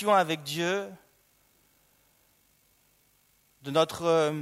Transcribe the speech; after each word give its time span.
avec 0.00 0.42
Dieu, 0.42 0.88
de 3.62 3.70
notre 3.70 4.04
euh, 4.06 4.32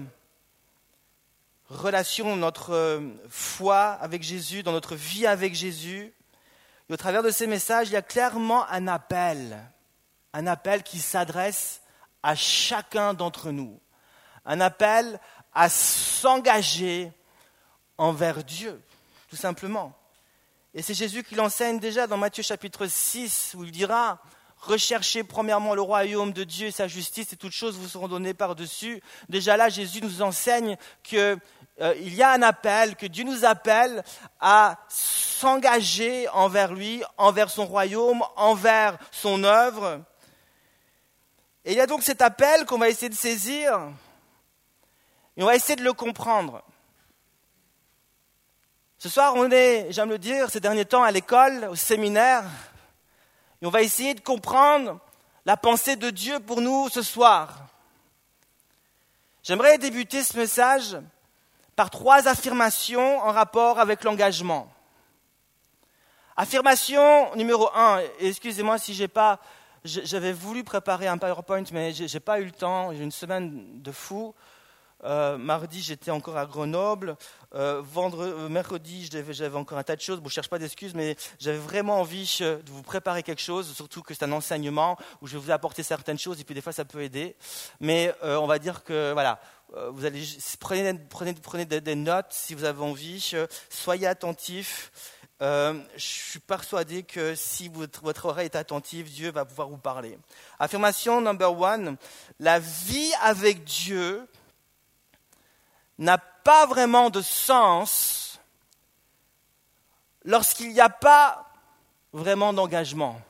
relation, 1.69 2.37
notre 2.37 2.72
euh, 2.72 3.00
foi 3.29 3.90
avec 4.00 4.22
Jésus, 4.22 4.62
dans 4.62 4.71
notre 4.72 4.94
vie 4.94 5.26
avec 5.26 5.54
Jésus. 5.54 6.14
Et 6.88 6.92
au 6.92 6.96
travers 6.96 7.24
de 7.24 7.30
ces 7.30 7.48
messages, 7.48 7.88
il 7.88 7.92
y 7.92 7.96
a 7.96 8.02
clairement 8.02 8.64
un 8.68 8.86
appel, 8.86 9.61
un 10.32 10.46
appel 10.46 10.84
qui 10.84 11.00
s'adresse 11.00 11.82
à 12.23 12.37
chacun 12.37 13.12
d'entre 13.12 13.51
nous, 13.51 13.80
un 14.45 14.61
appel 14.61 15.19
à 15.53 15.69
s'engager 15.69 17.12
envers 17.98 18.45
Dieu, 18.45 18.80
tout 19.29 19.37
simplement. 19.37 19.96
Et 20.75 20.82
c'est 20.82 20.95
Jésus 20.95 21.25
qui 21.25 21.35
l'enseigne 21.35 21.80
déjà 21.80 22.07
dans 22.07 22.17
Matthieu 22.17 22.45
chapitre 22.45 22.87
6, 22.87 23.55
où 23.59 23.64
il 23.64 23.73
dira, 23.73 24.23
recherchez 24.61 25.24
premièrement 25.24 25.75
le 25.75 25.80
royaume 25.80 26.32
de 26.32 26.44
Dieu 26.44 26.68
et 26.68 26.71
sa 26.71 26.89
justice, 26.89 27.32
et 27.32 27.36
toutes 27.36 27.53
choses 27.53 27.76
vous 27.76 27.89
seront 27.89 28.08
données 28.08 28.35
par-dessus. 28.35 29.02
Déjà 29.29 29.57
là, 29.57 29.68
Jésus 29.68 30.00
nous 30.02 30.22
enseigne 30.22 30.76
qu'il 31.02 31.39
euh, 31.80 31.94
y 31.98 32.22
a 32.22 32.33
un 32.33 32.42
appel, 32.42 32.97
que 32.97 33.06
Dieu 33.06 33.25
nous 33.25 33.44
appelle 33.44 34.05
à 34.38 34.78
s'engager 34.88 36.28
envers 36.28 36.72
lui, 36.72 37.02
envers 37.16 37.50
son 37.50 37.66
royaume, 37.66 38.22
envers 38.36 38.98
son 39.11 39.44
œuvre. 39.44 40.02
Et 41.64 41.72
il 41.72 41.77
y 41.77 41.80
a 41.80 41.86
donc 41.86 42.02
cet 42.02 42.22
appel 42.22 42.66
qu'on 42.66 42.78
va 42.78 42.88
essayer 42.88 43.08
de 43.08 43.14
saisir, 43.14 43.80
et 45.36 45.42
on 45.42 45.47
va 45.47 45.55
essayer 45.55 45.77
de 45.77 45.84
le 45.84 45.92
comprendre. 45.92 46.62
Ce 48.98 49.08
soir, 49.08 49.33
on 49.34 49.50
est, 49.50 49.86
j'aime 49.92 50.11
le 50.11 50.19
dire, 50.19 50.50
ces 50.50 50.61
derniers 50.61 50.84
temps 50.84 51.02
à 51.02 51.11
l'école, 51.11 51.69
au 51.70 51.74
séminaire, 51.74 52.44
et 53.62 53.67
on 53.67 53.70
va 53.70 53.83
essayer 53.83 54.14
de 54.14 54.20
comprendre 54.20 54.98
la 55.45 55.56
pensée 55.56 55.97
de 55.97 56.11
Dieu 56.11 56.41
pour 56.41 56.61
nous 56.61 56.89
ce 56.89 57.03
soir. 57.03 57.67
J'aimerais 59.42 59.78
débuter 59.78 60.22
ce 60.22 60.36
message 60.36 60.97
par 61.77 61.91
trois 61.91 62.28
affirmations 62.28 63.19
en 63.19 63.33
rapport 63.33 63.78
avec 63.78 64.05
l'engagement. 64.05 64.70
Affirmation 66.36 67.34
numéro 67.36 67.69
un, 67.75 68.02
excusez-moi 68.20 68.78
si 68.78 68.94
j'ai 68.94 69.08
pas, 69.08 69.39
j'avais 69.84 70.33
voulu 70.33 70.64
préparer 70.64 71.06
un 71.06 71.19
PowerPoint, 71.19 71.64
mais 71.72 71.92
j'ai 71.92 72.20
pas 72.20 72.41
eu 72.41 72.45
le 72.45 72.50
temps, 72.50 72.92
j'ai 72.92 73.02
une 73.02 73.11
semaine 73.11 73.83
de 73.83 73.92
fou. 73.92 74.34
Euh, 75.04 75.38
mardi, 75.38 75.80
j'étais 75.80 76.10
encore 76.10 76.36
à 76.36 76.46
Grenoble. 76.46 77.16
Euh, 77.54 77.80
vendredi, 77.82 78.32
euh, 78.36 78.48
mercredi, 78.48 79.08
j'avais 79.30 79.56
encore 79.56 79.78
un 79.78 79.82
tas 79.82 79.96
de 79.96 80.00
choses. 80.00 80.18
Bon, 80.18 80.28
je 80.28 80.32
ne 80.32 80.34
cherche 80.34 80.48
pas 80.48 80.58
d'excuses, 80.58 80.94
mais 80.94 81.16
j'avais 81.38 81.58
vraiment 81.58 82.00
envie 82.00 82.38
de 82.40 82.70
vous 82.70 82.82
préparer 82.82 83.22
quelque 83.22 83.40
chose, 83.40 83.72
surtout 83.74 84.02
que 84.02 84.14
c'est 84.14 84.24
un 84.24 84.32
enseignement 84.32 84.96
où 85.22 85.26
je 85.26 85.36
vais 85.36 85.44
vous 85.44 85.50
apporter 85.50 85.82
certaines 85.82 86.18
choses 86.18 86.40
et 86.40 86.44
puis 86.44 86.54
des 86.54 86.60
fois 86.60 86.72
ça 86.72 86.84
peut 86.84 87.02
aider. 87.02 87.36
Mais 87.80 88.14
on 88.22 88.46
va 88.46 88.58
dire 88.58 88.84
que 88.84 89.12
voilà, 89.12 89.40
vous 89.90 90.04
allez 90.04 90.22
prenez, 90.58 90.94
prenez, 91.08 91.34
prenez 91.34 91.64
des, 91.64 91.94
notes 91.94 92.26
si 92.30 92.54
vous 92.54 92.64
avez 92.64 92.82
envie. 92.82 93.34
soyez 93.68 94.06
attentifs. 94.06 94.92
je 95.40 95.82
suis 95.96 96.40
persuadé 96.40 97.02
que 97.02 97.34
si 97.34 97.68
votre, 97.68 98.02
votre, 98.02 98.26
oreille 98.26 98.46
est 98.46 98.56
attentive, 98.56 99.10
Dieu 99.10 99.30
va 99.30 99.44
pouvoir 99.44 99.68
vous 99.68 99.78
parler. 99.78 100.18
Affirmation 100.58 101.20
number 101.20 101.58
one, 101.58 101.96
la 102.38 102.58
vie 102.58 103.12
avec 103.22 103.64
Dieu 103.64 104.26
n'a 106.00 106.18
pas 106.18 106.66
vraiment 106.66 107.10
de 107.10 107.20
sens 107.20 108.40
lorsqu'il 110.24 110.72
n'y 110.72 110.80
a 110.80 110.88
pas 110.88 111.46
vraiment 112.12 112.52
d'engagement. 112.52 113.20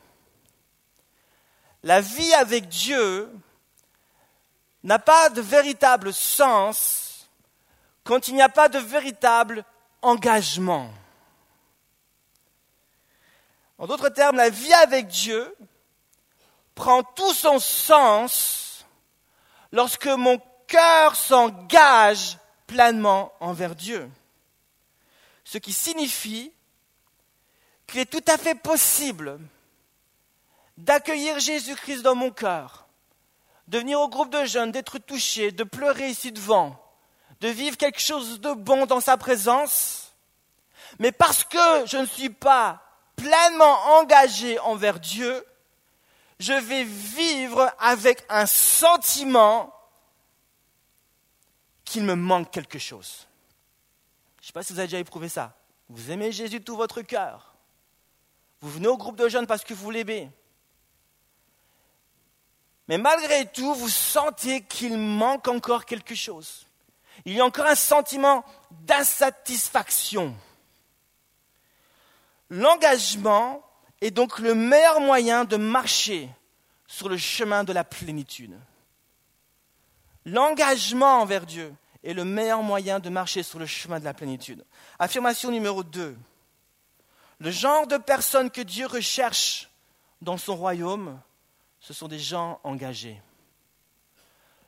La 1.82 2.00
vie 2.00 2.32
avec 2.34 2.68
Dieu 2.68 3.30
n'a 4.84 4.98
pas 4.98 5.28
de 5.30 5.40
véritable 5.40 6.12
sens 6.14 7.28
quand 8.04 8.28
il 8.28 8.34
n'y 8.34 8.42
a 8.42 8.48
pas 8.48 8.68
de 8.68 8.78
véritable 8.78 9.64
engagement. 10.02 10.90
En 13.78 13.86
d'autres 13.86 14.10
termes, 14.10 14.36
la 14.36 14.50
vie 14.50 14.72
avec 14.74 15.08
Dieu 15.08 15.56
prend 16.74 17.02
tout 17.02 17.34
son 17.34 17.58
sens 17.58 18.86
lorsque 19.72 20.06
mon 20.06 20.40
cœur 20.66 21.16
s'engage 21.16 22.38
pleinement 22.70 23.32
envers 23.40 23.74
Dieu. 23.74 24.08
Ce 25.44 25.58
qui 25.58 25.72
signifie 25.72 26.52
qu'il 27.86 27.98
est 27.98 28.06
tout 28.06 28.24
à 28.28 28.38
fait 28.38 28.54
possible 28.54 29.40
d'accueillir 30.76 31.40
Jésus-Christ 31.40 32.02
dans 32.02 32.14
mon 32.14 32.30
cœur, 32.30 32.86
de 33.66 33.78
venir 33.78 34.00
au 34.00 34.08
groupe 34.08 34.30
de 34.30 34.44
jeunes, 34.44 34.70
d'être 34.70 34.98
touché, 34.98 35.50
de 35.50 35.64
pleurer 35.64 36.08
ici 36.10 36.30
devant, 36.30 36.80
de 37.40 37.48
vivre 37.48 37.76
quelque 37.76 38.00
chose 38.00 38.40
de 38.40 38.52
bon 38.52 38.86
dans 38.86 39.00
sa 39.00 39.16
présence, 39.16 40.12
mais 41.00 41.10
parce 41.10 41.42
que 41.42 41.86
je 41.86 41.96
ne 41.96 42.06
suis 42.06 42.30
pas 42.30 42.82
pleinement 43.16 43.98
engagé 43.98 44.60
envers 44.60 45.00
Dieu, 45.00 45.44
je 46.38 46.52
vais 46.52 46.84
vivre 46.84 47.70
avec 47.80 48.24
un 48.28 48.46
sentiment 48.46 49.74
qu'il 51.90 52.04
me 52.04 52.14
manque 52.14 52.52
quelque 52.52 52.78
chose. 52.78 53.26
Je 54.38 54.44
ne 54.44 54.46
sais 54.46 54.52
pas 54.52 54.62
si 54.62 54.72
vous 54.72 54.78
avez 54.78 54.86
déjà 54.86 55.00
éprouvé 55.00 55.28
ça. 55.28 55.56
Vous 55.88 56.12
aimez 56.12 56.30
Jésus 56.30 56.60
de 56.60 56.64
tout 56.64 56.76
votre 56.76 57.02
cœur. 57.02 57.54
Vous 58.60 58.70
venez 58.70 58.86
au 58.86 58.96
groupe 58.96 59.16
de 59.16 59.28
jeunes 59.28 59.48
parce 59.48 59.64
que 59.64 59.74
vous 59.74 59.90
l'aimez. 59.90 60.30
Mais 62.86 62.96
malgré 62.96 63.44
tout, 63.46 63.74
vous 63.74 63.88
sentez 63.88 64.62
qu'il 64.62 64.96
manque 64.98 65.48
encore 65.48 65.84
quelque 65.84 66.14
chose. 66.14 66.66
Il 67.24 67.34
y 67.34 67.40
a 67.40 67.44
encore 67.44 67.66
un 67.66 67.74
sentiment 67.74 68.44
d'insatisfaction. 68.70 70.34
L'engagement 72.50 73.64
est 74.00 74.12
donc 74.12 74.38
le 74.38 74.54
meilleur 74.54 75.00
moyen 75.00 75.44
de 75.44 75.56
marcher 75.56 76.28
sur 76.86 77.08
le 77.08 77.16
chemin 77.16 77.64
de 77.64 77.72
la 77.72 77.84
plénitude. 77.84 78.56
L'engagement 80.26 81.20
envers 81.20 81.46
Dieu 81.46 81.74
est 82.04 82.12
le 82.12 82.24
meilleur 82.24 82.62
moyen 82.62 82.98
de 82.98 83.08
marcher 83.08 83.42
sur 83.42 83.58
le 83.58 83.66
chemin 83.66 83.98
de 83.98 84.04
la 84.04 84.14
plénitude. 84.14 84.64
Affirmation 84.98 85.50
numéro 85.50 85.82
2. 85.82 86.16
Le 87.38 87.50
genre 87.50 87.86
de 87.86 87.96
personnes 87.96 88.50
que 88.50 88.60
Dieu 88.60 88.86
recherche 88.86 89.70
dans 90.20 90.36
son 90.36 90.56
royaume, 90.56 91.20
ce 91.80 91.94
sont 91.94 92.08
des 92.08 92.18
gens 92.18 92.60
engagés. 92.64 93.20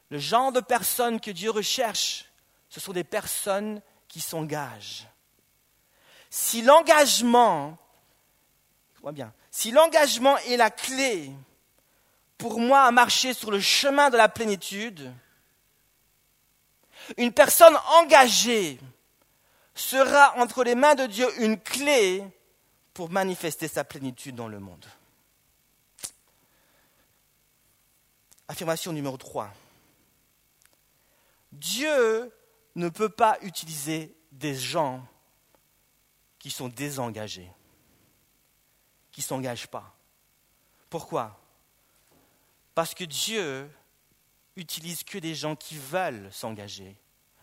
Le 0.09 0.19
genre 0.19 0.53
de 0.53 0.61
personnes 0.61 1.21
que 1.21 1.31
Dieu 1.31 1.51
recherche, 1.51 2.31
ce 2.69 2.81
sont 2.81 2.93
des 2.93 3.05
personnes 3.05 3.81
qui 4.09 4.21
s'engagent. 4.21 5.07
Si 6.31 6.63
l'engagement, 6.63 7.77
si 9.51 9.71
l'engagement 9.71 10.39
est 10.39 10.57
la 10.57 10.71
clé 10.71 11.31
pour 12.39 12.59
moi 12.59 12.83
à 12.83 12.91
marcher 12.91 13.35
sur 13.35 13.51
le 13.51 13.61
chemin 13.61 14.09
de 14.09 14.17
la 14.17 14.29
plénitude, 14.29 15.13
une 17.17 17.33
personne 17.33 17.77
engagée 17.99 18.79
sera 19.75 20.37
entre 20.39 20.65
les 20.65 20.75
mains 20.75 20.95
de 20.95 21.07
Dieu 21.07 21.27
une 21.43 21.59
clé 21.59 22.25
pour 22.95 23.11
manifester 23.11 23.69
sa 23.69 23.85
plénitude 23.85 24.35
dans 24.35 24.49
le 24.49 24.61
monde. 24.61 24.85
Affirmation 28.49 28.93
numéro 28.93 29.17
3. 29.17 29.53
Dieu 31.53 32.33
ne 32.75 32.89
peut 32.89 33.09
pas 33.09 33.39
utiliser 33.43 34.15
des 34.31 34.55
gens 34.55 35.07
qui 36.39 36.51
sont 36.51 36.69
désengagés, 36.69 37.51
qui 39.11 39.21
ne 39.21 39.25
s'engagent 39.25 39.69
pas. 39.69 39.95
Pourquoi? 40.91 41.39
Parce 42.75 42.95
que 42.95 43.05
Dieu 43.05 43.71
utilise 44.57 45.05
que 45.05 45.19
des 45.19 45.35
gens 45.35 45.57
qui 45.57 45.79
veulent 45.79 46.31
s'engager. 46.33 46.97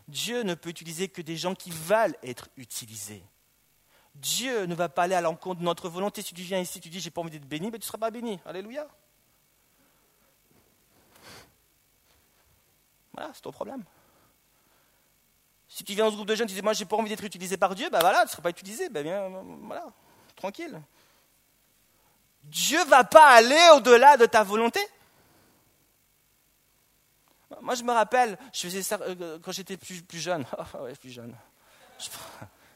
Dieu 0.09 0.41
ne 0.41 0.55
peut 0.55 0.69
utiliser 0.69 1.07
que 1.07 1.21
des 1.21 1.37
gens 1.37 1.55
qui 1.55 1.71
veulent 1.71 2.15
être 2.23 2.49
utilisés. 2.57 3.23
Dieu 4.15 4.65
ne 4.65 4.75
va 4.75 4.89
pas 4.89 5.03
aller 5.03 5.15
à 5.15 5.21
l'encontre 5.21 5.59
de 5.59 5.65
notre 5.65 5.87
volonté. 5.87 6.21
Si 6.21 6.33
tu 6.33 6.41
viens 6.41 6.59
ici, 6.59 6.81
tu 6.81 6.89
dis 6.89 6.99
j'ai 6.99 7.11
pas 7.11 7.21
envie 7.21 7.31
d'être 7.31 7.47
béni, 7.47 7.67
mais 7.67 7.77
tu 7.77 7.83
ne 7.83 7.87
seras 7.87 7.99
pas 7.99 8.11
béni. 8.11 8.39
Alléluia. 8.45 8.87
Voilà, 13.13 13.31
c'est 13.33 13.41
ton 13.41 13.51
problème. 13.51 13.83
Si 15.67 15.83
tu 15.83 15.93
viens 15.93 16.05
dans 16.05 16.11
ce 16.11 16.15
groupe 16.15 16.27
de 16.27 16.35
jeunes, 16.35 16.47
tu 16.47 16.55
dis 16.55 16.61
moi 16.61 16.73
j'ai 16.73 16.85
pas 16.85 16.97
envie 16.97 17.09
d'être 17.09 17.23
utilisé 17.23 17.55
par 17.55 17.75
Dieu, 17.75 17.89
ben 17.91 17.99
voilà, 17.99 18.21
tu 18.21 18.25
ne 18.25 18.29
seras 18.31 18.41
pas 18.41 18.49
utilisé. 18.49 18.89
Ben 18.89 19.03
bien, 19.03 19.29
voilà, 19.61 19.85
tranquille. 20.35 20.81
Dieu 22.43 22.79
ne 22.79 22.89
va 22.89 23.03
pas 23.03 23.27
aller 23.27 23.61
au-delà 23.75 24.17
de 24.17 24.25
ta 24.25 24.43
volonté. 24.43 24.79
Moi, 27.61 27.75
je 27.75 27.83
me 27.83 27.91
rappelle, 27.91 28.37
je 28.53 28.61
faisais 28.61 28.83
ça 28.83 28.99
euh, 29.01 29.39
quand 29.41 29.51
j'étais 29.51 29.77
plus, 29.77 30.03
jeune. 30.19 30.45
Oh, 30.57 30.77
ouais, 30.83 30.93
plus 30.95 31.11
jeune. 31.11 31.35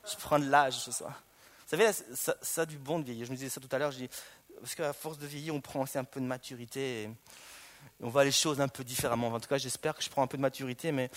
Je 0.06 0.18
prends, 0.18 0.38
de 0.38 0.50
l'âge 0.50 0.74
ce 0.74 0.92
soir. 0.92 1.24
Vous 1.62 1.78
savez, 1.78 1.94
ça, 1.94 2.36
ça, 2.42 2.66
du 2.66 2.78
bon 2.78 3.00
de 3.00 3.06
vieillir. 3.06 3.26
Je 3.26 3.32
me 3.32 3.38
disais 3.38 3.48
ça 3.48 3.62
tout 3.62 3.74
à 3.74 3.78
l'heure. 3.78 3.92
Je 3.92 4.06
parce 4.60 4.76
qu'à 4.76 4.92
force 4.92 5.18
de 5.18 5.26
vieillir, 5.26 5.56
on 5.56 5.62
prend 5.62 5.82
aussi 5.82 5.98
un 5.98 6.04
peu 6.04 6.20
de 6.20 6.26
maturité 6.26 7.04
et 7.04 7.10
on 8.02 8.10
voit 8.10 8.26
les 8.26 8.34
choses 8.34 8.60
un 8.60 8.68
peu 8.68 8.84
différemment. 8.84 9.28
En 9.28 9.40
tout 9.40 9.48
cas, 9.48 9.58
j'espère 9.58 9.96
que 9.96 10.04
je 10.04 10.10
prends 10.10 10.24
un 10.24 10.28
peu 10.28 10.36
de 10.36 10.42
maturité, 10.42 10.92
mais 10.92 11.10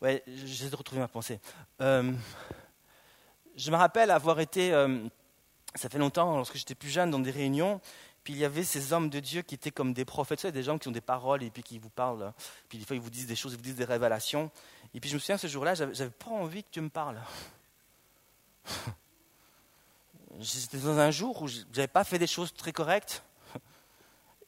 Ouais, 0.00 0.22
j'essaie 0.28 0.70
de 0.70 0.76
retrouver 0.76 1.00
ma 1.00 1.08
pensée. 1.08 1.40
Euh, 1.80 2.12
je 3.56 3.70
me 3.72 3.76
rappelle 3.76 4.12
avoir 4.12 4.38
été, 4.38 4.72
euh, 4.72 5.08
ça 5.74 5.88
fait 5.88 5.98
longtemps, 5.98 6.36
lorsque 6.36 6.56
j'étais 6.56 6.74
plus 6.74 6.90
jeune, 6.90 7.10
dans 7.10 7.18
des 7.18 7.30
réunions, 7.30 7.80
puis 8.24 8.34
il 8.34 8.38
y 8.38 8.44
avait 8.44 8.64
ces 8.64 8.92
hommes 8.92 9.08
de 9.08 9.20
Dieu 9.20 9.42
qui 9.42 9.54
étaient 9.54 9.70
comme 9.70 9.92
des 9.92 10.04
prophètes, 10.04 10.46
des 10.46 10.62
gens 10.62 10.78
qui 10.78 10.88
ont 10.88 10.92
des 10.92 11.00
paroles 11.00 11.42
et 11.42 11.50
puis 11.50 11.62
qui 11.62 11.78
vous 11.78 11.90
parlent, 11.90 12.32
puis 12.68 12.78
des 12.78 12.84
fois 12.84 12.96
ils 12.96 13.02
vous 13.02 13.10
disent 13.10 13.26
des 13.26 13.36
choses, 13.36 13.52
ils 13.52 13.56
vous 13.56 13.62
disent 13.62 13.76
des 13.76 13.84
révélations. 13.84 14.50
Et 14.94 15.00
puis 15.00 15.08
je 15.10 15.14
me 15.14 15.20
souviens, 15.20 15.38
ce 15.38 15.46
jour-là, 15.46 15.74
j'avais 15.74 16.10
pas 16.10 16.30
envie 16.30 16.62
que 16.62 16.68
Dieu 16.72 16.82
me 16.82 16.88
parle. 16.88 17.20
J'étais 20.40 20.78
dans 20.78 20.98
un 20.98 21.10
jour 21.10 21.42
où 21.42 21.48
j'avais 21.48 21.88
pas 21.88 22.04
fait 22.04 22.18
des 22.18 22.26
choses 22.26 22.52
très 22.54 22.72
correctes. 22.72 23.22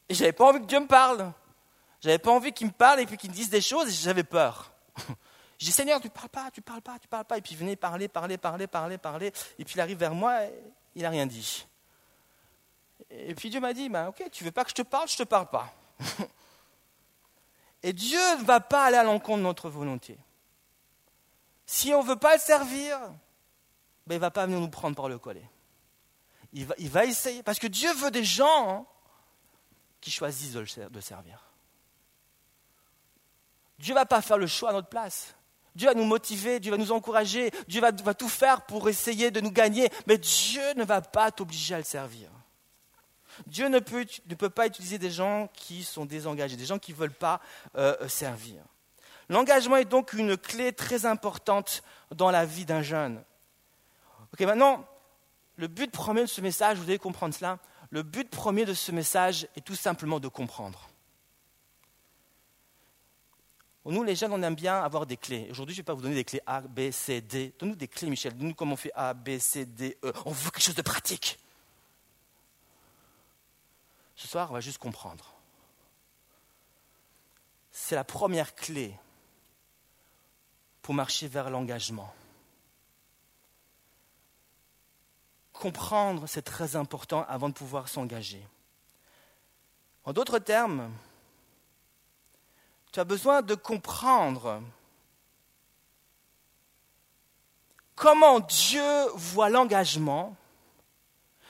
Et 0.09 0.15
j'avais 0.15 0.33
pas 0.33 0.47
envie 0.47 0.61
que 0.61 0.67
Dieu 0.67 0.81
me 0.81 0.87
parle. 0.87 1.33
J'avais 2.01 2.19
pas 2.19 2.31
envie 2.31 2.53
qu'il 2.53 2.67
me 2.67 2.73
parle 2.73 3.01
et 3.01 3.07
puis 3.07 3.17
qu'il 3.17 3.31
me 3.31 3.35
dise 3.35 3.51
des 3.51 3.61
choses 3.61 3.89
et 3.89 3.93
j'avais 3.93 4.25
peur. 4.25 4.73
Je 5.59 5.67
dis, 5.67 5.73
Seigneur, 5.73 6.01
tu 6.01 6.09
parles 6.09 6.31
pas, 6.31 6.51
tu 6.51 6.63
parles 6.63 6.81
pas, 6.81 6.99
tu 6.99 7.07
parles 7.07 7.27
pas. 7.27 7.37
Et 7.37 7.43
puis 7.43 7.53
il 7.53 7.59
venait 7.59 7.77
parler, 7.77 8.09
parler, 8.09 8.39
parler, 8.39 8.67
parler, 8.67 8.99
parler. 8.99 9.33
Et 9.59 9.65
puis 9.65 9.75
il 9.77 9.81
arrive 9.81 9.99
vers 9.99 10.15
moi, 10.15 10.41
il 10.95 11.03
n'a 11.03 11.11
rien 11.11 11.27
dit. 11.27 11.67
Et 13.11 13.35
puis 13.35 13.51
Dieu 13.51 13.61
m'a 13.61 13.73
dit, 13.73 13.89
ben, 13.89 14.09
ok, 14.09 14.25
tu 14.31 14.45
veux 14.45 14.53
pas 14.53 14.65
que 14.65 14.71
je 14.71 14.75
te 14.75 14.83
parle, 14.83 15.09
je 15.09 15.15
ne 15.15 15.19
te 15.19 15.29
parle 15.29 15.49
pas. 15.49 15.73
et 17.83 17.93
Dieu 17.93 18.21
ne 18.39 18.45
va 18.45 18.61
pas 18.61 18.85
aller 18.85 18.97
à 18.97 19.05
l'encontre 19.05 19.39
de 19.39 19.43
notre 19.43 19.69
volonté. 19.69 20.19
Si 21.67 21.93
on 21.95 22.03
ne 22.03 22.09
veut 22.09 22.17
pas 22.17 22.35
le 22.35 22.41
servir, 22.41 22.99
ben, 24.07 24.15
il 24.15 24.19
ne 24.19 24.21
va 24.21 24.31
pas 24.31 24.47
venir 24.47 24.61
nous 24.61 24.71
prendre 24.71 24.97
par 24.97 25.09
le 25.09 25.19
collet. 25.19 25.49
Il 26.53 26.67
va, 26.67 27.05
essayer, 27.05 27.45
parce 27.45 27.61
que 27.61 27.69
Dieu 27.69 27.93
veut 27.95 28.11
des 28.11 28.25
gens 28.25 28.71
hein, 28.71 28.87
qui 30.01 30.11
choisissent 30.11 30.55
de 30.55 30.61
le 30.61 31.01
servir. 31.01 31.45
Dieu 33.79 33.95
ne 33.95 33.99
va 34.01 34.07
pas 34.07 34.21
faire 34.21 34.37
le 34.37 34.47
choix 34.47 34.71
à 34.71 34.73
notre 34.73 34.89
place. 34.89 35.35
Dieu 35.75 35.89
va 35.89 35.95
nous 35.95 36.05
motiver, 36.05 36.61
Dieu 36.61 36.71
va 36.71 36.77
nous 36.77 36.93
encourager, 36.93 37.51
Dieu 37.69 37.81
va, 37.81 37.93
tout 37.93 38.29
faire 38.29 38.63
pour 38.63 38.89
essayer 38.89 39.31
de 39.31 39.41
nous 39.41 39.53
gagner, 39.53 39.89
mais 40.07 40.19
Dieu 40.19 40.63
ne 40.77 40.85
va 40.85 41.01
pas 41.01 41.31
t'obliger 41.31 41.75
à 41.75 41.79
le 41.79 41.85
servir. 41.85 42.29
Dieu 43.47 43.69
ne 43.69 43.79
peut, 43.79 44.51
pas 44.51 44.67
utiliser 44.67 44.99
des 44.99 45.11
gens 45.11 45.49
qui 45.55 45.85
sont 45.85 46.05
désengagés, 46.05 46.57
des 46.57 46.67
gens 46.67 46.79
qui 46.79 46.93
ne 46.93 46.97
veulent 46.97 47.13
pas 47.13 47.41
euh, 47.77 47.97
euh, 48.01 48.09
servir. 48.09 48.63
L'engagement 49.29 49.77
est 49.77 49.85
donc 49.85 50.13
une 50.13 50.37
clé 50.37 50.73
très 50.73 51.07
importante 51.07 51.83
dans 52.15 52.31
la 52.31 52.45
vie 52.45 52.65
d'un 52.65 52.83
jeune. 52.83 53.23
Ok, 54.33 54.41
maintenant, 54.41 54.85
le 55.57 55.69
but 55.69 55.91
premier 55.91 56.23
de 56.23 56.27
ce 56.27 56.41
message, 56.41 56.79
vous 56.79 56.85
devez 56.85 56.99
comprendre 56.99 57.35
cela, 57.35 57.59
le 57.91 58.03
but 58.03 58.29
premier 58.29 58.65
de 58.65 58.75
ce 58.75 58.93
message 58.93 59.47
est 59.57 59.65
tout 59.65 59.77
simplement 59.77 60.21
de 60.21 60.29
comprendre. 60.29 60.90
Nous, 63.87 64.03
les 64.05 64.15
jeunes, 64.15 64.33
on 64.33 64.43
aime 64.43 64.55
bien 64.55 64.83
avoir 64.83 65.07
des 65.07 65.17
clés. 65.17 65.49
Aujourd'hui, 65.51 65.75
je 65.75 65.81
ne 65.81 65.83
vais 65.83 65.87
pas 65.87 65.95
vous 65.95 66.03
donner 66.03 66.15
des 66.15 66.25
clés 66.25 66.43
A, 66.47 66.61
B, 66.61 66.91
C, 66.91 67.23
D. 67.23 67.55
Donne-nous 67.59 67.77
des 67.77 67.89
clés, 67.89 68.11
Michel. 68.11 68.37
Donne-nous 68.37 68.55
comment 68.55 68.75
on 68.75 68.77
fait 68.77 68.93
A, 68.95 69.15
B, 69.15 69.39
C, 69.39 69.65
D, 69.65 69.97
E. 70.05 70.13
On 70.27 70.33
veut 70.33 70.51
quelque 70.51 70.63
chose 70.63 70.75
de 70.75 70.83
pratique. 70.83 71.39
Ce 74.15 74.29
soir, 74.29 74.51
on 74.51 74.55
va 74.55 74.61
juste 74.61 74.79
comprendre. 74.79 75.35
C'est 77.71 77.95
la 77.95 78.05
première 78.05 78.55
clé 78.55 78.95
pour 80.83 80.93
marcher 80.93 81.27
vers 81.27 81.49
l'engagement. 81.49 82.13
Comprendre, 85.55 86.27
c'est 86.27 86.43
très 86.43 86.77
important 86.77 87.25
avant 87.29 87.49
de 87.49 87.55
pouvoir 87.55 87.89
s'engager. 87.89 88.47
En 90.05 90.13
d'autres 90.13 90.39
termes, 90.39 90.91
tu 92.93 93.01
as 93.01 93.05
besoin 93.05 93.43
de 93.43 93.55
comprendre 93.55 94.63
comment 97.95 98.41
Dieu 98.41 99.07
voit 99.15 99.49
l'engagement. 99.49 100.37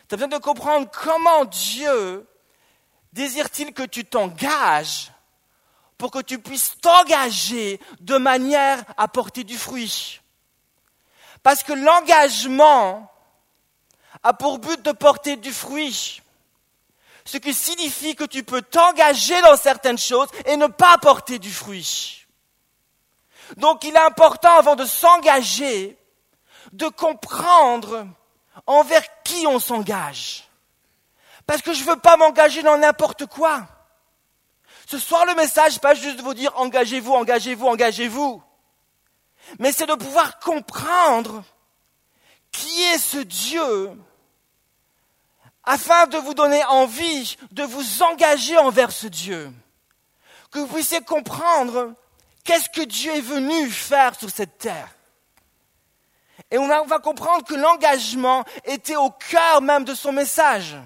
Tu 0.09 0.15
as 0.15 0.17
besoin 0.17 0.39
de 0.39 0.43
comprendre 0.43 0.91
comment 0.91 1.45
Dieu 1.47 2.27
désire-t-il 3.13 3.73
que 3.73 3.83
tu 3.83 4.05
t'engages 4.05 5.13
pour 5.97 6.11
que 6.11 6.21
tu 6.21 6.39
puisses 6.39 6.79
t'engager 6.81 7.81
de 8.01 8.17
manière 8.17 8.83
à 8.97 9.09
porter 9.09 9.45
du 9.45 9.57
fruit. 9.57 10.21
Parce 11.43 11.63
que 11.63 11.73
l'engagement 11.73 13.11
a 14.23 14.33
pour 14.35 14.59
but 14.59 14.83
de 14.83 14.93
porter 14.93 15.37
du 15.37 15.53
fruit 15.53 16.23
ce 17.25 17.37
qui 17.39 17.55
signifie 17.55 18.17
que 18.17 18.25
tu 18.25 18.43
peux 18.43 18.63
t'engager 18.63 19.41
dans 19.43 19.57
certaines 19.57 19.99
choses 19.99 20.29
et 20.47 20.57
ne 20.57 20.67
pas 20.67 20.99
porter 20.99 21.39
du 21.39 21.53
fruit. 21.53 22.27
Donc 23.57 23.85
il 23.85 23.95
est 23.95 23.99
important 23.99 24.57
avant 24.57 24.77
de 24.77 24.85
s'engager 24.85 25.97
de 26.73 26.89
comprendre 26.89 28.07
envers 28.67 29.03
qui 29.23 29.47
on 29.47 29.59
s'engage. 29.59 30.49
Parce 31.47 31.63
que 31.63 31.73
je 31.73 31.83
ne 31.83 31.91
veux 31.91 31.97
pas 31.97 32.17
m'engager 32.17 32.63
dans 32.63 32.79
n'importe 32.79 33.27
quoi. 33.27 33.67
Ce 34.87 34.99
soir, 34.99 35.25
le 35.27 35.35
message, 35.35 35.81
pas 35.81 35.95
juste 35.95 36.17
de 36.17 36.23
vous 36.23 36.35
dire 36.35 36.53
engagez-vous, 36.57 37.13
engagez-vous, 37.13 37.67
engagez-vous. 37.67 38.43
Mais 39.59 39.73
c'est 39.73 39.87
de 39.87 39.95
pouvoir 39.95 40.39
comprendre 40.39 41.43
qui 42.53 42.83
est 42.83 42.99
ce 42.99 43.19
Dieu 43.19 43.91
afin 45.71 46.09
de 46.09 46.19
vous 46.19 46.35
donner 46.35 46.65
envie 46.65 47.37
de 47.53 47.63
vous 47.63 48.03
engager 48.03 48.59
envers 48.59 48.91
ce 48.91 49.07
Dieu. 49.07 49.53
Que 50.51 50.59
vous 50.59 50.67
puissiez 50.67 51.01
comprendre 51.01 51.95
qu'est-ce 52.43 52.69
que 52.69 52.81
Dieu 52.81 53.13
est 53.13 53.21
venu 53.21 53.71
faire 53.71 54.19
sur 54.19 54.31
cette 54.31 54.59
terre. 54.59 54.93
Et 56.51 56.59
on, 56.59 56.67
va 56.67 56.99
comprendre 56.99 57.45
que 57.45 57.55
l'engagement 57.55 58.45
était 58.65 58.97
au 58.97 59.11
cœur 59.11 59.63
même 59.63 59.85
de 59.85 59.95
son 59.95 60.11
message. 60.11 60.77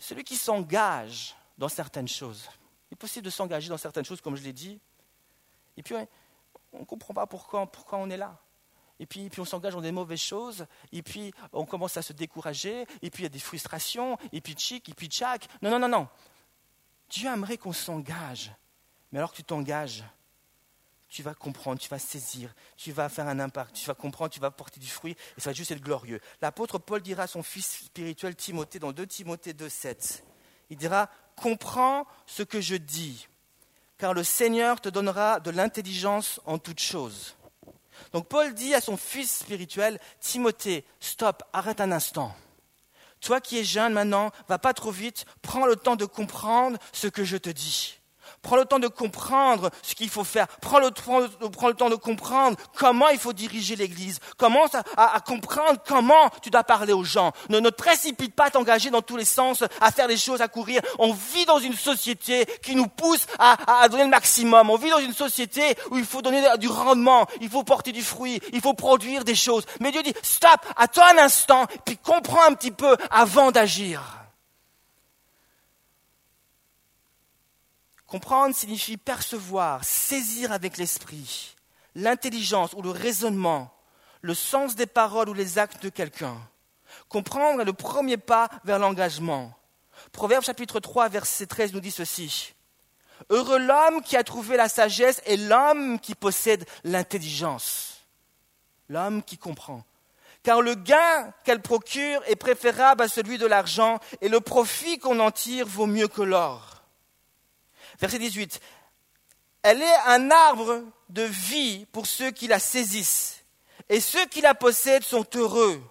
Celui 0.00 0.24
qui 0.24 0.34
s'engage 0.34 1.36
dans 1.56 1.68
certaines 1.68 2.08
choses, 2.08 2.50
il 2.90 2.94
est 2.94 2.96
possible 2.96 3.24
de 3.24 3.30
s'engager 3.30 3.68
dans 3.68 3.78
certaines 3.78 4.04
choses, 4.04 4.20
comme 4.20 4.34
je 4.34 4.42
l'ai 4.42 4.52
dit, 4.52 4.80
et 5.76 5.84
puis 5.84 5.94
on 6.72 6.80
ne 6.80 6.84
comprend 6.84 7.14
pas 7.14 7.26
pourquoi, 7.26 7.68
on 7.92 8.10
est 8.10 8.16
là. 8.16 8.38
Et 8.98 9.06
puis, 9.06 9.30
puis 9.30 9.40
on 9.40 9.46
s'engage 9.46 9.72
dans 9.72 9.80
des 9.80 9.92
mauvaises 9.92 10.20
choses, 10.20 10.66
et 10.92 11.02
puis 11.02 11.32
on 11.52 11.64
commence 11.64 11.96
à 11.96 12.02
se 12.02 12.12
décourager, 12.12 12.86
et 13.00 13.10
puis 13.10 13.22
il 13.22 13.24
y 13.24 13.26
a 13.26 13.30
des 13.30 13.38
frustrations, 13.38 14.18
et 14.32 14.40
puis 14.40 14.52
tchic, 14.52 14.88
et 14.88 14.94
puis 14.94 15.06
tchac. 15.06 15.48
Non, 15.62 15.70
non, 15.70 15.78
non, 15.78 15.88
non. 15.88 16.08
Dieu 17.08 17.28
aimerait 17.28 17.56
qu'on 17.56 17.72
s'engage. 17.72 18.52
Mais 19.10 19.18
alors 19.18 19.32
que 19.32 19.36
tu 19.36 19.44
t'engages, 19.44 20.04
tu 21.08 21.22
vas 21.22 21.34
comprendre, 21.34 21.80
tu 21.80 21.88
vas 21.88 21.98
saisir, 21.98 22.54
tu 22.76 22.92
vas 22.92 23.08
faire 23.08 23.26
un 23.26 23.40
impact, 23.40 23.74
tu 23.74 23.86
vas 23.86 23.94
comprendre, 23.94 24.30
tu 24.30 24.38
vas 24.38 24.50
porter 24.50 24.78
du 24.78 24.86
fruit, 24.86 25.16
et 25.36 25.40
ça 25.40 25.50
va 25.50 25.54
juste 25.54 25.72
être 25.72 25.80
glorieux. 25.80 26.20
L'apôtre 26.40 26.78
Paul 26.78 27.00
dira 27.00 27.24
à 27.24 27.26
son 27.26 27.42
fils 27.42 27.84
spirituel 27.86 28.36
Timothée, 28.36 28.78
dans 28.78 28.92
2 28.92 29.06
Timothée 29.06 29.52
2, 29.52 29.68
7, 29.68 30.24
il 30.68 30.76
dira, 30.76 31.10
comprends 31.36 32.06
ce 32.26 32.44
que 32.44 32.60
je 32.60 32.76
dis 32.76 33.26
car 34.00 34.14
le 34.14 34.24
Seigneur 34.24 34.80
te 34.80 34.88
donnera 34.88 35.40
de 35.40 35.50
l'intelligence 35.50 36.40
en 36.46 36.58
toutes 36.58 36.80
choses. 36.80 37.36
Donc 38.12 38.28
Paul 38.28 38.54
dit 38.54 38.74
à 38.74 38.80
son 38.80 38.96
fils 38.96 39.40
spirituel, 39.40 40.00
Timothée, 40.20 40.84
stop, 41.00 41.42
arrête 41.52 41.82
un 41.82 41.92
instant. 41.92 42.34
Toi 43.20 43.42
qui 43.42 43.58
es 43.58 43.64
jeune 43.64 43.92
maintenant, 43.92 44.32
va 44.48 44.58
pas 44.58 44.72
trop 44.72 44.90
vite, 44.90 45.26
prends 45.42 45.66
le 45.66 45.76
temps 45.76 45.96
de 45.96 46.06
comprendre 46.06 46.78
ce 46.92 47.06
que 47.06 47.24
je 47.24 47.36
te 47.36 47.50
dis. 47.50 47.99
Prends 48.42 48.56
le 48.56 48.64
temps 48.64 48.78
de 48.78 48.88
comprendre 48.88 49.70
ce 49.82 49.94
qu'il 49.94 50.08
faut 50.08 50.24
faire. 50.24 50.46
Prends 50.62 50.78
le, 50.78 50.90
temps 50.90 51.90
de 51.90 51.94
comprendre 51.94 52.56
comment 52.74 53.08
il 53.08 53.18
faut 53.18 53.34
diriger 53.34 53.76
l'Église. 53.76 54.18
Commence 54.38 54.70
à, 54.96 55.20
comprendre 55.20 55.78
comment 55.86 56.30
tu 56.42 56.48
dois 56.48 56.64
parler 56.64 56.94
aux 56.94 57.04
gens. 57.04 57.32
Ne, 57.50 57.60
ne 57.60 57.68
te 57.68 57.74
précipite 57.74 58.34
pas 58.34 58.46
à 58.46 58.50
t'engager 58.50 58.88
dans 58.88 59.02
tous 59.02 59.16
les 59.16 59.26
sens, 59.26 59.62
à 59.80 59.90
faire 59.90 60.08
des 60.08 60.16
choses, 60.16 60.40
à 60.40 60.48
courir. 60.48 60.80
On 60.98 61.12
vit 61.12 61.44
dans 61.44 61.58
une 61.58 61.74
société 61.74 62.46
qui 62.62 62.74
nous 62.74 62.86
pousse 62.86 63.26
à, 63.38 63.82
à 63.82 63.88
donner 63.88 64.04
le 64.04 64.10
maximum. 64.10 64.70
On 64.70 64.76
vit 64.76 64.90
dans 64.90 64.98
une 64.98 65.14
société 65.14 65.76
où 65.90 65.98
il 65.98 66.04
faut 66.06 66.22
donner 66.22 66.42
du 66.58 66.68
rendement, 66.68 67.26
il 67.42 67.50
faut 67.50 67.62
porter 67.62 67.92
du 67.92 68.02
fruit, 68.02 68.40
il 68.52 68.62
faut 68.62 68.74
produire 68.74 69.24
des 69.24 69.34
choses. 69.34 69.66
Mais 69.80 69.92
Dieu 69.92 70.02
dit, 70.02 70.14
stop, 70.22 70.60
attends 70.76 71.06
un 71.14 71.18
instant, 71.18 71.66
puis 71.84 71.98
comprends 71.98 72.48
un 72.48 72.54
petit 72.54 72.70
peu 72.70 72.96
avant 73.10 73.50
d'agir. 73.50 74.19
Comprendre 78.10 78.56
signifie 78.56 78.96
percevoir, 78.96 79.84
saisir 79.84 80.50
avec 80.50 80.78
l'esprit, 80.78 81.54
l'intelligence 81.94 82.72
ou 82.72 82.82
le 82.82 82.90
raisonnement, 82.90 83.72
le 84.20 84.34
sens 84.34 84.74
des 84.74 84.86
paroles 84.86 85.28
ou 85.28 85.32
les 85.32 85.58
actes 85.58 85.80
de 85.80 85.90
quelqu'un. 85.90 86.36
Comprendre 87.08 87.60
est 87.60 87.64
le 87.64 87.72
premier 87.72 88.16
pas 88.16 88.48
vers 88.64 88.80
l'engagement. 88.80 89.52
Proverbe 90.10 90.42
chapitre 90.42 90.80
3, 90.80 91.08
verset 91.08 91.46
13 91.46 91.72
nous 91.72 91.78
dit 91.78 91.92
ceci. 91.92 92.54
Heureux 93.28 93.60
l'homme 93.60 94.02
qui 94.02 94.16
a 94.16 94.24
trouvé 94.24 94.56
la 94.56 94.68
sagesse 94.68 95.22
et 95.24 95.36
l'homme 95.36 96.00
qui 96.00 96.16
possède 96.16 96.66
l'intelligence. 96.82 98.00
L'homme 98.88 99.22
qui 99.22 99.38
comprend. 99.38 99.84
Car 100.42 100.62
le 100.62 100.74
gain 100.74 101.32
qu'elle 101.44 101.62
procure 101.62 102.22
est 102.26 102.34
préférable 102.34 103.04
à 103.04 103.08
celui 103.08 103.38
de 103.38 103.46
l'argent 103.46 104.00
et 104.20 104.28
le 104.28 104.40
profit 104.40 104.98
qu'on 104.98 105.20
en 105.20 105.30
tire 105.30 105.68
vaut 105.68 105.86
mieux 105.86 106.08
que 106.08 106.22
l'or. 106.22 106.79
Verset 108.00 108.18
18. 108.18 108.60
Elle 109.62 109.82
est 109.82 109.96
un 110.06 110.30
arbre 110.30 110.82
de 111.10 111.22
vie 111.22 111.86
pour 111.92 112.06
ceux 112.06 112.30
qui 112.30 112.48
la 112.48 112.58
saisissent 112.58 113.44
et 113.88 114.00
ceux 114.00 114.24
qui 114.26 114.40
la 114.40 114.54
possèdent 114.54 115.04
sont 115.04 115.26
heureux. 115.34 115.82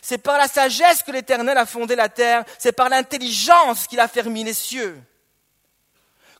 C'est 0.00 0.18
par 0.18 0.38
la 0.38 0.48
sagesse 0.48 1.02
que 1.02 1.10
l'Éternel 1.10 1.58
a 1.58 1.66
fondé 1.66 1.96
la 1.96 2.08
terre, 2.08 2.44
c'est 2.58 2.72
par 2.72 2.88
l'intelligence 2.88 3.86
qu'il 3.86 4.00
a 4.00 4.08
fermé 4.08 4.44
les 4.44 4.54
cieux. 4.54 5.02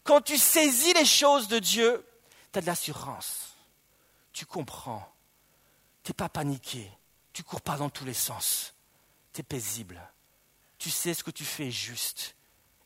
Quand 0.05 0.23
tu 0.23 0.39
saisis 0.39 0.95
les 0.95 1.05
choses 1.05 1.49
de 1.49 1.59
Dieu, 1.59 2.03
tu 2.53 2.59
as 2.59 2.63
de 2.63 2.67
l'assurance. 2.67 3.57
Tu 4.33 4.47
comprends. 4.47 5.07
Tu 6.03 6.11
n'es 6.11 6.15
pas 6.15 6.29
paniqué. 6.29 6.91
Tu 7.33 7.43
cours 7.43 7.61
pas 7.61 7.77
dans 7.77 7.91
tous 7.91 8.05
les 8.05 8.15
sens. 8.15 8.73
Tu 9.35 9.41
es 9.41 9.43
paisible. 9.43 10.01
Tu 10.79 10.91
sais 10.91 11.13
ce 11.13 11.25
que 11.25 11.31
tu 11.31 11.45
fais 11.45 11.67
est 11.67 11.73
juste. 11.73 12.37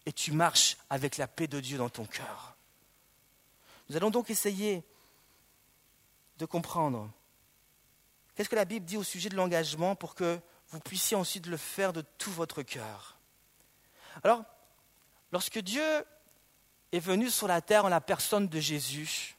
Et 0.07 0.13
tu 0.13 0.33
marches 0.33 0.77
avec 0.91 1.17
la 1.17 1.29
paix 1.29 1.47
de 1.47 1.61
Dieu 1.61 1.79
dans 1.79 1.89
ton 1.89 2.05
cœur. 2.05 2.57
Nous 3.89 3.97
allons 3.97 4.11
donc 4.11 4.31
essayer 4.31 4.83
de 6.39 6.47
comprendre 6.47 7.11
qu'est-ce 8.35 8.49
que 8.49 8.57
la 8.57 8.65
Bible 8.65 8.87
dit 8.87 8.97
au 8.97 9.03
sujet 9.03 9.29
de 9.29 9.37
l'engagement 9.37 9.95
pour 9.95 10.15
que 10.15 10.41
vous 10.71 10.81
puissiez 10.81 11.17
ensuite 11.17 11.47
le 11.47 11.57
faire 11.57 11.93
de 11.93 12.03
tout 12.19 12.33
votre 12.33 12.63
cœur. 12.63 13.19
Alors, 14.25 14.43
lorsque 15.31 15.59
Dieu 15.59 15.85
est 16.91 17.01
venu 17.01 17.31
sur 17.31 17.47
la 17.47 17.61
terre 17.61 17.85
en 17.85 17.89
la 17.89 18.01
personne 18.01 18.49
de 18.49 18.61
Jésus, 18.61 19.37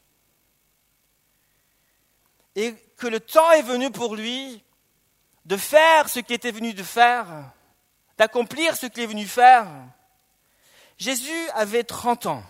et 2.55 2.75
que 2.97 3.07
le 3.07 3.19
temps 3.19 3.51
est 3.51 3.63
venu 3.63 3.91
pour 3.91 4.15
lui 4.15 4.63
de 5.45 5.57
faire 5.57 6.07
ce 6.09 6.19
qu'il 6.19 6.35
était 6.35 6.51
venu 6.51 6.73
de 6.73 6.83
faire, 6.83 7.51
d'accomplir 8.17 8.75
ce 8.75 8.85
qu'il 8.85 9.03
est 9.03 9.07
venu 9.07 9.25
faire, 9.25 9.67
Jésus 10.97 11.49
avait 11.53 11.83
30 11.83 12.27
ans. 12.27 12.43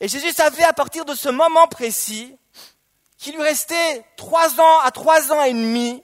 Et 0.00 0.08
Jésus 0.08 0.32
savait 0.32 0.64
à 0.64 0.72
partir 0.72 1.04
de 1.04 1.14
ce 1.14 1.28
moment 1.28 1.68
précis 1.68 2.36
qu'il 3.18 3.36
lui 3.36 3.42
restait 3.42 4.04
trois 4.16 4.60
ans 4.60 4.80
à 4.80 4.90
trois 4.90 5.32
ans 5.32 5.44
et 5.44 5.52
demi 5.52 6.02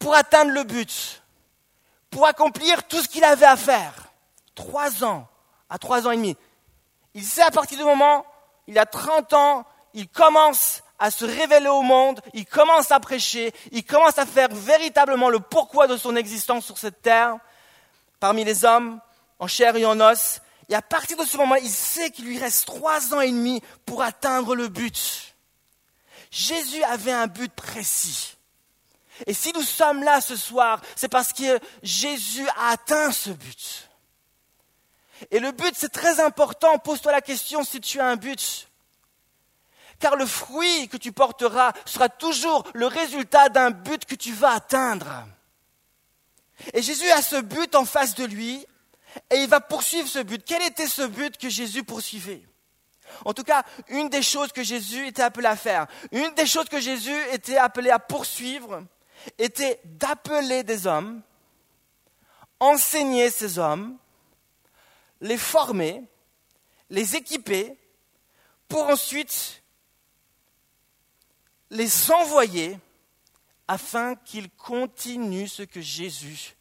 pour 0.00 0.14
atteindre 0.14 0.50
le 0.50 0.64
but, 0.64 1.22
pour 2.10 2.26
accomplir 2.26 2.82
tout 2.88 3.00
ce 3.00 3.08
qu'il 3.08 3.22
avait 3.22 3.46
à 3.46 3.56
faire. 3.56 4.08
Trois 4.56 5.04
ans, 5.04 5.28
à 5.70 5.78
trois 5.78 6.08
ans 6.08 6.10
et 6.10 6.16
demi. 6.16 6.36
Il 7.14 7.24
sait 7.24 7.42
à 7.42 7.52
partir 7.52 7.78
du 7.78 7.84
moment, 7.84 8.26
il 8.66 8.78
a 8.78 8.86
30 8.86 9.32
ans, 9.34 9.64
il 9.94 10.08
commence 10.08 10.82
à 10.98 11.10
se 11.10 11.24
révéler 11.24 11.68
au 11.68 11.82
monde, 11.82 12.20
il 12.32 12.46
commence 12.46 12.90
à 12.90 12.98
prêcher, 12.98 13.52
il 13.70 13.84
commence 13.84 14.18
à 14.18 14.26
faire 14.26 14.48
véritablement 14.50 15.30
le 15.30 15.40
pourquoi 15.40 15.86
de 15.86 15.96
son 15.96 16.16
existence 16.16 16.64
sur 16.64 16.78
cette 16.78 17.02
terre, 17.02 17.36
parmi 18.22 18.44
les 18.44 18.64
hommes, 18.64 19.00
en 19.40 19.48
chair 19.48 19.74
et 19.74 19.84
en 19.84 19.98
os. 19.98 20.42
Et 20.68 20.76
à 20.76 20.80
partir 20.80 21.16
de 21.16 21.24
ce 21.24 21.36
moment, 21.36 21.56
il 21.56 21.68
sait 21.68 22.12
qu'il 22.12 22.24
lui 22.24 22.38
reste 22.38 22.66
trois 22.66 23.12
ans 23.12 23.20
et 23.20 23.32
demi 23.32 23.60
pour 23.84 24.00
atteindre 24.00 24.54
le 24.54 24.68
but. 24.68 25.34
Jésus 26.30 26.84
avait 26.84 27.10
un 27.10 27.26
but 27.26 27.52
précis. 27.52 28.36
Et 29.26 29.34
si 29.34 29.52
nous 29.54 29.62
sommes 29.62 30.04
là 30.04 30.20
ce 30.20 30.36
soir, 30.36 30.80
c'est 30.94 31.08
parce 31.08 31.32
que 31.32 31.58
Jésus 31.82 32.48
a 32.50 32.68
atteint 32.68 33.10
ce 33.10 33.30
but. 33.30 33.90
Et 35.32 35.40
le 35.40 35.50
but, 35.50 35.74
c'est 35.76 35.92
très 35.92 36.20
important. 36.20 36.78
Pose-toi 36.78 37.10
la 37.10 37.22
question 37.22 37.64
si 37.64 37.80
tu 37.80 37.98
as 37.98 38.06
un 38.06 38.16
but. 38.16 38.68
Car 39.98 40.14
le 40.14 40.26
fruit 40.26 40.86
que 40.86 40.96
tu 40.96 41.10
porteras 41.10 41.72
sera 41.86 42.08
toujours 42.08 42.62
le 42.72 42.86
résultat 42.86 43.48
d'un 43.48 43.72
but 43.72 44.04
que 44.04 44.14
tu 44.14 44.32
vas 44.32 44.52
atteindre. 44.52 45.26
Et 46.72 46.82
Jésus 46.82 47.10
a 47.10 47.22
ce 47.22 47.40
but 47.40 47.74
en 47.74 47.84
face 47.84 48.14
de 48.14 48.24
lui 48.24 48.66
et 49.30 49.36
il 49.36 49.48
va 49.48 49.60
poursuivre 49.60 50.08
ce 50.08 50.20
but. 50.20 50.42
Quel 50.44 50.62
était 50.62 50.86
ce 50.86 51.02
but 51.02 51.36
que 51.36 51.48
Jésus 51.48 51.84
poursuivait? 51.84 52.42
En 53.24 53.34
tout 53.34 53.42
cas, 53.42 53.64
une 53.88 54.08
des 54.08 54.22
choses 54.22 54.52
que 54.52 54.62
Jésus 54.62 55.06
était 55.06 55.22
appelé 55.22 55.46
à 55.46 55.56
faire, 55.56 55.86
une 56.12 56.32
des 56.34 56.46
choses 56.46 56.68
que 56.68 56.80
Jésus 56.80 57.16
était 57.32 57.58
appelé 57.58 57.90
à 57.90 57.98
poursuivre, 57.98 58.84
était 59.38 59.80
d'appeler 59.84 60.62
des 60.62 60.86
hommes, 60.86 61.22
enseigner 62.58 63.30
ces 63.30 63.58
hommes, 63.58 63.98
les 65.20 65.36
former, 65.36 66.02
les 66.90 67.16
équiper, 67.16 67.76
pour 68.68 68.88
ensuite 68.88 69.62
les 71.70 72.10
envoyer 72.10 72.78
afin 73.72 74.16
qu'ils 74.16 74.50
continuent 74.50 75.46
ce 75.46 75.62
que 75.62 75.80
Jésus 75.80 76.54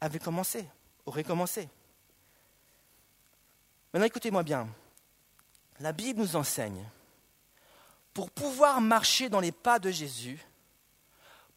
avait 0.00 0.18
commencé, 0.18 0.66
aurait 1.04 1.22
commencé. 1.22 1.68
Maintenant 3.92 4.06
écoutez-moi 4.06 4.42
bien. 4.42 4.66
La 5.78 5.92
Bible 5.92 6.20
nous 6.20 6.34
enseigne, 6.34 6.82
pour 8.14 8.30
pouvoir 8.30 8.80
marcher 8.80 9.28
dans 9.28 9.40
les 9.40 9.52
pas 9.52 9.78
de 9.78 9.90
Jésus, 9.90 10.42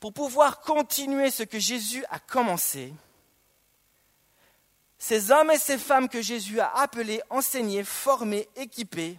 pour 0.01 0.11
pouvoir 0.11 0.59
continuer 0.59 1.31
ce 1.31 1.43
que 1.43 1.59
Jésus 1.59 2.03
a 2.09 2.19
commencé, 2.19 2.93
ces 4.97 5.31
hommes 5.31 5.51
et 5.51 5.57
ces 5.57 5.77
femmes 5.77 6.09
que 6.09 6.21
Jésus 6.21 6.59
a 6.59 6.75
appelés, 6.75 7.21
enseignés, 7.29 7.85
formés, 7.85 8.49
équipés, 8.57 9.17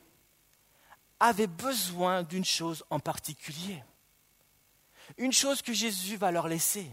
avaient 1.18 1.46
besoin 1.46 2.22
d'une 2.22 2.44
chose 2.44 2.84
en 2.90 3.00
particulier. 3.00 3.82
Une 5.16 5.32
chose 5.32 5.62
que 5.62 5.72
Jésus 5.72 6.16
va 6.16 6.30
leur 6.30 6.48
laisser. 6.48 6.90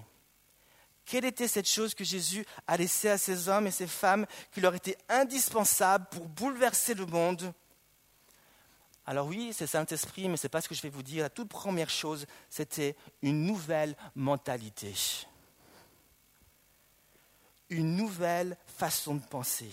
Quelle 1.05 1.25
était 1.25 1.47
cette 1.47 1.67
chose 1.67 1.93
que 1.93 2.03
Jésus 2.03 2.45
a 2.67 2.77
laissée 2.77 3.09
à 3.09 3.17
ces 3.17 3.49
hommes 3.49 3.67
et 3.67 3.71
ces 3.71 3.87
femmes 3.87 4.25
qui 4.51 4.61
leur 4.61 4.75
était 4.75 4.97
indispensable 5.09 6.05
pour 6.11 6.27
bouleverser 6.27 6.93
le 6.93 7.05
monde? 7.05 7.53
Alors 9.05 9.27
oui, 9.27 9.51
c'est 9.53 9.67
Saint-Esprit, 9.67 10.29
mais 10.29 10.37
ce 10.37 10.45
n'est 10.45 10.49
pas 10.49 10.61
ce 10.61 10.69
que 10.69 10.75
je 10.75 10.81
vais 10.81 10.89
vous 10.89 11.03
dire. 11.03 11.23
La 11.23 11.29
toute 11.29 11.49
première 11.49 11.89
chose, 11.89 12.25
c'était 12.49 12.95
une 13.21 13.45
nouvelle 13.45 13.95
mentalité. 14.15 14.93
Une 17.69 17.95
nouvelle 17.95 18.55
façon 18.67 19.15
de 19.15 19.25
penser. 19.25 19.71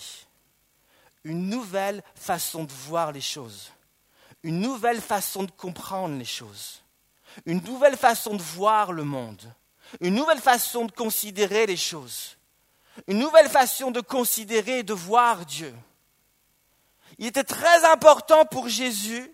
Une 1.25 1.49
nouvelle 1.49 2.02
façon 2.14 2.64
de 2.64 2.73
voir 2.73 3.12
les 3.12 3.21
choses. 3.21 3.71
Une 4.43 4.61
nouvelle 4.61 5.00
façon 5.00 5.43
de 5.43 5.50
comprendre 5.50 6.17
les 6.17 6.25
choses. 6.25 6.83
Une 7.47 7.62
nouvelle 7.62 7.97
façon 7.97 8.35
de 8.35 8.42
voir 8.42 8.92
le 8.92 9.04
monde. 9.04 9.52
Une 10.00 10.14
nouvelle 10.14 10.40
façon 10.40 10.85
de 10.85 10.92
considérer 10.92 11.66
les 11.66 11.76
choses. 11.76 12.37
Une 13.07 13.18
nouvelle 13.18 13.49
façon 13.49 13.90
de 13.90 14.00
considérer 14.00 14.80
et 14.80 14.83
de 14.83 14.95
voir 14.95 15.47
Dieu. 15.47 15.75
Il 17.18 17.26
était 17.26 17.45
très 17.45 17.85
important 17.85 18.45
pour 18.45 18.68
Jésus, 18.68 19.33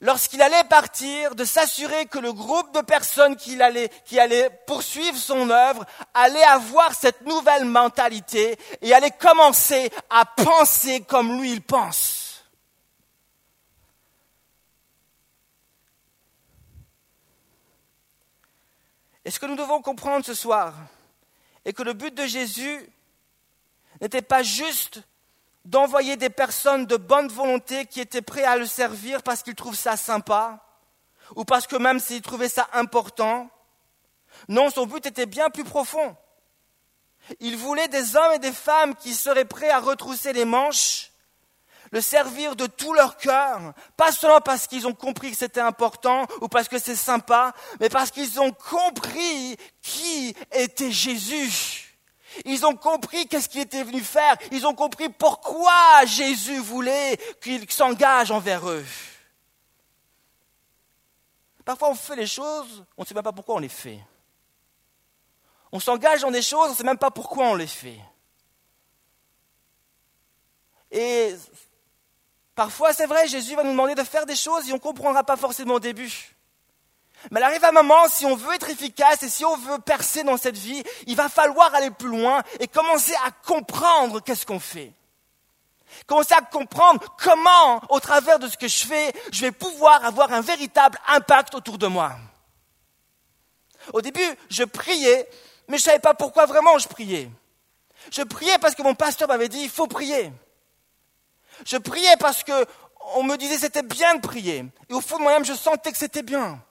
lorsqu'il 0.00 0.42
allait 0.42 0.64
partir, 0.64 1.34
de 1.34 1.44
s'assurer 1.44 2.06
que 2.06 2.18
le 2.18 2.32
groupe 2.32 2.74
de 2.74 2.80
personnes 2.82 3.36
qui 3.36 3.60
allait, 3.62 4.50
poursuivre 4.66 5.16
son 5.16 5.48
œuvre 5.48 5.84
allait 6.12 6.42
avoir 6.42 6.94
cette 6.94 7.22
nouvelle 7.22 7.64
mentalité 7.64 8.58
et 8.82 8.92
allait 8.92 9.10
commencer 9.10 9.90
à 10.10 10.26
penser 10.26 11.00
comme 11.00 11.40
lui 11.40 11.52
il 11.52 11.62
pense. 11.62 12.15
Et 19.26 19.30
ce 19.32 19.40
que 19.40 19.46
nous 19.46 19.56
devons 19.56 19.82
comprendre 19.82 20.24
ce 20.24 20.34
soir 20.34 20.72
est 21.64 21.72
que 21.72 21.82
le 21.82 21.94
but 21.94 22.14
de 22.14 22.26
Jésus 22.26 22.88
n'était 24.00 24.22
pas 24.22 24.44
juste 24.44 25.02
d'envoyer 25.64 26.16
des 26.16 26.30
personnes 26.30 26.86
de 26.86 26.96
bonne 26.96 27.26
volonté 27.26 27.86
qui 27.86 28.00
étaient 28.00 28.22
prêts 28.22 28.44
à 28.44 28.56
le 28.56 28.66
servir 28.66 29.24
parce 29.24 29.42
qu'ils 29.42 29.56
trouvent 29.56 29.74
ça 29.74 29.96
sympa, 29.96 30.64
ou 31.34 31.44
parce 31.44 31.66
que 31.66 31.74
même 31.74 31.98
s'ils 31.98 32.22
trouvaient 32.22 32.48
ça 32.48 32.68
important. 32.72 33.50
Non, 34.46 34.70
son 34.70 34.86
but 34.86 35.04
était 35.06 35.26
bien 35.26 35.50
plus 35.50 35.64
profond. 35.64 36.16
Il 37.40 37.56
voulait 37.56 37.88
des 37.88 38.14
hommes 38.14 38.34
et 38.34 38.38
des 38.38 38.52
femmes 38.52 38.94
qui 38.94 39.12
seraient 39.12 39.44
prêts 39.44 39.70
à 39.70 39.80
retrousser 39.80 40.32
les 40.32 40.44
manches, 40.44 41.10
le 41.92 42.00
servir 42.00 42.56
de 42.56 42.66
tout 42.66 42.92
leur 42.92 43.16
cœur, 43.16 43.72
pas 43.96 44.12
seulement 44.12 44.40
parce 44.40 44.66
qu'ils 44.66 44.86
ont 44.86 44.94
compris 44.94 45.30
que 45.30 45.36
c'était 45.36 45.60
important 45.60 46.26
ou 46.40 46.48
parce 46.48 46.68
que 46.68 46.78
c'est 46.78 46.96
sympa, 46.96 47.54
mais 47.80 47.88
parce 47.88 48.10
qu'ils 48.10 48.40
ont 48.40 48.52
compris 48.52 49.56
qui 49.82 50.34
était 50.52 50.90
Jésus. 50.90 51.82
Ils 52.44 52.66
ont 52.66 52.76
compris 52.76 53.26
qu'est-ce 53.26 53.48
qu'il 53.48 53.62
était 53.62 53.82
venu 53.82 54.00
faire. 54.00 54.36
Ils 54.52 54.66
ont 54.66 54.74
compris 54.74 55.08
pourquoi 55.08 56.04
Jésus 56.04 56.58
voulait 56.58 57.18
qu'il 57.40 57.70
s'engage 57.70 58.30
envers 58.30 58.68
eux. 58.68 58.84
Parfois, 61.64 61.90
on 61.90 61.94
fait 61.94 62.16
les 62.16 62.26
choses, 62.26 62.84
on 62.96 63.02
ne 63.02 63.06
sait 63.06 63.14
même 63.14 63.24
pas 63.24 63.32
pourquoi 63.32 63.56
on 63.56 63.58
les 63.58 63.68
fait. 63.68 63.98
On 65.72 65.80
s'engage 65.80 66.20
dans 66.20 66.30
des 66.30 66.42
choses, 66.42 66.68
on 66.68 66.70
ne 66.70 66.76
sait 66.76 66.84
même 66.84 66.98
pas 66.98 67.10
pourquoi 67.10 67.46
on 67.46 67.54
les 67.54 67.66
fait. 67.66 67.98
Et 70.90 71.34
parfois, 72.56 72.92
c'est 72.92 73.06
vrai, 73.06 73.28
Jésus 73.28 73.54
va 73.54 73.62
nous 73.62 73.70
demander 73.70 73.94
de 73.94 74.02
faire 74.02 74.26
des 74.26 74.34
choses 74.34 74.68
et 74.68 74.72
on 74.72 74.76
ne 74.76 74.80
comprendra 74.80 75.22
pas 75.22 75.36
forcément 75.36 75.74
au 75.74 75.80
début. 75.80 76.32
Mais 77.30 77.40
il 77.40 77.44
arrive 77.44 77.64
un 77.64 77.72
moment, 77.72 78.08
si 78.08 78.26
on 78.26 78.34
veut 78.34 78.54
être 78.54 78.68
efficace 78.68 79.22
et 79.22 79.28
si 79.28 79.44
on 79.44 79.56
veut 79.56 79.78
percer 79.78 80.22
dans 80.22 80.36
cette 80.36 80.56
vie, 80.56 80.82
il 81.06 81.16
va 81.16 81.28
falloir 81.28 81.74
aller 81.74 81.90
plus 81.90 82.08
loin 82.08 82.42
et 82.60 82.66
commencer 82.66 83.14
à 83.24 83.30
comprendre 83.30 84.20
qu'est-ce 84.20 84.46
qu'on 84.46 84.60
fait. 84.60 84.92
Commencer 86.06 86.34
à 86.34 86.42
comprendre 86.42 87.00
comment, 87.18 87.80
au 87.90 88.00
travers 88.00 88.38
de 88.38 88.48
ce 88.48 88.56
que 88.56 88.68
je 88.68 88.86
fais, 88.86 89.12
je 89.32 89.42
vais 89.42 89.52
pouvoir 89.52 90.04
avoir 90.04 90.32
un 90.32 90.40
véritable 90.40 90.98
impact 91.08 91.54
autour 91.54 91.78
de 91.78 91.86
moi. 91.86 92.12
Au 93.92 94.00
début, 94.02 94.36
je 94.50 94.64
priais, 94.64 95.28
mais 95.68 95.78
je 95.78 95.82
ne 95.82 95.86
savais 95.86 95.98
pas 95.98 96.14
pourquoi 96.14 96.46
vraiment 96.46 96.78
je 96.78 96.88
priais. 96.88 97.30
Je 98.10 98.22
priais 98.22 98.58
parce 98.58 98.74
que 98.74 98.82
mon 98.82 98.94
pasteur 98.94 99.28
m'avait 99.28 99.48
dit, 99.48 99.60
il 99.60 99.70
faut 99.70 99.86
prier. 99.86 100.32
Je 101.64 101.76
priais 101.76 102.16
parce 102.18 102.42
que 102.42 102.66
on 103.14 103.22
me 103.22 103.36
disait 103.36 103.58
c'était 103.58 103.82
bien 103.82 104.16
de 104.16 104.20
prier. 104.20 104.64
Et 104.88 104.94
au 104.94 105.00
fond 105.00 105.18
de 105.18 105.22
moi-même, 105.22 105.44
je 105.44 105.54
sentais 105.54 105.92
que 105.92 105.98
c'était 105.98 106.22
bien. 106.22 106.62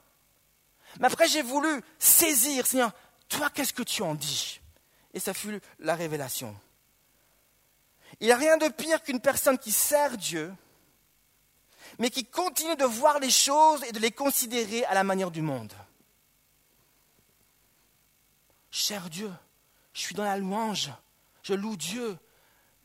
Mais 1.00 1.08
après, 1.08 1.28
j'ai 1.28 1.42
voulu 1.42 1.82
saisir, 2.00 2.66
Seigneur, 2.66 2.92
toi, 3.28 3.50
qu'est-ce 3.50 3.74
que 3.74 3.84
tu 3.84 4.02
en 4.02 4.16
dis? 4.16 4.62
Et 5.14 5.20
ça 5.20 5.34
fut 5.34 5.60
la 5.80 5.96
révélation. 5.96 6.56
Il 8.20 8.28
n'y 8.28 8.34
a 8.34 8.38
rien 8.38 8.58
de 8.58 8.68
pire 8.70 9.02
qu'une 9.04 9.20
personne 9.20 9.58
qui 9.58 9.72
sert 9.72 10.18
Dieu, 10.18 10.54
mais 12.00 12.10
qui 12.10 12.26
continue 12.26 12.76
de 12.76 12.86
voir 12.86 13.20
les 13.20 13.30
choses 13.30 13.84
et 13.84 13.92
de 13.92 14.00
les 14.00 14.12
considérer 14.12 14.86
à 14.86 14.94
la 14.94 15.04
manière 15.04 15.32
du 15.32 15.42
monde. 15.42 15.74
Cher 18.72 19.10
Dieu, 19.10 19.32
je 19.94 20.02
suis 20.02 20.16
dans 20.16 20.24
la 20.24 20.38
louange, 20.38 20.92
je 21.44 21.54
loue 21.54 21.78
Dieu, 21.78 22.18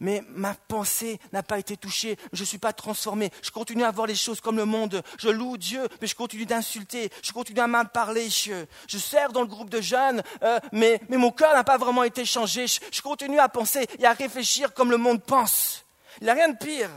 mais 0.01 0.23
ma 0.31 0.55
pensée 0.55 1.21
n'a 1.33 1.43
pas 1.43 1.59
été 1.59 1.77
touchée, 1.77 2.17
je 2.33 2.41
ne 2.41 2.47
suis 2.47 2.59
pas 2.59 2.73
transformé, 2.73 3.31
je 3.43 3.51
continue 3.51 3.85
à 3.85 3.91
voir 3.91 4.07
les 4.07 4.15
choses 4.15 4.41
comme 4.41 4.57
le 4.57 4.65
monde, 4.65 5.03
je 5.19 5.29
loue 5.29 5.57
Dieu, 5.57 5.87
mais 6.01 6.07
je 6.07 6.15
continue 6.15 6.47
d'insulter, 6.47 7.11
je 7.23 7.33
continue 7.33 7.61
à 7.61 7.67
mal 7.67 7.91
parler, 7.91 8.29
je, 8.31 8.65
je 8.89 8.99
sers 8.99 9.33
dans 9.33 9.43
le 9.43 9.47
groupe 9.47 9.71
de 9.71 9.81
jeunes, 9.81 10.23
euh, 10.43 10.59
mais, 10.73 11.01
mais, 11.09 11.17
mon 11.17 11.31
cœur 11.31 11.55
n'a 11.55 11.65
pas 11.65 11.79
vraiment 11.79 12.03
été 12.03 12.25
changé, 12.25 12.67
je, 12.67 12.81
je 12.91 13.03
continue 13.03 13.39
à 13.39 13.49
penser 13.49 13.87
et 13.99 14.07
à 14.07 14.13
réfléchir 14.13 14.73
comme 14.75 14.91
le 14.91 14.97
monde 14.97 15.23
pense. 15.23 15.85
Il 16.21 16.25
n'y 16.25 16.31
a 16.31 16.35
rien 16.35 16.49
de 16.49 16.57
pire 16.57 16.91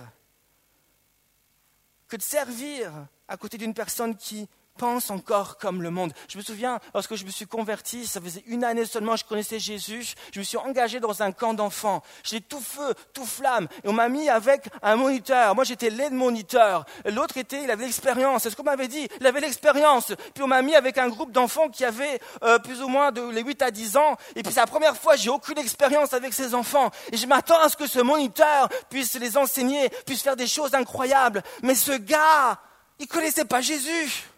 que 2.08 2.16
de 2.16 2.22
servir 2.22 2.92
à 3.28 3.38
côté 3.38 3.58
d'une 3.58 3.74
personne 3.74 4.16
qui 4.16 4.48
pense 4.78 5.10
encore 5.10 5.58
comme 5.58 5.82
le 5.82 5.90
monde. 5.90 6.14
Je 6.28 6.38
me 6.38 6.44
souviens, 6.44 6.80
lorsque 6.94 7.16
je 7.16 7.26
me 7.26 7.30
suis 7.30 7.46
converti, 7.46 8.06
ça 8.06 8.20
faisait 8.20 8.44
une 8.48 8.64
année 8.64 8.86
seulement, 8.86 9.16
je 9.16 9.26
connaissais 9.26 9.60
Jésus, 9.60 10.16
je 10.34 10.40
me 10.40 10.44
suis 10.44 10.58
engagé 10.58 11.00
dans 11.00 11.22
un 11.22 11.32
camp 11.32 11.54
d'enfants. 11.54 12.04
J'étais 12.24 12.46
tout 12.48 12.62
feu, 12.62 12.94
tout 13.14 13.26
flamme, 13.26 13.68
et 13.84 13.88
on 13.88 13.94
m'a 13.94 14.10
mis 14.10 14.30
avec 14.30 14.66
un 14.82 14.96
moniteur. 14.96 15.56
Moi, 15.56 15.64
j'étais 15.64 15.90
l'aide 15.90 16.14
moniteur. 16.14 16.86
L'autre 17.06 17.38
était, 17.38 17.64
il 17.64 17.72
avait 17.72 17.86
l'expérience. 17.86 18.44
C'est 18.44 18.50
ce 18.50 18.56
qu'on 18.56 18.64
m'avait 18.64 18.88
dit, 18.88 19.08
il 19.20 19.28
avait 19.28 19.40
l'expérience. 19.40 20.14
Puis 20.34 20.44
on 20.44 20.48
m'a 20.48 20.62
mis 20.62 20.76
avec 20.76 20.98
un 20.98 21.10
groupe 21.10 21.32
d'enfants 21.32 21.70
qui 21.70 21.86
avait 21.86 22.20
euh, 22.44 22.60
plus 22.60 22.82
ou 22.82 22.88
moins 22.88 23.12
de 23.12 23.22
les 23.30 23.42
8 23.42 23.62
à 23.62 23.72
10 23.72 23.98
ans. 23.98 24.18
Et 24.36 24.44
puis 24.44 24.54
c'est 24.54 24.60
la 24.60 24.68
première 24.68 24.98
fois, 24.98 25.16
j'ai 25.16 25.30
aucune 25.30 25.58
expérience 25.58 26.14
avec 26.14 26.34
ces 26.34 26.54
enfants. 26.54 26.92
Et 27.12 27.18
je 27.18 27.28
m'attends 27.28 27.60
à 27.60 27.70
ce 27.70 27.78
que 27.78 27.88
ce 27.88 28.00
moniteur 28.00 28.70
puisse 28.90 29.16
les 29.20 29.38
enseigner, 29.38 29.90
puisse 30.06 30.22
faire 30.22 30.36
des 30.36 30.48
choses 30.48 30.74
incroyables. 30.74 31.44
Mais 31.62 31.76
ce 31.76 31.94
gars, 31.94 32.60
il 33.00 33.08
connaissait 33.08 33.46
pas 33.46 33.62
Jésus. 33.62 34.33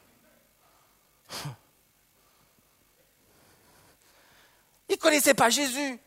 Il 4.90 4.94
ne 4.94 4.98
connaissait 4.98 5.34
pas 5.34 5.50
Jésus. 5.50 6.00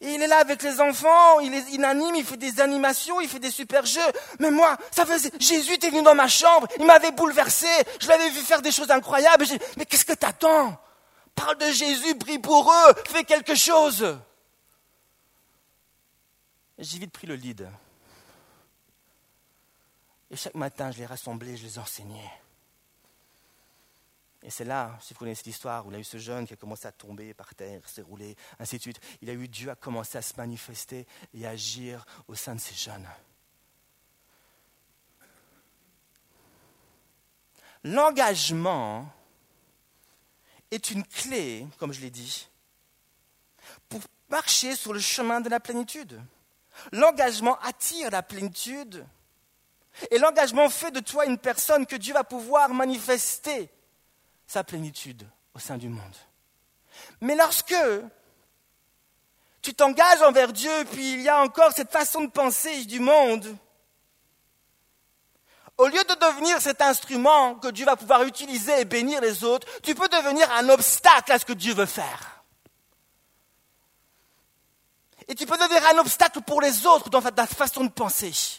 il 0.00 0.22
est 0.22 0.28
là 0.28 0.38
avec 0.38 0.62
les 0.62 0.80
enfants, 0.80 1.40
il, 1.40 1.50
les, 1.50 1.84
anime, 1.84 2.14
il 2.14 2.24
fait 2.24 2.36
des 2.36 2.60
animations, 2.60 3.20
il 3.20 3.28
fait 3.28 3.40
des 3.40 3.50
super 3.50 3.84
jeux. 3.84 4.00
Mais 4.38 4.50
moi, 4.50 4.76
ça 4.92 5.04
faisait, 5.04 5.30
Jésus 5.40 5.74
était 5.74 5.90
venu 5.90 6.02
dans 6.02 6.14
ma 6.14 6.28
chambre, 6.28 6.68
il 6.78 6.86
m'avait 6.86 7.10
bouleversé, 7.10 7.66
je 8.00 8.08
l'avais 8.08 8.30
vu 8.30 8.40
faire 8.40 8.62
des 8.62 8.70
choses 8.70 8.90
incroyables. 8.90 9.44
mais 9.76 9.86
qu'est-ce 9.86 10.04
que 10.04 10.12
t'attends? 10.12 10.78
Parle 11.34 11.58
de 11.58 11.70
Jésus, 11.70 12.14
prie 12.16 12.38
pour 12.38 12.72
eux, 12.72 12.94
fais 13.08 13.24
quelque 13.24 13.54
chose. 13.54 14.18
J'ai 16.78 16.98
vite 16.98 17.12
pris 17.12 17.26
le 17.26 17.34
lead. 17.34 17.68
Et 20.30 20.36
chaque 20.36 20.54
matin, 20.54 20.90
je 20.90 20.98
les 20.98 21.06
rassemblais, 21.06 21.56
je 21.56 21.64
les 21.64 21.78
enseignais. 21.78 22.30
Et 24.42 24.50
c'est 24.50 24.64
là, 24.64 24.96
si 25.00 25.12
vous 25.12 25.18
connaissez 25.18 25.38
cette 25.38 25.48
histoire, 25.48 25.86
où 25.86 25.90
il 25.90 25.94
y 25.94 25.96
a 25.96 26.00
eu 26.00 26.04
ce 26.04 26.18
jeune 26.18 26.46
qui 26.46 26.52
a 26.52 26.56
commencé 26.56 26.86
à 26.86 26.92
tomber 26.92 27.34
par 27.34 27.54
terre, 27.54 27.80
s'est 27.88 28.02
roulé, 28.02 28.36
ainsi 28.58 28.76
de 28.76 28.82
suite. 28.82 29.00
Il 29.20 29.30
a 29.30 29.32
eu 29.32 29.48
Dieu 29.48 29.70
a 29.70 29.74
commencé 29.74 30.16
à 30.16 30.22
se 30.22 30.36
manifester 30.36 31.06
et 31.34 31.46
agir 31.46 32.06
au 32.28 32.34
sein 32.34 32.54
de 32.54 32.60
ces 32.60 32.74
jeunes. 32.74 33.08
L'engagement 37.84 39.10
est 40.70 40.90
une 40.90 41.04
clé, 41.04 41.66
comme 41.78 41.92
je 41.92 42.00
l'ai 42.00 42.10
dit, 42.10 42.48
pour 43.88 44.00
marcher 44.28 44.76
sur 44.76 44.92
le 44.92 45.00
chemin 45.00 45.40
de 45.40 45.48
la 45.48 45.58
plénitude. 45.58 46.20
L'engagement 46.92 47.58
attire 47.60 48.10
la 48.10 48.22
plénitude 48.22 49.04
et 50.10 50.18
l'engagement 50.18 50.68
fait 50.68 50.90
de 50.90 51.00
toi 51.00 51.26
une 51.26 51.38
personne 51.38 51.86
que 51.86 51.96
Dieu 51.96 52.14
va 52.14 52.24
pouvoir 52.24 52.70
manifester 52.70 53.68
sa 54.46 54.64
plénitude 54.64 55.26
au 55.54 55.58
sein 55.58 55.76
du 55.76 55.88
monde. 55.88 56.16
Mais 57.20 57.36
lorsque 57.36 57.74
tu 59.62 59.74
t'engages 59.74 60.22
envers 60.22 60.52
Dieu, 60.52 60.72
puis 60.90 61.12
il 61.14 61.20
y 61.22 61.28
a 61.28 61.42
encore 61.42 61.72
cette 61.72 61.90
façon 61.90 62.22
de 62.22 62.30
penser 62.30 62.84
du 62.84 63.00
monde, 63.00 63.56
au 65.76 65.86
lieu 65.86 66.02
de 66.02 66.14
devenir 66.14 66.60
cet 66.60 66.82
instrument 66.82 67.54
que 67.54 67.68
Dieu 67.68 67.86
va 67.86 67.96
pouvoir 67.96 68.24
utiliser 68.24 68.80
et 68.80 68.84
bénir 68.84 69.20
les 69.20 69.44
autres, 69.44 69.66
tu 69.82 69.94
peux 69.94 70.08
devenir 70.08 70.50
un 70.52 70.68
obstacle 70.70 71.30
à 71.32 71.38
ce 71.38 71.44
que 71.44 71.52
Dieu 71.52 71.72
veut 71.72 71.86
faire. 71.86 72.42
Et 75.28 75.34
tu 75.34 75.46
peux 75.46 75.56
devenir 75.56 75.86
un 75.94 75.98
obstacle 75.98 76.40
pour 76.40 76.60
les 76.60 76.86
autres 76.86 77.10
dans 77.10 77.20
ta 77.20 77.46
façon 77.46 77.84
de 77.84 77.90
penser. 77.90 78.57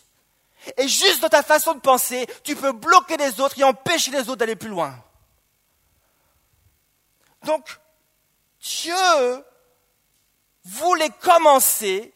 Et 0.77 0.87
juste 0.87 1.21
dans 1.21 1.29
ta 1.29 1.43
façon 1.43 1.73
de 1.73 1.79
penser, 1.79 2.27
tu 2.43 2.55
peux 2.55 2.71
bloquer 2.71 3.17
les 3.17 3.39
autres 3.39 3.57
et 3.59 3.63
empêcher 3.63 4.11
les 4.11 4.21
autres 4.21 4.37
d'aller 4.37 4.55
plus 4.55 4.69
loin. 4.69 4.93
Donc, 7.43 7.79
Dieu 8.59 8.93
voulait 10.65 11.11
commencer 11.21 12.13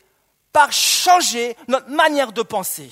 par 0.51 0.71
changer 0.71 1.57
notre 1.67 1.89
manière 1.89 2.31
de 2.31 2.41
penser. 2.41 2.89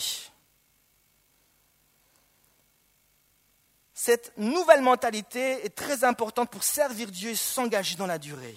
Cette 3.94 4.36
nouvelle 4.36 4.82
mentalité 4.82 5.64
est 5.64 5.76
très 5.76 6.04
importante 6.04 6.50
pour 6.50 6.64
servir 6.64 7.12
Dieu 7.12 7.32
et 7.32 7.36
s'engager 7.36 7.96
dans 7.96 8.08
la 8.08 8.18
durée. 8.18 8.56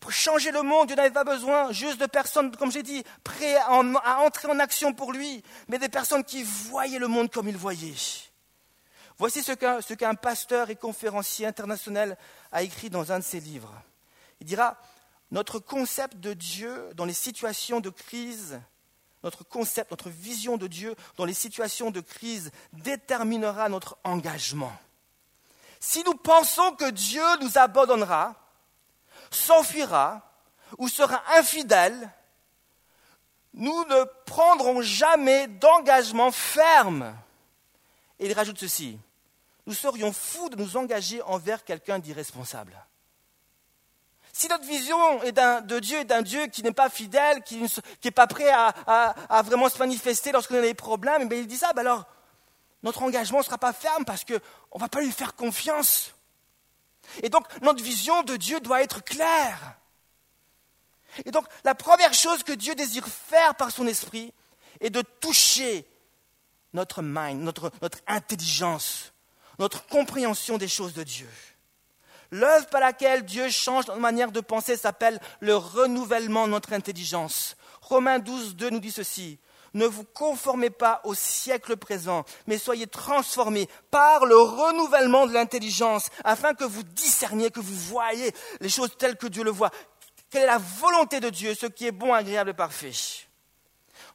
Pour 0.00 0.12
changer 0.12 0.52
le 0.52 0.62
monde, 0.62 0.86
Dieu 0.86 0.96
n'avait 0.96 1.10
pas 1.10 1.24
besoin 1.24 1.72
juste 1.72 2.00
de 2.00 2.06
personnes, 2.06 2.54
comme 2.56 2.70
j'ai 2.70 2.82
dit, 2.82 3.02
prêtes 3.24 3.58
à, 3.66 4.20
entrer 4.20 4.48
en 4.48 4.58
action 4.60 4.92
pour 4.92 5.12
lui, 5.12 5.42
mais 5.66 5.78
des 5.78 5.88
personnes 5.88 6.24
qui 6.24 6.42
voyaient 6.42 7.00
le 7.00 7.08
monde 7.08 7.30
comme 7.30 7.48
il 7.48 7.56
voyait. 7.56 7.94
Voici 9.18 9.42
ce 9.42 9.94
qu'un 9.94 10.14
pasteur 10.14 10.70
et 10.70 10.76
conférencier 10.76 11.46
international 11.46 12.16
a 12.52 12.62
écrit 12.62 12.90
dans 12.90 13.10
un 13.10 13.18
de 13.18 13.24
ses 13.24 13.40
livres. 13.40 13.74
Il 14.40 14.46
dira, 14.46 14.76
notre 15.32 15.58
concept 15.58 16.18
de 16.18 16.32
Dieu 16.32 16.90
dans 16.94 17.04
les 17.04 17.12
situations 17.12 17.80
de 17.80 17.90
crise, 17.90 18.60
notre 19.24 19.42
concept, 19.42 19.90
notre 19.90 20.10
vision 20.10 20.56
de 20.56 20.68
Dieu 20.68 20.94
dans 21.16 21.24
les 21.24 21.34
situations 21.34 21.90
de 21.90 22.00
crise 22.00 22.52
déterminera 22.72 23.68
notre 23.68 23.98
engagement. 24.04 24.72
Si 25.80 26.04
nous 26.04 26.14
pensons 26.14 26.72
que 26.76 26.90
Dieu 26.90 27.24
nous 27.40 27.58
abandonnera, 27.58 28.36
s'enfuira 29.30 30.22
ou 30.78 30.88
sera 30.88 31.22
infidèle, 31.36 32.10
nous 33.54 33.84
ne 33.86 34.04
prendrons 34.26 34.82
jamais 34.82 35.46
d'engagement 35.46 36.30
ferme. 36.30 37.16
Et 38.18 38.26
il 38.26 38.32
rajoute 38.32 38.58
ceci, 38.58 38.98
nous 39.66 39.74
serions 39.74 40.12
fous 40.12 40.48
de 40.48 40.56
nous 40.56 40.76
engager 40.76 41.22
envers 41.22 41.64
quelqu'un 41.64 41.98
d'irresponsable. 41.98 42.74
Si 44.32 44.48
notre 44.48 44.64
vision 44.64 45.18
de 45.18 45.78
Dieu 45.80 45.98
est 45.98 46.04
d'un 46.04 46.22
Dieu 46.22 46.46
qui 46.46 46.62
n'est 46.62 46.72
pas 46.72 46.88
fidèle, 46.88 47.42
qui 47.42 47.60
n'est 48.04 48.10
pas 48.10 48.26
prêt 48.26 48.50
à, 48.50 49.42
vraiment 49.42 49.68
se 49.68 49.78
manifester 49.78 50.30
lorsqu'on 50.32 50.58
a 50.58 50.60
des 50.60 50.74
problèmes, 50.74 51.28
eh 51.30 51.38
il 51.38 51.46
dit 51.46 51.56
ça, 51.56 51.72
ben 51.72 51.80
alors 51.80 52.04
notre 52.82 53.02
engagement 53.02 53.38
ne 53.38 53.44
sera 53.44 53.58
pas 53.58 53.72
ferme 53.72 54.04
parce 54.04 54.24
qu'on 54.24 54.34
ne 54.34 54.80
va 54.80 54.88
pas 54.88 55.00
lui 55.00 55.10
faire 55.10 55.34
confiance. 55.34 56.14
Et 57.22 57.28
donc, 57.28 57.44
notre 57.62 57.82
vision 57.82 58.22
de 58.22 58.36
Dieu 58.36 58.60
doit 58.60 58.82
être 58.82 59.02
claire. 59.02 59.78
Et 61.24 61.30
donc, 61.30 61.46
la 61.64 61.74
première 61.74 62.14
chose 62.14 62.42
que 62.42 62.52
Dieu 62.52 62.74
désire 62.74 63.06
faire 63.06 63.54
par 63.54 63.70
son 63.70 63.86
esprit 63.86 64.32
est 64.80 64.90
de 64.90 65.02
toucher 65.02 65.86
notre 66.72 67.02
mind, 67.02 67.40
notre, 67.40 67.72
notre 67.82 67.98
intelligence, 68.06 69.12
notre 69.58 69.86
compréhension 69.86 70.58
des 70.58 70.68
choses 70.68 70.92
de 70.92 71.02
Dieu. 71.02 71.28
L'œuvre 72.30 72.66
par 72.66 72.80
laquelle 72.80 73.24
Dieu 73.24 73.48
change 73.48 73.86
notre 73.86 74.00
manière 74.00 74.32
de 74.32 74.40
penser 74.40 74.76
s'appelle 74.76 75.18
le 75.40 75.56
renouvellement 75.56 76.46
de 76.46 76.52
notre 76.52 76.74
intelligence. 76.74 77.56
Romains 77.80 78.18
12, 78.18 78.54
2 78.54 78.70
nous 78.70 78.80
dit 78.80 78.90
ceci. 78.90 79.38
Ne 79.74 79.86
vous 79.86 80.04
conformez 80.04 80.70
pas 80.70 81.00
au 81.04 81.14
siècle 81.14 81.76
présent, 81.76 82.24
mais 82.46 82.58
soyez 82.58 82.86
transformés 82.86 83.68
par 83.90 84.24
le 84.26 84.36
renouvellement 84.36 85.26
de 85.26 85.32
l'intelligence, 85.32 86.08
afin 86.24 86.54
que 86.54 86.64
vous 86.64 86.82
discerniez, 86.82 87.50
que 87.50 87.60
vous 87.60 87.74
voyez 87.74 88.32
les 88.60 88.68
choses 88.68 88.96
telles 88.96 89.16
que 89.16 89.26
Dieu 89.26 89.44
le 89.44 89.50
voit. 89.50 89.70
Quelle 90.30 90.42
est 90.42 90.46
la 90.46 90.58
volonté 90.58 91.20
de 91.20 91.30
Dieu, 91.30 91.54
ce 91.54 91.66
qui 91.66 91.86
est 91.86 91.92
bon, 91.92 92.12
agréable 92.12 92.50
et 92.50 92.54
parfait? 92.54 92.92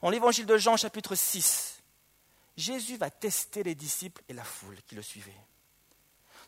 En 0.02 0.10
l'évangile 0.10 0.46
de 0.46 0.58
Jean, 0.58 0.78
chapitre 0.78 1.16
6, 1.16 1.82
Jésus 2.58 2.98
va 2.98 3.10
tester 3.10 3.64
les 3.64 3.76
disciples 3.76 4.22
et 4.30 4.34
la 4.34 4.44
foule 4.44 4.78
qui 4.88 4.96
le 4.96 5.02
suivaient. 5.02 5.32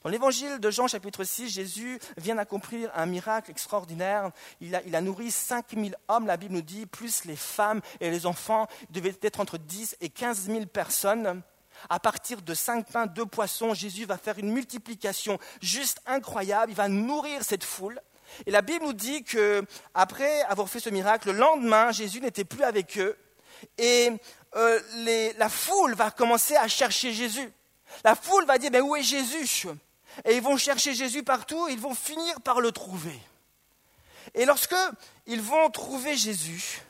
Dans 0.06 0.12
l'évangile 0.12 0.60
de 0.60 0.70
Jean 0.70 0.88
chapitre 0.88 1.24
6, 1.24 1.50
Jésus 1.50 1.98
vient 2.18 2.36
d'accomplir 2.36 2.92
un 2.94 3.08
miracle 3.08 3.50
extraordinaire. 3.50 4.30
Il 4.62 4.76
a, 4.76 4.84
il 4.84 4.96
a 4.96 5.02
nourri 5.02 5.32
5000 5.32 5.96
hommes, 6.10 6.28
la 6.28 6.38
Bible 6.38 6.54
nous 6.54 6.62
dit, 6.62 6.86
plus 6.86 7.26
les 7.26 7.36
femmes 7.36 7.82
et 8.00 8.12
les 8.12 8.28
enfants. 8.28 8.68
Il 8.82 8.92
devait 8.92 9.18
être 9.24 9.40
entre 9.40 9.58
10 9.58 9.98
et 10.02 10.10
15 10.10 10.42
000 10.42 10.66
personnes. 10.68 11.42
À 11.90 12.00
partir 12.00 12.44
de 12.44 12.54
cinq 12.54 12.92
pains, 12.92 13.08
deux 13.08 13.26
poissons, 13.26 13.74
Jésus 13.74 14.06
va 14.06 14.20
faire 14.20 14.38
une 14.38 14.52
multiplication 14.52 15.40
juste 15.60 16.00
incroyable. 16.06 16.72
Il 16.72 16.76
va 16.76 16.88
nourrir 16.88 17.44
cette 17.44 17.64
foule. 17.64 18.00
Et 18.46 18.52
la 18.52 18.62
Bible 18.62 18.86
nous 18.86 18.94
dit 18.94 19.24
que 19.24 19.66
après 19.96 20.42
avoir 20.42 20.70
fait 20.70 20.80
ce 20.80 20.92
miracle, 20.92 21.32
le 21.32 21.40
lendemain, 21.40 21.92
Jésus 21.92 22.22
n'était 22.22 22.46
plus 22.46 22.64
avec 22.64 23.00
eux. 23.00 23.18
Et 23.80 24.12
euh, 24.56 25.34
la 25.40 25.50
foule 25.50 25.96
va 25.96 26.12
commencer 26.12 26.56
à 26.56 26.68
chercher 26.68 27.12
Jésus. 27.12 27.52
La 28.04 28.14
foule 28.14 28.46
va 28.46 28.60
dire, 28.60 28.70
mais 28.72 28.82
où 28.82 28.96
est 28.96 29.02
Jésus? 29.02 29.68
Et 30.24 30.36
ils 30.36 30.42
vont 30.42 30.58
chercher 30.58 30.94
Jésus 30.94 31.24
partout, 31.24 31.68
ils 31.68 31.80
vont 31.80 31.96
finir 31.96 32.40
par 32.42 32.62
le 32.62 32.72
trouver. 32.72 33.20
Et 34.34 34.46
lorsque 34.46 34.76
ils 35.28 35.42
vont 35.42 35.70
trouver 35.70 36.16
Jésus, 36.16 36.82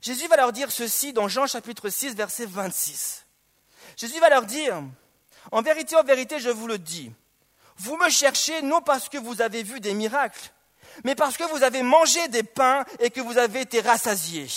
Jésus 0.00 0.28
va 0.28 0.36
leur 0.36 0.52
dire 0.52 0.70
ceci 0.70 1.12
dans 1.12 1.28
Jean 1.28 1.46
chapitre 1.46 1.88
6, 1.88 2.14
verset 2.14 2.46
26. 2.46 3.24
Jésus 3.96 4.20
va 4.20 4.28
leur 4.28 4.44
dire, 4.44 4.82
en 5.50 5.62
vérité, 5.62 5.96
en 5.96 6.04
vérité, 6.04 6.38
je 6.38 6.50
vous 6.50 6.68
le 6.68 6.78
dis, 6.78 7.10
vous 7.78 7.96
me 7.96 8.08
cherchez 8.08 8.62
non 8.62 8.80
parce 8.80 9.08
que 9.08 9.18
vous 9.18 9.42
avez 9.42 9.62
vu 9.62 9.80
des 9.80 9.94
miracles, 9.94 10.52
mais 11.04 11.14
parce 11.14 11.36
que 11.36 11.44
vous 11.44 11.62
avez 11.62 11.82
mangé 11.82 12.28
des 12.28 12.42
pains 12.42 12.84
et 13.00 13.10
que 13.10 13.20
vous 13.20 13.38
avez 13.38 13.62
été 13.62 13.80
rassasiés. 13.80 14.48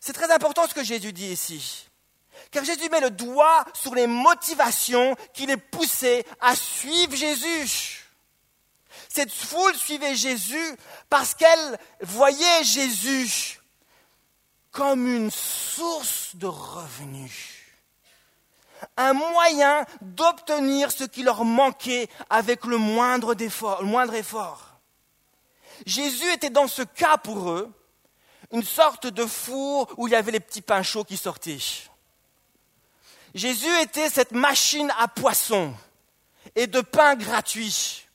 C'est 0.00 0.12
très 0.12 0.32
important 0.32 0.66
ce 0.66 0.74
que 0.74 0.84
Jésus 0.84 1.12
dit 1.12 1.28
ici. 1.28 1.88
Car 2.52 2.64
Jésus 2.64 2.90
met 2.90 3.00
le 3.00 3.10
doigt 3.10 3.64
sur 3.72 3.94
les 3.94 4.06
motivations 4.06 5.16
qui 5.32 5.46
les 5.46 5.56
poussaient 5.56 6.24
à 6.40 6.54
suivre 6.54 7.16
Jésus. 7.16 8.04
Cette 9.08 9.32
foule 9.32 9.74
suivait 9.74 10.14
Jésus 10.14 10.76
parce 11.08 11.34
qu'elle 11.34 11.78
voyait 12.02 12.62
Jésus 12.62 13.58
comme 14.70 15.06
une 15.06 15.30
source 15.30 16.36
de 16.36 16.46
revenus. 16.46 17.58
Un 18.96 19.14
moyen 19.14 19.86
d'obtenir 20.02 20.92
ce 20.92 21.04
qui 21.04 21.22
leur 21.22 21.44
manquait 21.44 22.08
avec 22.28 22.64
le 22.64 22.76
moindre, 22.76 23.34
effort. 23.40 24.80
Jésus 25.86 26.30
était 26.32 26.50
dans 26.50 26.68
ce 26.68 26.82
cas 26.82 27.16
pour 27.16 27.50
eux 27.50 27.72
une 28.50 28.62
sorte 28.62 29.06
de 29.06 29.24
four 29.24 29.88
où 29.96 30.06
il 30.06 30.10
y 30.10 30.16
avait 30.16 30.32
les 30.32 30.40
petits 30.40 30.62
pains 30.62 30.82
chauds 30.82 31.04
qui 31.04 31.16
sortaient. 31.16 31.58
Jésus 33.34 33.74
était 33.80 34.10
cette 34.10 34.32
machine 34.32 34.92
à 34.98 35.08
poisson 35.08 35.74
et 36.54 36.66
de 36.66 36.80
pain 36.80 37.14
gratuit. 37.14 38.06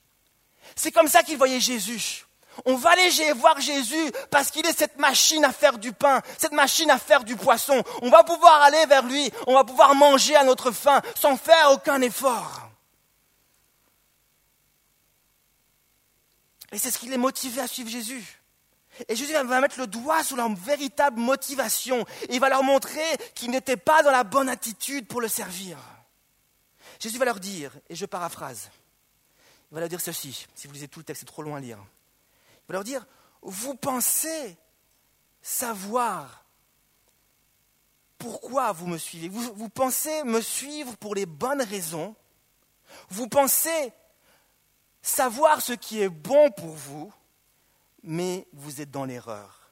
C'est 0.76 0.92
comme 0.92 1.08
ça 1.08 1.24
qu'ils 1.24 1.38
voyaient 1.38 1.60
Jésus. 1.60 2.26
On 2.66 2.76
va 2.76 2.92
aller 2.92 3.32
voir 3.34 3.60
Jésus 3.60 4.12
parce 4.32 4.52
qu'il 4.52 4.66
est 4.66 4.78
cette 4.78 4.98
machine 4.98 5.44
à 5.46 5.52
faire 5.52 5.78
du 5.78 5.92
pain, 5.94 6.22
cette 6.38 6.54
machine 6.54 6.90
à 6.90 6.98
faire 6.98 7.24
du 7.24 7.36
poisson. 7.36 7.84
On 8.02 8.10
va 8.10 8.24
pouvoir 8.24 8.62
aller 8.64 8.86
vers 8.88 9.04
lui, 9.04 9.32
on 9.46 9.54
va 9.54 9.64
pouvoir 9.64 9.96
manger 9.96 10.36
à 10.36 10.44
notre 10.44 10.72
faim 10.72 11.02
sans 11.16 11.38
faire 11.38 11.72
aucun 11.72 12.02
effort. 12.02 12.70
Et 16.72 16.78
c'est 16.78 16.92
ce 16.92 16.98
qui 16.98 17.08
les 17.08 17.18
motivait 17.18 17.62
à 17.62 17.68
suivre 17.68 17.90
Jésus. 17.90 18.37
Et 19.08 19.16
Jésus 19.16 19.34
va 19.34 19.62
mettre 19.62 19.80
le 19.80 19.88
doigt 19.88 20.24
sur 20.24 20.38
leur 20.38 20.50
véritable 20.54 21.20
motivation. 21.20 22.06
il 22.30 22.40
va 22.40 22.50
leur 22.50 22.64
montrer 22.64 23.06
qu'ils 23.36 23.52
n'étaient 23.52 23.78
pas 23.78 24.04
dans 24.04 24.12
la 24.12 24.24
bonne 24.24 24.50
attitude 24.50 25.08
pour 25.08 25.22
le 25.22 25.28
servir. 25.28 25.78
Jésus 27.00 27.18
va 27.18 27.26
leur 27.26 27.40
dire, 27.40 27.72
et 27.90 27.96
je 27.96 28.06
paraphrase, 28.06 28.70
il 29.72 29.76
va 29.76 29.82
leur 29.82 29.90
dire 29.90 30.02
ceci, 30.02 30.48
si 30.56 30.68
vous 30.68 30.74
lisez 30.74 30.88
tout 30.88 31.00
le 31.00 31.06
texte, 31.06 31.22
c'est 31.22 31.26
trop 31.26 31.44
long 31.44 31.56
à 31.56 31.60
lire. 31.60 31.78
Il 31.80 32.68
va 32.70 32.74
leur 32.74 32.84
dire, 32.84 33.06
vous 33.42 33.76
pensez 33.76 34.58
savoir 35.42 36.44
pourquoi 38.18 38.72
vous 38.72 38.88
me 38.88 38.98
suivez. 38.98 39.30
Vous, 39.30 39.54
vous 39.54 39.70
pensez 39.70 40.24
me 40.24 40.42
suivre 40.42 40.98
pour 40.98 41.14
les 41.14 41.26
bonnes 41.26 41.62
raisons. 41.62 42.16
Vous 43.10 43.28
pensez 43.28 43.94
savoir 45.02 45.62
ce 45.62 45.74
qui 45.74 46.02
est 46.02 46.10
bon 46.10 46.50
pour 46.52 46.74
vous 46.74 47.14
mais 48.04 48.48
vous 48.54 48.82
êtes 48.82 48.92
dans 48.92 49.06
l'erreur. 49.06 49.72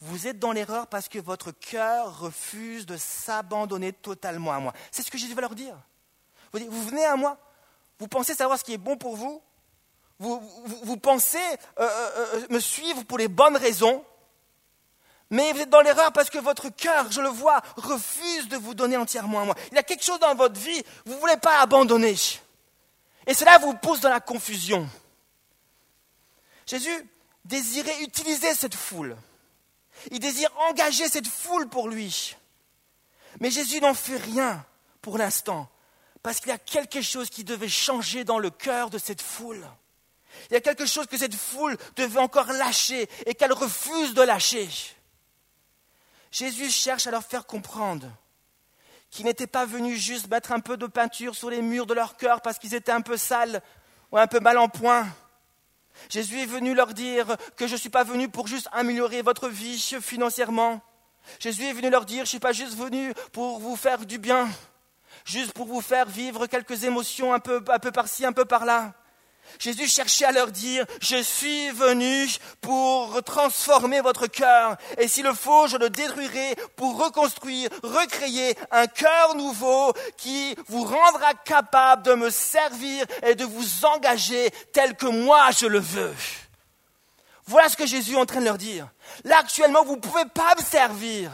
Vous 0.00 0.26
êtes 0.26 0.38
dans 0.38 0.52
l'erreur 0.52 0.86
parce 0.86 1.08
que 1.08 1.18
votre 1.18 1.50
cœur 1.50 2.18
refuse 2.20 2.84
de 2.84 2.96
s'abandonner 2.96 3.92
totalement 3.92 4.52
à 4.52 4.60
moi. 4.60 4.72
C'est 4.90 5.02
ce 5.02 5.10
que 5.10 5.18
Jésus 5.18 5.34
va 5.34 5.42
leur 5.42 5.54
dire. 5.54 5.76
Vous, 6.52 6.82
venez 6.84 7.04
à 7.04 7.16
moi, 7.16 7.38
vous 7.98 8.06
pensez 8.06 8.34
savoir 8.34 8.58
ce 8.58 8.64
qui 8.64 8.74
est 8.74 8.78
bon 8.78 8.96
pour 8.96 9.16
vous, 9.16 9.42
vous, 10.18 10.96
pensez 10.96 11.38
euh, 11.38 11.82
euh, 11.82 12.10
euh, 12.16 12.46
me 12.50 12.60
suivre 12.60 13.02
pour 13.04 13.18
les 13.18 13.28
bonnes 13.28 13.56
raisons, 13.56 14.04
mais 15.30 15.52
vous 15.52 15.62
êtes 15.62 15.70
dans 15.70 15.80
l'erreur 15.80 16.12
parce 16.12 16.30
que 16.30 16.38
votre 16.38 16.68
cœur, 16.68 17.10
je 17.10 17.20
le 17.20 17.28
vois, 17.28 17.60
refuse 17.76 18.48
de 18.48 18.56
vous 18.56 18.74
donner 18.74 18.96
entièrement 18.96 19.40
à 19.40 19.44
moi. 19.44 19.54
Il 19.72 19.74
y 19.74 19.78
a 19.78 19.82
quelque 19.82 20.04
chose 20.04 20.20
dans 20.20 20.34
votre 20.34 20.60
vie, 20.60 20.82
vous 21.06 21.14
ne 21.14 21.18
voulez 21.18 21.36
pas 21.36 21.60
abandonner. 21.60 22.14
Et 23.26 23.34
cela 23.34 23.58
vous 23.58 23.74
pousse 23.74 24.00
dans 24.00 24.10
la 24.10 24.20
confusion. 24.20 24.88
Jésus, 26.66 27.08
désirait 27.44 28.02
utiliser 28.02 28.54
cette 28.54 28.74
foule. 28.74 29.16
Il 30.10 30.18
désire 30.18 30.50
engager 30.68 31.08
cette 31.08 31.28
foule 31.28 31.68
pour 31.68 31.88
lui. 31.88 32.36
Mais 33.40 33.50
Jésus 33.50 33.80
n'en 33.80 33.94
fait 33.94 34.16
rien 34.16 34.64
pour 35.02 35.18
l'instant, 35.18 35.68
parce 36.22 36.40
qu'il 36.40 36.48
y 36.48 36.52
a 36.52 36.58
quelque 36.58 37.02
chose 37.02 37.30
qui 37.30 37.44
devait 37.44 37.68
changer 37.68 38.24
dans 38.24 38.38
le 38.38 38.50
cœur 38.50 38.90
de 38.90 38.98
cette 38.98 39.22
foule. 39.22 39.66
Il 40.50 40.54
y 40.54 40.56
a 40.56 40.60
quelque 40.60 40.86
chose 40.86 41.06
que 41.06 41.18
cette 41.18 41.34
foule 41.34 41.76
devait 41.96 42.20
encore 42.20 42.52
lâcher 42.52 43.08
et 43.26 43.34
qu'elle 43.34 43.52
refuse 43.52 44.14
de 44.14 44.22
lâcher. 44.22 44.68
Jésus 46.30 46.70
cherche 46.70 47.06
à 47.06 47.10
leur 47.10 47.24
faire 47.24 47.46
comprendre 47.46 48.10
qu'il 49.10 49.26
n'était 49.26 49.46
pas 49.46 49.64
venu 49.64 49.96
juste 49.96 50.28
mettre 50.28 50.50
un 50.50 50.58
peu 50.58 50.76
de 50.76 50.86
peinture 50.86 51.36
sur 51.36 51.50
les 51.50 51.62
murs 51.62 51.86
de 51.86 51.94
leur 51.94 52.16
cœur 52.16 52.40
parce 52.40 52.58
qu'ils 52.58 52.74
étaient 52.74 52.90
un 52.90 53.00
peu 53.00 53.16
sales 53.16 53.62
ou 54.10 54.18
un 54.18 54.26
peu 54.26 54.40
mal 54.40 54.58
en 54.58 54.68
point, 54.68 55.06
Jésus 56.08 56.40
est 56.40 56.46
venu 56.46 56.74
leur 56.74 56.94
dire 56.94 57.36
que 57.56 57.66
je 57.66 57.72
ne 57.72 57.78
suis 57.78 57.90
pas 57.90 58.04
venu 58.04 58.28
pour 58.28 58.46
juste 58.46 58.68
améliorer 58.72 59.22
votre 59.22 59.48
vie 59.48 59.78
financièrement. 60.00 60.80
Jésus 61.38 61.64
est 61.64 61.72
venu 61.72 61.90
leur 61.90 62.04
dire, 62.04 62.18
je 62.18 62.22
ne 62.22 62.26
suis 62.26 62.38
pas 62.38 62.52
juste 62.52 62.76
venu 62.76 63.12
pour 63.32 63.58
vous 63.58 63.76
faire 63.76 64.04
du 64.04 64.18
bien, 64.18 64.48
juste 65.24 65.52
pour 65.52 65.66
vous 65.66 65.80
faire 65.80 66.06
vivre 66.06 66.46
quelques 66.46 66.84
émotions 66.84 67.32
un 67.32 67.40
peu, 67.40 67.64
un 67.68 67.78
peu 67.78 67.92
par-ci, 67.92 68.26
un 68.26 68.32
peu 68.32 68.44
par-là. 68.44 68.94
Jésus 69.58 69.88
cherchait 69.88 70.24
à 70.24 70.32
leur 70.32 70.50
dire, 70.50 70.84
je 71.00 71.22
suis 71.22 71.70
venu 71.70 72.28
pour 72.60 73.22
transformer 73.24 74.00
votre 74.00 74.26
cœur, 74.26 74.76
et 74.98 75.08
s'il 75.08 75.24
le 75.24 75.34
faut, 75.34 75.66
je 75.68 75.76
le 75.76 75.90
détruirai 75.90 76.56
pour 76.76 77.02
reconstruire, 77.02 77.70
recréer 77.82 78.56
un 78.70 78.86
cœur 78.86 79.34
nouveau 79.36 79.92
qui 80.16 80.54
vous 80.68 80.84
rendra 80.84 81.34
capable 81.44 82.02
de 82.02 82.14
me 82.14 82.30
servir 82.30 83.06
et 83.22 83.34
de 83.34 83.44
vous 83.44 83.84
engager 83.84 84.50
tel 84.72 84.96
que 84.96 85.06
moi 85.06 85.50
je 85.50 85.66
le 85.66 85.78
veux. 85.78 86.14
Voilà 87.46 87.68
ce 87.68 87.76
que 87.76 87.86
Jésus 87.86 88.14
est 88.14 88.20
en 88.20 88.26
train 88.26 88.40
de 88.40 88.46
leur 88.46 88.58
dire. 88.58 88.88
Là, 89.24 89.38
actuellement, 89.38 89.84
vous 89.84 89.96
ne 89.96 90.00
pouvez 90.00 90.24
pas 90.26 90.54
me 90.56 90.62
servir 90.62 91.30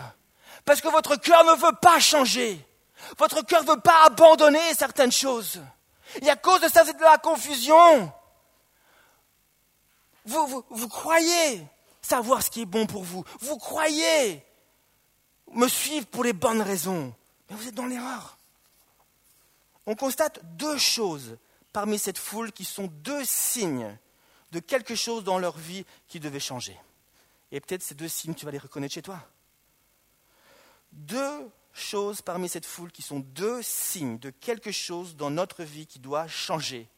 parce 0.64 0.80
que 0.80 0.88
votre 0.88 1.16
cœur 1.16 1.44
ne 1.44 1.60
veut 1.60 1.76
pas 1.80 2.00
changer. 2.00 2.64
Votre 3.18 3.44
cœur 3.44 3.62
ne 3.64 3.70
veut 3.70 3.80
pas 3.80 4.04
abandonner 4.06 4.74
certaines 4.76 5.12
choses. 5.12 5.60
Et 6.22 6.30
à 6.30 6.36
cause 6.36 6.60
de 6.60 6.68
ça, 6.68 6.82
êtes 6.86 6.98
dans 6.98 7.10
la 7.10 7.18
confusion. 7.18 8.12
Vous, 10.24 10.64
vous, 10.68 10.88
croyez 10.88 11.66
savoir 12.02 12.42
ce 12.42 12.50
qui 12.50 12.62
est 12.62 12.66
bon 12.66 12.86
pour 12.86 13.02
vous. 13.02 13.24
Vous 13.40 13.56
croyez 13.58 14.44
me 15.52 15.66
suivre 15.68 16.06
pour 16.06 16.24
les 16.24 16.32
bonnes 16.32 16.62
raisons. 16.62 17.14
Mais 17.48 17.56
vous 17.56 17.68
êtes 17.68 17.74
dans 17.74 17.86
l'erreur. 17.86 18.38
On 19.86 19.94
constate 19.94 20.40
deux 20.56 20.78
choses 20.78 21.36
parmi 21.72 21.98
cette 21.98 22.18
foule 22.18 22.52
qui 22.52 22.64
sont 22.64 22.86
deux 22.86 23.24
signes 23.24 23.96
de 24.52 24.60
quelque 24.60 24.94
chose 24.94 25.24
dans 25.24 25.38
leur 25.38 25.56
vie 25.56 25.84
qui 26.08 26.20
devait 26.20 26.40
changer. 26.40 26.78
Et 27.52 27.60
peut-être 27.60 27.82
ces 27.82 27.94
deux 27.94 28.08
signes, 28.08 28.34
tu 28.34 28.44
vas 28.44 28.52
les 28.52 28.58
reconnaître 28.58 28.94
chez 28.94 29.02
toi. 29.02 29.20
Deux 30.92 31.19
parmi 32.24 32.48
cette 32.48 32.66
foule 32.66 32.92
qui 32.92 33.02
sont 33.02 33.20
deux 33.20 33.62
signes 33.62 34.18
de 34.18 34.30
quelque 34.30 34.70
chose 34.70 35.16
dans 35.16 35.30
notre 35.30 35.64
vie 35.64 35.86
qui 35.86 35.98
doit 35.98 36.28
changer 36.28 36.88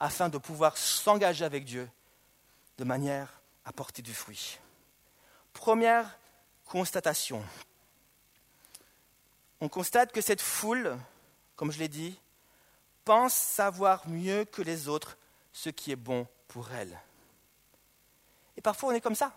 afin 0.00 0.28
de 0.28 0.38
pouvoir 0.38 0.76
s'engager 0.76 1.44
avec 1.44 1.64
Dieu 1.64 1.88
de 2.78 2.84
manière 2.84 3.40
à 3.64 3.72
porter 3.72 4.02
du 4.02 4.14
fruit. 4.14 4.58
Première 5.52 6.18
constatation. 6.64 7.44
On 9.60 9.68
constate 9.68 10.12
que 10.12 10.20
cette 10.20 10.40
foule, 10.40 10.98
comme 11.54 11.70
je 11.70 11.78
l'ai 11.78 11.88
dit, 11.88 12.18
pense 13.04 13.34
savoir 13.34 14.08
mieux 14.08 14.44
que 14.44 14.62
les 14.62 14.88
autres 14.88 15.16
ce 15.52 15.68
qui 15.68 15.92
est 15.92 15.96
bon 15.96 16.26
pour 16.48 16.70
elle. 16.72 16.98
Et 18.56 18.60
parfois 18.60 18.90
on 18.90 18.92
est 18.92 19.00
comme 19.00 19.14
ça. 19.14 19.32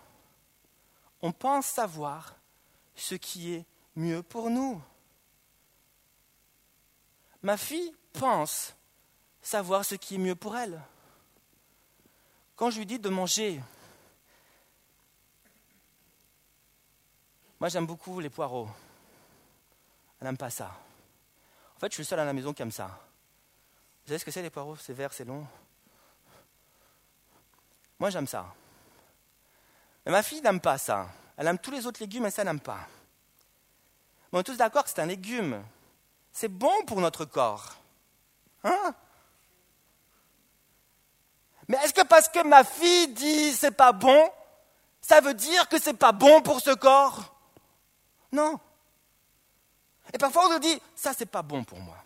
On 1.22 1.32
pense 1.32 1.66
savoir 1.66 2.34
ce 2.96 3.14
qui 3.14 3.54
est 3.54 3.64
mieux 3.96 4.22
pour 4.22 4.50
nous. 4.50 4.82
Ma 7.44 7.58
fille 7.58 7.94
pense 8.14 8.74
savoir 9.42 9.84
ce 9.84 9.94
qui 9.96 10.14
est 10.14 10.18
mieux 10.18 10.34
pour 10.34 10.56
elle. 10.56 10.80
Quand 12.56 12.70
je 12.70 12.78
lui 12.78 12.86
dis 12.86 12.98
de 12.98 13.10
manger, 13.10 13.60
moi 17.60 17.68
j'aime 17.68 17.84
beaucoup 17.84 18.18
les 18.18 18.30
poireaux. 18.30 18.70
Elle 20.18 20.26
n'aime 20.26 20.38
pas 20.38 20.48
ça. 20.48 20.74
En 21.76 21.80
fait, 21.80 21.88
je 21.88 21.96
suis 21.96 22.02
le 22.02 22.06
seul 22.06 22.20
à 22.20 22.24
la 22.24 22.32
maison 22.32 22.54
qui 22.54 22.62
aime 22.62 22.72
ça. 22.72 22.86
Vous 22.86 24.08
savez 24.08 24.18
ce 24.18 24.24
que 24.24 24.30
c'est 24.30 24.40
les 24.40 24.48
poireaux? 24.48 24.76
C'est 24.76 24.94
vert, 24.94 25.12
c'est 25.12 25.26
long. 25.26 25.46
Moi 27.98 28.08
j'aime 28.08 28.26
ça. 28.26 28.46
Mais 30.06 30.12
ma 30.12 30.22
fille 30.22 30.40
n'aime 30.40 30.60
pas 30.60 30.78
ça. 30.78 31.10
Elle 31.36 31.48
aime 31.48 31.58
tous 31.58 31.72
les 31.72 31.84
autres 31.84 32.00
légumes, 32.00 32.22
mais 32.22 32.30
ça 32.30 32.42
n'aime 32.42 32.60
pas. 32.60 32.88
On 34.32 34.40
est 34.40 34.44
tous 34.44 34.56
d'accord 34.56 34.84
que 34.84 34.88
c'est 34.88 35.00
un 35.02 35.06
légume. 35.06 35.62
C'est 36.34 36.48
bon 36.48 36.84
pour 36.84 37.00
notre 37.00 37.24
corps. 37.24 37.76
Hein? 38.64 38.94
Mais 41.68 41.76
est-ce 41.78 41.94
que 41.94 42.02
parce 42.02 42.28
que 42.28 42.42
ma 42.42 42.64
fille 42.64 43.08
dit 43.14 43.52
c'est 43.52 43.70
pas 43.70 43.92
bon, 43.92 44.30
ça 45.00 45.20
veut 45.20 45.34
dire 45.34 45.68
que 45.68 45.80
c'est 45.80 45.94
pas 45.94 46.10
bon 46.10 46.42
pour 46.42 46.60
ce 46.60 46.74
corps? 46.74 47.34
Non. 48.32 48.58
Et 50.12 50.18
parfois 50.18 50.46
on 50.46 50.54
nous 50.54 50.58
dit 50.58 50.82
ça 50.96 51.12
c'est 51.16 51.24
pas 51.24 51.42
bon 51.42 51.62
pour 51.62 51.78
moi. 51.78 51.96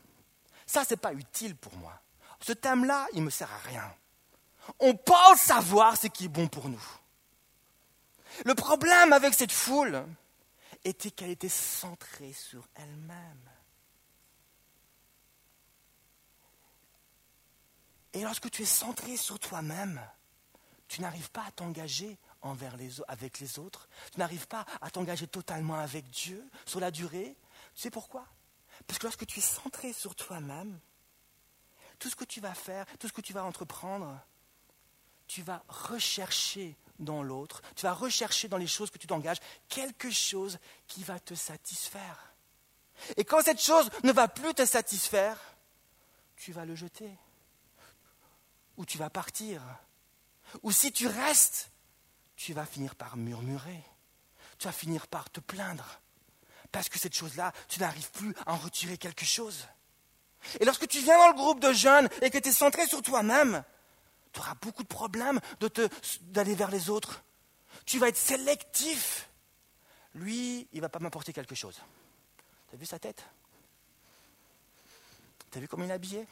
Ça 0.67 0.85
c'est 0.85 0.99
pas 0.99 1.15
utile 1.15 1.57
pour 1.57 1.75
moi. 1.77 1.95
Ce 2.41 2.53
thème-là, 2.53 3.07
il 3.15 3.23
me 3.23 3.31
sert 3.31 3.51
à 3.51 3.69
rien. 3.69 3.95
On 4.79 4.95
pense 4.95 5.41
savoir 5.41 5.97
ce 5.97 6.07
qui 6.07 6.27
est 6.27 6.29
bon 6.29 6.49
pour 6.49 6.69
nous. 6.69 6.87
Le 8.45 8.55
problème 8.55 9.15
avec 9.15 9.33
cette 9.33 9.53
foule 9.53 10.05
était 10.85 11.11
qu'elle 11.11 11.31
était 11.31 11.49
centrée 11.49 12.35
sur 12.35 12.69
elle-même. 12.75 13.58
Et 18.19 18.23
lorsque 18.23 18.51
tu 18.51 18.63
es 18.63 18.67
centré 18.67 19.17
sur 19.17 19.39
toi-même, 19.39 20.05
tu 20.89 21.03
n'arrives 21.03 21.31
pas 21.31 21.45
à 21.45 21.53
t'engager 21.53 22.19
envers 22.43 22.77
les, 22.77 22.91
avec 23.07 23.39
les 23.39 23.61
autres. 23.61 23.89
Tu 24.13 24.19
n'arrives 24.19 24.49
pas 24.49 24.67
à 24.81 24.91
t'engager 24.91 25.29
totalement 25.29 25.77
avec 25.77 26.11
Dieu 26.11 26.45
sur 26.67 26.81
la 26.81 26.91
durée. 26.91 27.37
Tu 27.77 27.83
sais 27.83 27.93
pourquoi? 27.93 28.27
Parce 28.89 28.99
que 28.99 29.07
lorsque 29.07 29.25
tu 29.25 29.39
es 29.39 29.43
centré 29.43 29.93
sur 29.93 30.17
toi-même, 30.17 30.81
tout 32.01 32.11
ce 32.11 32.17
que 32.17 32.25
tu 32.25 32.41
vas 32.41 32.55
faire, 32.55 32.87
tout 32.99 33.07
ce 33.07 33.13
que 33.13 33.21
tu 33.21 33.33
vas 33.33 33.45
entreprendre, 33.45 34.19
tu 35.29 35.43
vas 35.43 35.63
rechercher 35.69 36.77
dans 36.99 37.23
l'autre, 37.23 37.63
tu 37.77 37.85
vas 37.85 37.93
rechercher 37.93 38.49
dans 38.49 38.57
les 38.57 38.67
choses 38.67 38.91
que 38.91 38.99
tu 38.99 39.07
t'engages 39.07 39.39
quelque 39.69 40.11
chose 40.11 40.59
qui 40.89 41.05
va 41.05 41.21
te 41.21 41.35
satisfaire. 41.35 42.35
Et 43.17 43.25
quand 43.25 43.43
cette 43.43 43.63
chose 43.63 43.89
ne 44.03 44.11
va 44.11 44.27
plus 44.27 44.55
te 44.55 44.67
satisfaire, 44.67 45.39
tu 46.35 46.51
vas 46.51 46.65
le 46.65 46.75
jeter 46.75 47.17
ou 48.79 48.87
tu 48.87 48.97
vas 48.97 49.11
partir. 49.11 49.61
Ou 50.63 50.73
si 50.73 50.91
tu 50.91 51.07
restes, 51.07 51.71
tu 52.37 52.55
vas 52.55 52.65
finir 52.65 52.95
par 52.95 53.19
murmurer. 53.19 53.83
Tu 54.59 54.67
vas 54.67 54.73
finir 54.73 55.07
par 55.09 55.29
te 55.29 55.41
plaindre. 55.41 56.01
Parce 56.73 56.89
que 56.89 56.99
cette 56.99 57.15
chose-là, 57.15 57.53
tu 57.69 57.81
n'arrives 57.81 58.11
plus 58.13 58.35
à 58.47 58.55
en 58.55 58.57
retirer 58.57 58.97
quelque 58.97 59.27
chose. 59.27 59.67
Et 60.61 60.65
lorsque 60.65 60.87
tu 60.87 61.01
viens 61.01 61.19
dans 61.19 61.29
le 61.29 61.35
groupe 61.35 61.61
de 61.61 61.73
jeunes 61.73 62.09
et 62.23 62.31
que 62.31 62.39
tu 62.39 62.49
es 62.49 62.53
centré 62.53 62.87
sur 62.87 63.03
toi-même, 63.03 63.65
tu 64.33 64.41
auras 64.41 64.55
beaucoup 64.55 64.83
de 64.83 64.89
problèmes 64.89 65.41
d'aller 66.23 66.55
vers 66.55 66.71
les 66.71 66.89
autres. 66.89 67.23
Tu 67.85 67.99
vas 67.99 68.09
être 68.09 68.17
sélectif. 68.17 69.29
Lui, 70.15 70.69
il 70.73 70.77
ne 70.77 70.83
va 70.83 70.89
pas 70.89 70.99
m'apporter 71.01 71.33
quelque 71.33 71.55
chose. 71.55 71.81
Tu 72.69 72.77
as 72.77 72.79
vu 72.79 72.87
sa 72.87 72.99
tête? 72.99 73.25
Tu 75.51 75.59
as 75.59 75.61
vu 75.61 75.69
comment 75.69 75.85
il 75.85 75.91
est 75.91 75.95
habillé? 75.95 76.27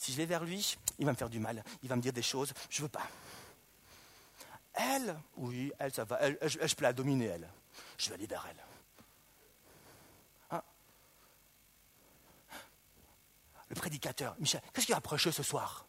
Si 0.00 0.12
je 0.12 0.16
vais 0.16 0.24
vers 0.24 0.42
lui, 0.42 0.78
il 0.98 1.04
va 1.04 1.12
me 1.12 1.16
faire 1.16 1.28
du 1.28 1.38
mal, 1.38 1.62
il 1.82 1.88
va 1.88 1.94
me 1.94 2.00
dire 2.00 2.14
des 2.14 2.22
choses, 2.22 2.54
je 2.70 2.80
ne 2.80 2.84
veux 2.84 2.88
pas. 2.88 3.06
Elle, 4.72 5.14
oui, 5.36 5.70
elle, 5.78 5.92
ça 5.92 6.04
va, 6.04 6.18
je, 6.40 6.74
peux 6.74 6.84
la 6.84 6.94
dominer, 6.94 7.26
elle. 7.26 7.46
Je 7.98 8.08
vais 8.08 8.14
aller 8.14 8.26
vers 8.26 8.46
elle. 8.48 8.64
Hein? 10.52 10.62
Le 13.68 13.74
prédicateur, 13.74 14.34
Michel, 14.38 14.62
qu'est-ce 14.72 14.86
qu'il 14.86 14.94
va 14.94 15.02
prêcher 15.02 15.32
ce 15.32 15.42
soir? 15.42 15.84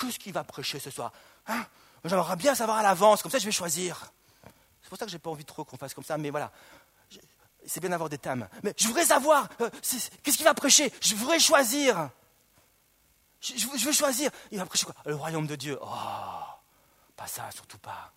Qu'est-ce 0.00 0.18
qu'il 0.18 0.32
va 0.32 0.42
prêcher 0.42 0.78
ce 0.78 0.90
soir? 0.90 1.12
Hein? 1.48 1.66
J'aimerais 2.04 2.36
bien 2.36 2.54
savoir 2.54 2.78
à 2.78 2.82
l'avance, 2.82 3.20
comme 3.20 3.30
ça 3.30 3.38
je 3.38 3.44
vais 3.44 3.52
choisir. 3.52 4.10
C'est 4.82 4.88
pour 4.88 4.96
ça 4.96 5.04
que 5.04 5.10
je 5.10 5.16
n'ai 5.16 5.20
pas 5.20 5.30
envie 5.30 5.44
trop 5.44 5.66
qu'on 5.66 5.76
fasse 5.76 5.92
comme 5.92 6.04
ça, 6.04 6.16
mais 6.16 6.30
voilà. 6.30 6.50
C'est 7.66 7.80
bien 7.80 7.90
d'avoir 7.90 8.08
des 8.08 8.18
thèmes. 8.18 8.48
Mais 8.62 8.72
je 8.74 8.86
voudrais 8.86 9.04
savoir, 9.04 9.50
euh, 9.60 9.68
qu'est-ce 10.22 10.36
qu'il 10.36 10.44
va 10.44 10.54
prêcher? 10.54 10.90
Je 11.02 11.14
voudrais 11.14 11.38
choisir. 11.38 12.10
Je, 13.42 13.66
veux 13.66 13.92
choisir. 13.92 14.30
Il 14.52 14.58
va 14.58 14.66
prêcher 14.66 14.86
quoi? 14.86 14.94
Le 15.04 15.16
royaume 15.16 15.48
de 15.48 15.56
Dieu. 15.56 15.76
Oh, 15.82 15.86
pas 17.16 17.26
ça, 17.26 17.50
surtout 17.50 17.78
pas. 17.78 18.12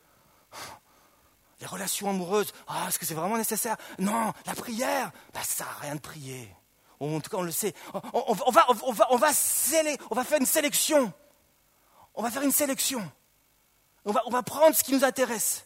Les 1.59 1.65
relations 1.65 2.09
amoureuses. 2.09 2.53
Ah, 2.67 2.85
est-ce 2.87 2.99
que 2.99 3.05
c'est 3.05 3.15
vraiment 3.15 3.37
nécessaire? 3.37 3.75
Non, 3.97 4.33
la 4.45 4.53
prière. 4.53 5.11
Bah, 5.33 5.41
ça 5.43 5.65
rien 5.81 5.95
de 5.95 5.99
prier. 5.99 6.53
En 6.99 7.19
tout 7.19 7.29
cas, 7.29 7.37
on 7.37 7.43
le 7.43 7.51
sait. 7.51 7.73
On, 8.13 8.33
va, 8.33 8.65
on, 8.69 8.91
va 8.91 9.07
on 9.11 9.17
va 9.17 10.23
faire 10.23 10.39
une 10.39 10.45
sélection. 10.45 11.11
On 12.13 12.21
va 12.21 12.29
faire 12.29 12.43
une 12.43 12.51
sélection. 12.51 13.11
On 14.05 14.11
va, 14.11 14.21
on 14.27 14.29
va 14.29 14.43
prendre 14.43 14.75
ce 14.75 14.83
qui 14.83 14.93
nous 14.93 15.03
intéresse. 15.03 15.65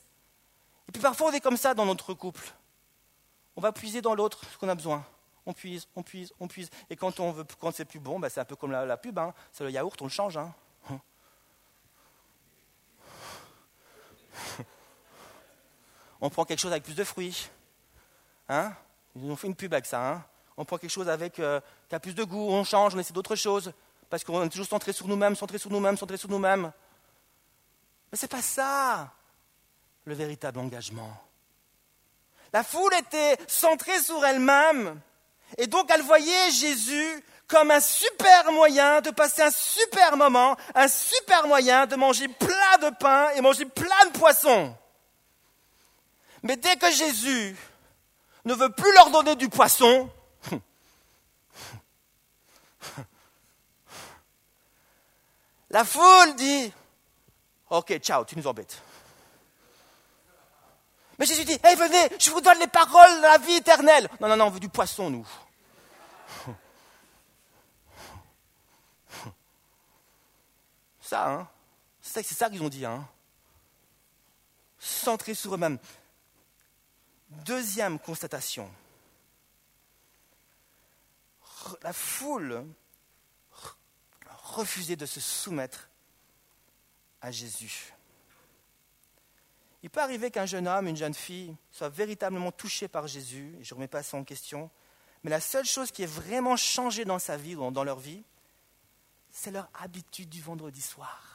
Et 0.88 0.92
puis 0.92 1.02
parfois, 1.02 1.30
on 1.30 1.32
est 1.32 1.42
comme 1.42 1.58
ça 1.58 1.74
dans 1.74 1.86
notre 1.86 2.14
couple. 2.14 2.54
On 3.58 3.62
va 3.62 3.74
puiser 3.74 4.02
dans 4.02 4.16
l'autre 4.16 4.42
ce 4.52 4.58
qu'on 4.58 4.70
a 4.70 4.76
besoin 4.76 5.06
on 5.46 5.54
puise, 5.54 5.88
on 5.96 6.04
puise, 6.04 6.34
on 6.40 6.48
puise. 6.48 6.70
Et 6.90 6.96
quand, 6.96 7.20
on 7.20 7.32
veut, 7.32 7.46
quand 7.60 7.74
c'est 7.74 7.86
plus 7.86 8.00
bon, 8.00 8.20
bah, 8.20 8.30
c'est 8.30 8.40
un 8.40 8.46
peu 8.46 8.56
comme 8.56 8.72
la, 8.72 8.98
pub, 8.98 9.20
hein. 9.20 9.34
c'est 9.52 9.64
le 9.64 9.72
yaourt, 9.72 10.02
on 10.02 10.06
le 10.06 10.10
change. 10.10 10.38
Hein. 10.38 10.54
on 16.22 16.30
prend 16.30 16.46
quelque 16.46 16.60
chose 16.60 16.72
avec 16.72 16.84
plus 16.84 16.96
de 16.96 17.04
fruits. 17.04 17.50
Hein 18.48 18.74
on 19.16 19.36
fait 19.36 19.48
une 19.48 19.56
pub 19.56 19.74
avec 19.74 19.86
ça. 19.86 20.12
Hein. 20.12 20.24
on 20.58 20.66
prend 20.66 20.78
quelque 20.78 20.92
chose 20.92 21.10
avec 21.10 21.40
euh, 21.40 21.60
qui 21.88 21.96
a 21.96 22.00
plus 22.00 22.14
de 22.14 22.24
goût, 22.24 22.50
on 22.50 22.64
change, 22.64 22.96
on 22.96 23.00
essaie 23.00 23.14
d'autres 23.14 23.36
choses. 23.36 23.74
Parce 24.10 24.24
qu'on 24.24 24.44
est 24.44 24.50
toujours 24.50 24.68
centré 24.68 24.92
sur 24.92 25.08
nous-mêmes, 25.08 25.36
centré 25.36 25.58
sur 25.58 25.72
nous-mêmes, 25.72 25.98
centré 25.98 26.18
sur 26.18 26.30
nous-mêmes. 26.30 26.72
Mais 28.12 28.18
ce 28.18 28.26
n'est 28.26 28.30
pas 28.30 28.42
ça, 28.42 29.14
le 30.06 30.16
véritable 30.16 30.60
engagement. 30.60 31.16
La 32.52 32.64
foule 32.64 32.94
était 32.96 33.38
centrée 33.48 34.00
sur 34.00 34.26
elle-même. 34.26 35.00
Et 35.58 35.68
donc 35.68 35.90
elle 35.94 36.02
voyait 36.02 36.52
Jésus 36.52 37.24
comme 37.48 37.72
un 37.72 37.80
super 37.80 38.52
moyen 38.52 39.02
de 39.02 39.10
passer 39.10 39.42
un 39.42 39.50
super 39.52 40.16
moment, 40.16 40.56
un 40.76 40.88
super 40.88 41.48
moyen 41.48 41.88
de 41.88 41.96
manger 41.96 42.28
plein 42.28 42.78
de 42.82 42.96
pain 42.96 43.32
et 43.36 43.42
manger 43.42 43.66
plein 43.66 44.06
de 44.06 44.18
poissons. 44.18 44.76
Mais 46.44 46.56
dès 46.56 46.78
que 46.78 46.92
Jésus 46.92 47.58
ne 48.46 48.54
veut 48.54 48.70
plus 48.70 48.94
leur 48.94 49.10
donner 49.10 49.36
du 49.36 49.50
poisson, 49.50 50.10
la 55.72 55.84
foule 55.84 56.36
dit, 56.36 56.72
ok, 57.70 57.98
ciao, 57.98 58.24
tu 58.26 58.38
nous 58.38 58.48
embêtes. 58.48 58.82
Mais 61.20 61.26
Jésus 61.26 61.44
dit, 61.44 61.60
hey, 61.64 61.76
venez, 61.76 62.10
je 62.18 62.32
vous 62.32 62.40
donne 62.40 62.58
les 62.60 62.68
paroles 62.68 63.18
de 63.18 63.22
la 63.24 63.38
vie 63.40 63.56
éternelle. 63.56 64.10
Non, 64.22 64.30
non, 64.30 64.38
non, 64.38 64.46
on 64.46 64.52
veut 64.52 64.62
du 64.62 64.70
poisson, 64.70 65.10
nous. 65.10 65.28
Ça, 71.02 71.30
hein 71.30 71.50
C'est 72.02 72.24
ça, 72.24 72.50
qu'ils 72.50 72.64
ont 72.64 72.70
dit, 72.70 72.86
hein 72.86 73.06
Centrés 74.80 75.36
sur 75.36 75.54
eux-mêmes. 75.54 75.78
Deuxième 77.30 78.00
constatation. 78.00 78.72
La 81.84 81.92
foule 81.92 82.66
refusait 84.44 84.96
de 84.96 85.06
se 85.06 85.20
soumettre 85.20 85.90
à 87.22 87.32
Jésus. 87.32 87.94
Il 89.82 89.90
peut 89.90 90.02
arriver 90.02 90.30
qu'un 90.30 90.46
jeune 90.46 90.68
homme, 90.68 90.88
une 90.88 90.98
jeune 90.98 91.14
fille, 91.14 91.56
soit 91.72 91.90
véritablement 91.90 92.52
touché 92.52 92.88
par 92.88 93.08
Jésus, 93.08 93.56
et 93.60 93.64
je 93.64 93.74
ne 93.74 93.78
remets 93.78 93.88
pas 93.88 94.04
ça 94.04 94.18
en 94.18 94.24
question, 94.24 94.70
mais 95.24 95.30
la 95.30 95.40
seule 95.40 95.66
chose 95.66 95.92
qui 95.92 96.04
est 96.04 96.12
vraiment 96.12 96.58
changée 96.58 97.06
dans 97.06 97.20
sa 97.20 97.38
vie 97.38 97.56
ou 97.56 97.72
dans 97.72 97.84
leur 97.84 98.00
vie, 98.00 98.24
c'est 99.32 99.52
leur 99.52 99.70
habitude 99.74 100.30
du 100.30 100.42
vendredi 100.42 100.82
soir. 100.82 101.29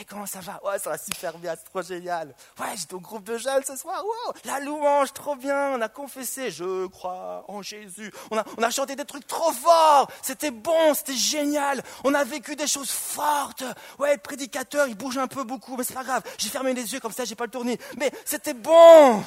Et 0.00 0.06
comment 0.06 0.24
ça 0.24 0.40
va? 0.40 0.58
Ouais, 0.64 0.78
ça 0.78 0.90
va 0.90 0.96
super 0.96 1.36
bien, 1.36 1.54
c'est 1.54 1.70
trop 1.70 1.82
génial. 1.82 2.34
Ouais, 2.58 2.74
j'étais 2.76 2.94
au 2.94 3.00
groupe 3.00 3.24
de 3.24 3.36
jeunes 3.36 3.62
ce 3.66 3.76
soir. 3.76 4.02
Wow, 4.02 4.32
la 4.44 4.58
louange, 4.60 5.12
trop 5.12 5.36
bien. 5.36 5.72
On 5.72 5.80
a 5.82 5.88
confessé, 5.88 6.50
je 6.50 6.86
crois 6.86 7.44
en 7.48 7.60
Jésus. 7.60 8.10
On 8.30 8.38
a, 8.38 8.44
on 8.56 8.62
a 8.62 8.70
chanté 8.70 8.96
des 8.96 9.04
trucs 9.04 9.26
trop 9.26 9.52
forts. 9.52 10.10
C'était 10.22 10.50
bon, 10.50 10.94
c'était 10.94 11.12
génial. 11.12 11.82
On 12.04 12.14
a 12.14 12.24
vécu 12.24 12.56
des 12.56 12.66
choses 12.66 12.90
fortes. 12.90 13.64
Ouais, 13.98 14.14
le 14.14 14.20
prédicateur, 14.20 14.88
il 14.88 14.96
bouge 14.96 15.18
un 15.18 15.28
peu 15.28 15.44
beaucoup, 15.44 15.76
mais 15.76 15.84
c'est 15.84 15.94
pas 15.94 16.04
grave. 16.04 16.22
J'ai 16.38 16.48
fermé 16.48 16.72
les 16.72 16.94
yeux 16.94 17.00
comme 17.00 17.12
ça, 17.12 17.26
j'ai 17.26 17.34
pas 17.34 17.44
le 17.44 17.50
tourné. 17.50 17.78
Mais 17.98 18.10
c'était 18.24 18.54
bon. 18.54 19.22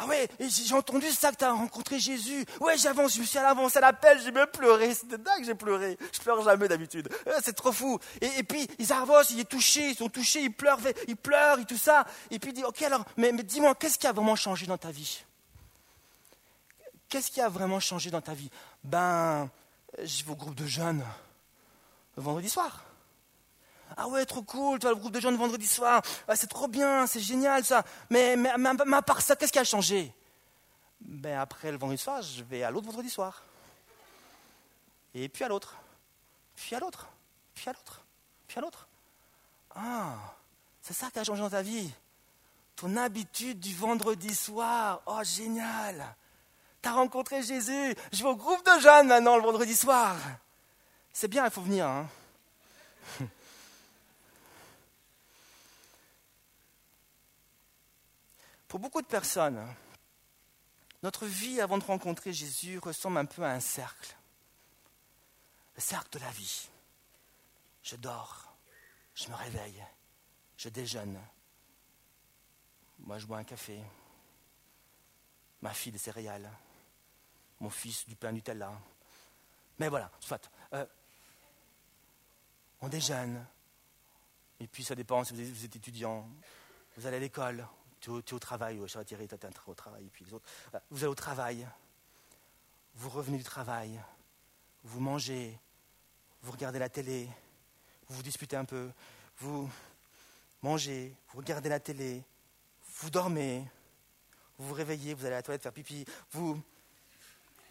Ah 0.00 0.06
ouais, 0.06 0.28
j'ai 0.38 0.74
entendu 0.74 1.08
ça 1.08 1.32
que 1.32 1.36
tu 1.36 1.44
as 1.44 1.50
rencontré 1.50 1.98
Jésus. 1.98 2.46
Ouais, 2.60 2.78
j'avance, 2.78 3.14
je 3.16 3.20
me 3.20 3.26
suis 3.26 3.38
avancé 3.38 3.78
à 3.78 3.80
l'appel, 3.80 4.20
j'ai 4.22 4.30
même 4.30 4.46
pleuré. 4.46 4.94
C'était 4.94 5.18
dingue, 5.18 5.44
j'ai 5.44 5.56
pleuré. 5.56 5.98
Je 6.12 6.20
pleure 6.20 6.40
jamais 6.42 6.68
d'habitude. 6.68 7.08
C'est 7.42 7.54
trop 7.54 7.72
fou. 7.72 7.98
Et, 8.20 8.44
puis, 8.44 8.68
ils 8.78 8.92
avancent, 8.92 9.30
il 9.30 9.40
est 9.40 9.48
touché, 9.48 9.90
ils 9.90 9.96
sont 9.96 10.08
touchés, 10.08 10.42
ils 10.42 10.52
pleurent, 10.52 10.78
ils 11.08 11.16
pleurent 11.16 11.58
et 11.58 11.64
tout 11.64 11.76
ça. 11.76 12.06
Et 12.30 12.38
puis 12.38 12.50
il 12.50 12.54
dit, 12.54 12.64
ok 12.64 12.80
alors, 12.82 13.04
mais, 13.16 13.32
dis-moi, 13.32 13.74
qu'est-ce 13.74 13.98
qui 13.98 14.06
a 14.06 14.12
vraiment 14.12 14.36
changé 14.36 14.66
dans 14.66 14.78
ta 14.78 14.92
vie? 14.92 15.24
Qu'est-ce 17.08 17.32
qui 17.32 17.40
a 17.40 17.48
vraiment 17.48 17.80
changé 17.80 18.10
dans 18.10 18.20
ta 18.20 18.34
vie? 18.34 18.50
Ben, 18.84 19.50
je 20.00 20.22
vais 20.22 20.30
au 20.30 20.36
groupe 20.36 20.54
de 20.54 20.66
jeunes 20.66 21.04
le 22.16 22.22
vendredi 22.22 22.48
soir. 22.48 22.84
Ah 23.96 24.08
ouais, 24.08 24.24
trop 24.26 24.42
cool, 24.42 24.78
tu 24.78 24.86
vois, 24.86 24.94
le 24.94 25.00
groupe 25.00 25.12
de 25.12 25.20
jeunes 25.20 25.36
vendredi 25.36 25.66
soir. 25.66 26.02
Ah, 26.26 26.36
c'est 26.36 26.46
trop 26.46 26.68
bien, 26.68 27.06
c'est 27.06 27.20
génial 27.20 27.64
ça. 27.64 27.84
Mais, 28.10 28.36
mais, 28.36 28.52
mais, 28.58 28.96
à 28.96 29.02
part 29.02 29.20
ça, 29.20 29.36
qu'est-ce 29.36 29.52
qui 29.52 29.58
a 29.58 29.64
changé? 29.64 30.12
Ben 31.00 31.38
après 31.38 31.70
le 31.70 31.78
vendredi 31.78 32.02
soir, 32.02 32.22
je 32.22 32.42
vais 32.42 32.62
à 32.62 32.70
l'autre 32.70 32.86
vendredi 32.86 33.08
soir. 33.08 33.42
Et 35.14 35.28
puis 35.28 35.44
à 35.44 35.48
l'autre. 35.48 35.76
Puis 36.54 36.74
à 36.74 36.80
l'autre. 36.80 37.06
Puis 37.54 37.68
à 37.68 37.72
l'autre. 37.72 38.04
Puis 38.46 38.58
à 38.58 38.60
l'autre. 38.60 38.88
Ah, 39.74 40.16
c'est 40.82 40.94
ça 40.94 41.10
qui 41.10 41.18
a 41.18 41.24
changé 41.24 41.40
dans 41.40 41.50
ta 41.50 41.62
vie. 41.62 41.90
Ton 42.76 42.96
habitude 42.96 43.58
du 43.58 43.74
vendredi 43.74 44.34
soir. 44.34 45.02
Oh, 45.06 45.20
génial. 45.22 46.14
T'as 46.80 46.92
rencontré 46.92 47.42
Jésus. 47.42 47.94
Je 48.12 48.22
vais 48.22 48.28
au 48.28 48.36
groupe 48.36 48.64
de 48.64 48.80
jeunes 48.80 49.08
maintenant 49.08 49.36
le 49.36 49.42
vendredi 49.42 49.74
soir. 49.74 50.16
C'est 51.12 51.28
bien, 51.28 51.44
il 51.44 51.50
faut 51.50 51.62
venir. 51.62 51.86
Hein. 51.86 52.06
Pour 58.68 58.78
beaucoup 58.80 59.00
de 59.00 59.06
personnes, 59.06 59.66
notre 61.02 61.26
vie 61.26 61.60
avant 61.60 61.78
de 61.78 61.84
rencontrer 61.84 62.32
Jésus 62.34 62.78
ressemble 62.78 63.16
un 63.18 63.24
peu 63.24 63.42
à 63.42 63.52
un 63.52 63.60
cercle. 63.60 64.14
Le 65.74 65.80
cercle 65.80 66.18
de 66.18 66.18
la 66.18 66.30
vie. 66.30 66.68
Je 67.82 67.96
dors, 67.96 68.54
je 69.14 69.28
me 69.28 69.34
réveille, 69.34 69.82
je 70.58 70.68
déjeune. 70.68 71.18
Moi, 72.98 73.18
je 73.18 73.26
bois 73.26 73.38
un 73.38 73.44
café. 73.44 73.80
Ma 75.62 75.72
fille 75.72 75.92
des 75.92 75.98
céréales. 75.98 76.50
Mon 77.60 77.70
fils 77.70 78.06
du 78.06 78.16
pain 78.16 78.32
Nutella. 78.32 78.72
Mais 79.78 79.88
voilà, 79.88 80.10
soit. 80.20 80.50
Euh, 80.74 80.84
on 82.80 82.88
déjeune. 82.88 83.44
Et 84.60 84.66
puis 84.66 84.84
ça 84.84 84.94
dépend 84.94 85.24
si 85.24 85.32
vous 85.32 85.64
êtes 85.64 85.76
étudiant. 85.76 86.28
Vous 86.96 87.06
allez 87.06 87.16
à 87.16 87.20
l'école, 87.20 87.66
tu 88.00 88.10
es, 88.10 88.32
au 88.32 88.38
travail, 88.38 88.80
je 88.86 88.98
Thierry, 89.00 89.28
tu 89.28 89.34
es 89.34 89.50
au 89.66 89.74
travail, 89.74 90.06
et 90.06 90.10
puis 90.10 90.24
les 90.24 90.34
autres. 90.34 90.48
Vous 90.90 90.98
allez 90.98 91.06
au 91.06 91.14
travail, 91.14 91.66
vous 92.94 93.08
revenez 93.10 93.38
du 93.38 93.44
travail, 93.44 94.00
vous 94.84 95.00
mangez, 95.00 95.58
vous 96.42 96.52
regardez 96.52 96.78
la 96.78 96.88
télé, 96.88 97.28
vous 98.08 98.16
vous 98.16 98.22
disputez 98.22 98.56
un 98.56 98.64
peu, 98.64 98.90
vous 99.38 99.70
mangez, 100.62 101.14
vous 101.28 101.38
regardez 101.38 101.68
la 101.68 101.80
télé, 101.80 102.22
vous 103.00 103.10
dormez, 103.10 103.64
vous 104.58 104.68
vous 104.68 104.74
réveillez, 104.74 105.14
vous 105.14 105.24
allez 105.24 105.34
à 105.34 105.38
la 105.38 105.42
toilette 105.42 105.62
faire 105.62 105.72
pipi, 105.72 106.04
vous 106.32 106.60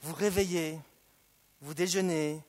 vous 0.02 0.14
réveillez, 0.14 0.80
vous 1.62 1.74
déjeunez, 1.74 2.42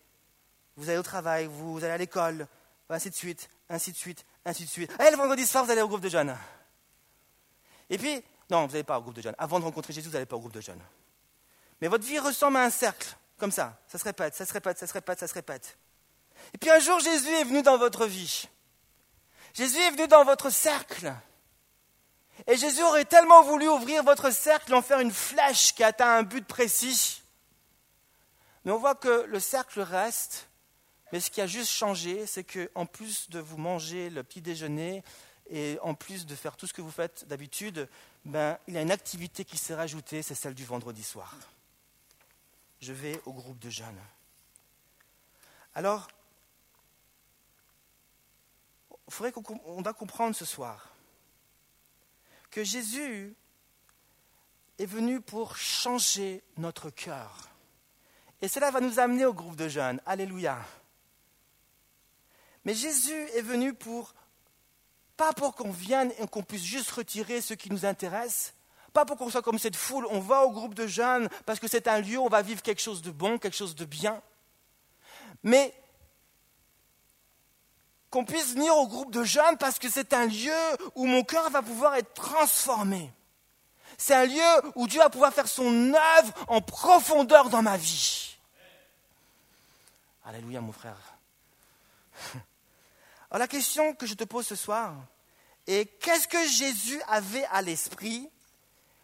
vous 0.76 0.88
allez 0.88 0.98
au 0.98 1.02
travail, 1.02 1.46
vous 1.46 1.78
allez 1.78 1.94
à 1.94 1.98
l'école, 1.98 2.46
ainsi 2.88 3.10
de 3.10 3.14
suite, 3.14 3.48
ainsi 3.68 3.92
de 3.92 3.96
suite, 3.96 4.24
ainsi 4.44 4.64
de 4.64 4.70
suite. 4.70 4.92
Et 5.00 5.10
le 5.10 5.16
vendredi 5.16 5.46
soir, 5.46 5.64
vous 5.64 5.70
allez 5.70 5.82
au 5.82 5.88
groupe 5.88 6.00
de 6.00 6.08
jeunes. 6.08 6.36
Et 7.90 7.98
puis, 7.98 8.22
non, 8.50 8.66
vous 8.66 8.72
n'allez 8.72 8.84
pas 8.84 8.98
au 8.98 9.02
groupe 9.02 9.14
de 9.14 9.22
jeunes. 9.22 9.34
Avant 9.38 9.58
de 9.58 9.64
rencontrer 9.64 9.92
Jésus, 9.92 10.08
vous 10.08 10.14
n'allez 10.14 10.26
pas 10.26 10.36
au 10.36 10.40
groupe 10.40 10.52
de 10.52 10.60
jeunes. 10.60 10.82
Mais 11.80 11.88
votre 11.88 12.04
vie 12.04 12.18
ressemble 12.18 12.56
à 12.56 12.62
un 12.62 12.70
cercle, 12.70 13.16
comme 13.36 13.52
ça. 13.52 13.78
Ça 13.86 13.98
se 13.98 14.04
répète, 14.04 14.34
ça 14.34 14.46
se 14.46 14.52
répète, 14.52 14.78
ça 14.78 14.86
se 14.86 14.92
répète, 14.92 15.18
ça 15.20 15.28
se 15.28 15.34
répète. 15.34 15.78
Et 16.54 16.58
puis 16.58 16.70
un 16.70 16.78
jour, 16.78 16.98
Jésus 17.00 17.32
est 17.32 17.44
venu 17.44 17.62
dans 17.62 17.78
votre 17.78 18.06
vie. 18.06 18.48
Jésus 19.54 19.78
est 19.78 19.90
venu 19.90 20.08
dans 20.08 20.24
votre 20.24 20.50
cercle. 20.50 21.12
Et 22.46 22.56
Jésus 22.56 22.82
aurait 22.82 23.04
tellement 23.04 23.42
voulu 23.42 23.68
ouvrir 23.68 24.02
votre 24.02 24.30
cercle, 24.30 24.74
en 24.74 24.82
faire 24.82 25.00
une 25.00 25.12
flèche 25.12 25.74
qui 25.74 25.82
atteint 25.82 26.18
un 26.18 26.22
but 26.22 26.46
précis. 26.46 27.22
Mais 28.64 28.72
on 28.72 28.78
voit 28.78 28.94
que 28.94 29.24
le 29.26 29.40
cercle 29.40 29.80
reste. 29.80 30.48
Mais 31.12 31.20
ce 31.20 31.30
qui 31.30 31.40
a 31.40 31.46
juste 31.46 31.70
changé, 31.70 32.26
c'est 32.26 32.44
qu'en 32.44 32.86
plus 32.86 33.30
de 33.30 33.38
vous 33.38 33.56
manger 33.56 34.10
le 34.10 34.22
petit 34.22 34.42
déjeuner, 34.42 35.02
et 35.50 35.78
en 35.82 35.94
plus 35.94 36.26
de 36.26 36.34
faire 36.34 36.56
tout 36.56 36.66
ce 36.66 36.72
que 36.72 36.82
vous 36.82 36.90
faites 36.90 37.26
d'habitude, 37.26 37.88
ben, 38.24 38.58
il 38.66 38.74
y 38.74 38.78
a 38.78 38.82
une 38.82 38.90
activité 38.90 39.44
qui 39.44 39.56
s'est 39.56 39.74
rajoutée, 39.74 40.22
c'est 40.22 40.34
celle 40.34 40.54
du 40.54 40.64
vendredi 40.64 41.02
soir. 41.02 41.34
Je 42.80 42.92
vais 42.92 43.20
au 43.24 43.32
groupe 43.32 43.58
de 43.58 43.70
jeunes. 43.70 44.00
Alors, 45.74 46.08
il 48.90 49.14
faudrait 49.14 49.32
qu'on 49.32 49.82
doit 49.82 49.94
comprendre 49.94 50.36
ce 50.36 50.44
soir 50.44 50.92
que 52.50 52.64
Jésus 52.64 53.34
est 54.78 54.86
venu 54.86 55.20
pour 55.20 55.56
changer 55.56 56.42
notre 56.56 56.90
cœur. 56.90 57.48
Et 58.40 58.48
cela 58.48 58.70
va 58.70 58.80
nous 58.80 58.98
amener 58.98 59.26
au 59.26 59.34
groupe 59.34 59.56
de 59.56 59.68
jeunes. 59.68 60.00
Alléluia. 60.06 60.58
Mais 62.64 62.74
Jésus 62.74 63.28
est 63.34 63.42
venu 63.42 63.74
pour 63.74 64.14
pas 65.18 65.32
pour 65.32 65.54
qu'on 65.54 65.72
vienne 65.72 66.12
et 66.18 66.26
qu'on 66.28 66.44
puisse 66.44 66.62
juste 66.62 66.92
retirer 66.92 67.42
ce 67.42 67.52
qui 67.52 67.70
nous 67.70 67.84
intéresse. 67.84 68.54
Pas 68.92 69.04
pour 69.04 69.18
qu'on 69.18 69.28
soit 69.28 69.42
comme 69.42 69.58
cette 69.58 69.76
foule, 69.76 70.06
on 70.10 70.20
va 70.20 70.44
au 70.44 70.50
groupe 70.52 70.74
de 70.74 70.86
jeunes 70.86 71.28
parce 71.44 71.58
que 71.58 71.68
c'est 71.68 71.88
un 71.88 72.00
lieu 72.00 72.18
où 72.18 72.24
on 72.24 72.28
va 72.28 72.40
vivre 72.40 72.62
quelque 72.62 72.80
chose 72.80 73.02
de 73.02 73.10
bon, 73.10 73.36
quelque 73.36 73.56
chose 73.56 73.74
de 73.74 73.84
bien. 73.84 74.22
Mais 75.42 75.74
qu'on 78.10 78.24
puisse 78.24 78.54
venir 78.54 78.74
au 78.76 78.86
groupe 78.86 79.10
de 79.10 79.24
jeunes 79.24 79.58
parce 79.58 79.80
que 79.80 79.90
c'est 79.90 80.12
un 80.14 80.26
lieu 80.26 80.54
où 80.94 81.04
mon 81.04 81.24
cœur 81.24 81.50
va 81.50 81.62
pouvoir 81.62 81.96
être 81.96 82.14
transformé. 82.14 83.12
C'est 83.98 84.14
un 84.14 84.24
lieu 84.24 84.72
où 84.76 84.86
Dieu 84.86 85.00
va 85.00 85.10
pouvoir 85.10 85.34
faire 85.34 85.48
son 85.48 85.92
œuvre 85.92 86.32
en 86.46 86.60
profondeur 86.60 87.50
dans 87.50 87.62
ma 87.62 87.76
vie. 87.76 88.38
Alléluia, 90.24 90.60
mon 90.60 90.72
frère. 90.72 91.17
Alors 93.30 93.40
la 93.40 93.48
question 93.48 93.94
que 93.94 94.06
je 94.06 94.14
te 94.14 94.24
pose 94.24 94.46
ce 94.46 94.56
soir 94.56 94.94
est 95.66 95.86
qu'est-ce 96.00 96.26
que 96.26 96.46
Jésus 96.46 97.00
avait 97.08 97.44
à 97.46 97.60
l'esprit 97.60 98.28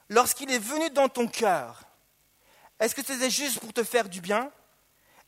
lorsqu'il 0.08 0.50
est 0.50 0.58
venu 0.58 0.88
dans 0.90 1.08
ton 1.08 1.26
cœur? 1.26 1.82
Est-ce 2.80 2.94
que 2.94 3.04
c'était 3.04 3.30
juste 3.30 3.60
pour 3.60 3.72
te 3.72 3.84
faire 3.84 4.08
du 4.08 4.20
bien? 4.20 4.50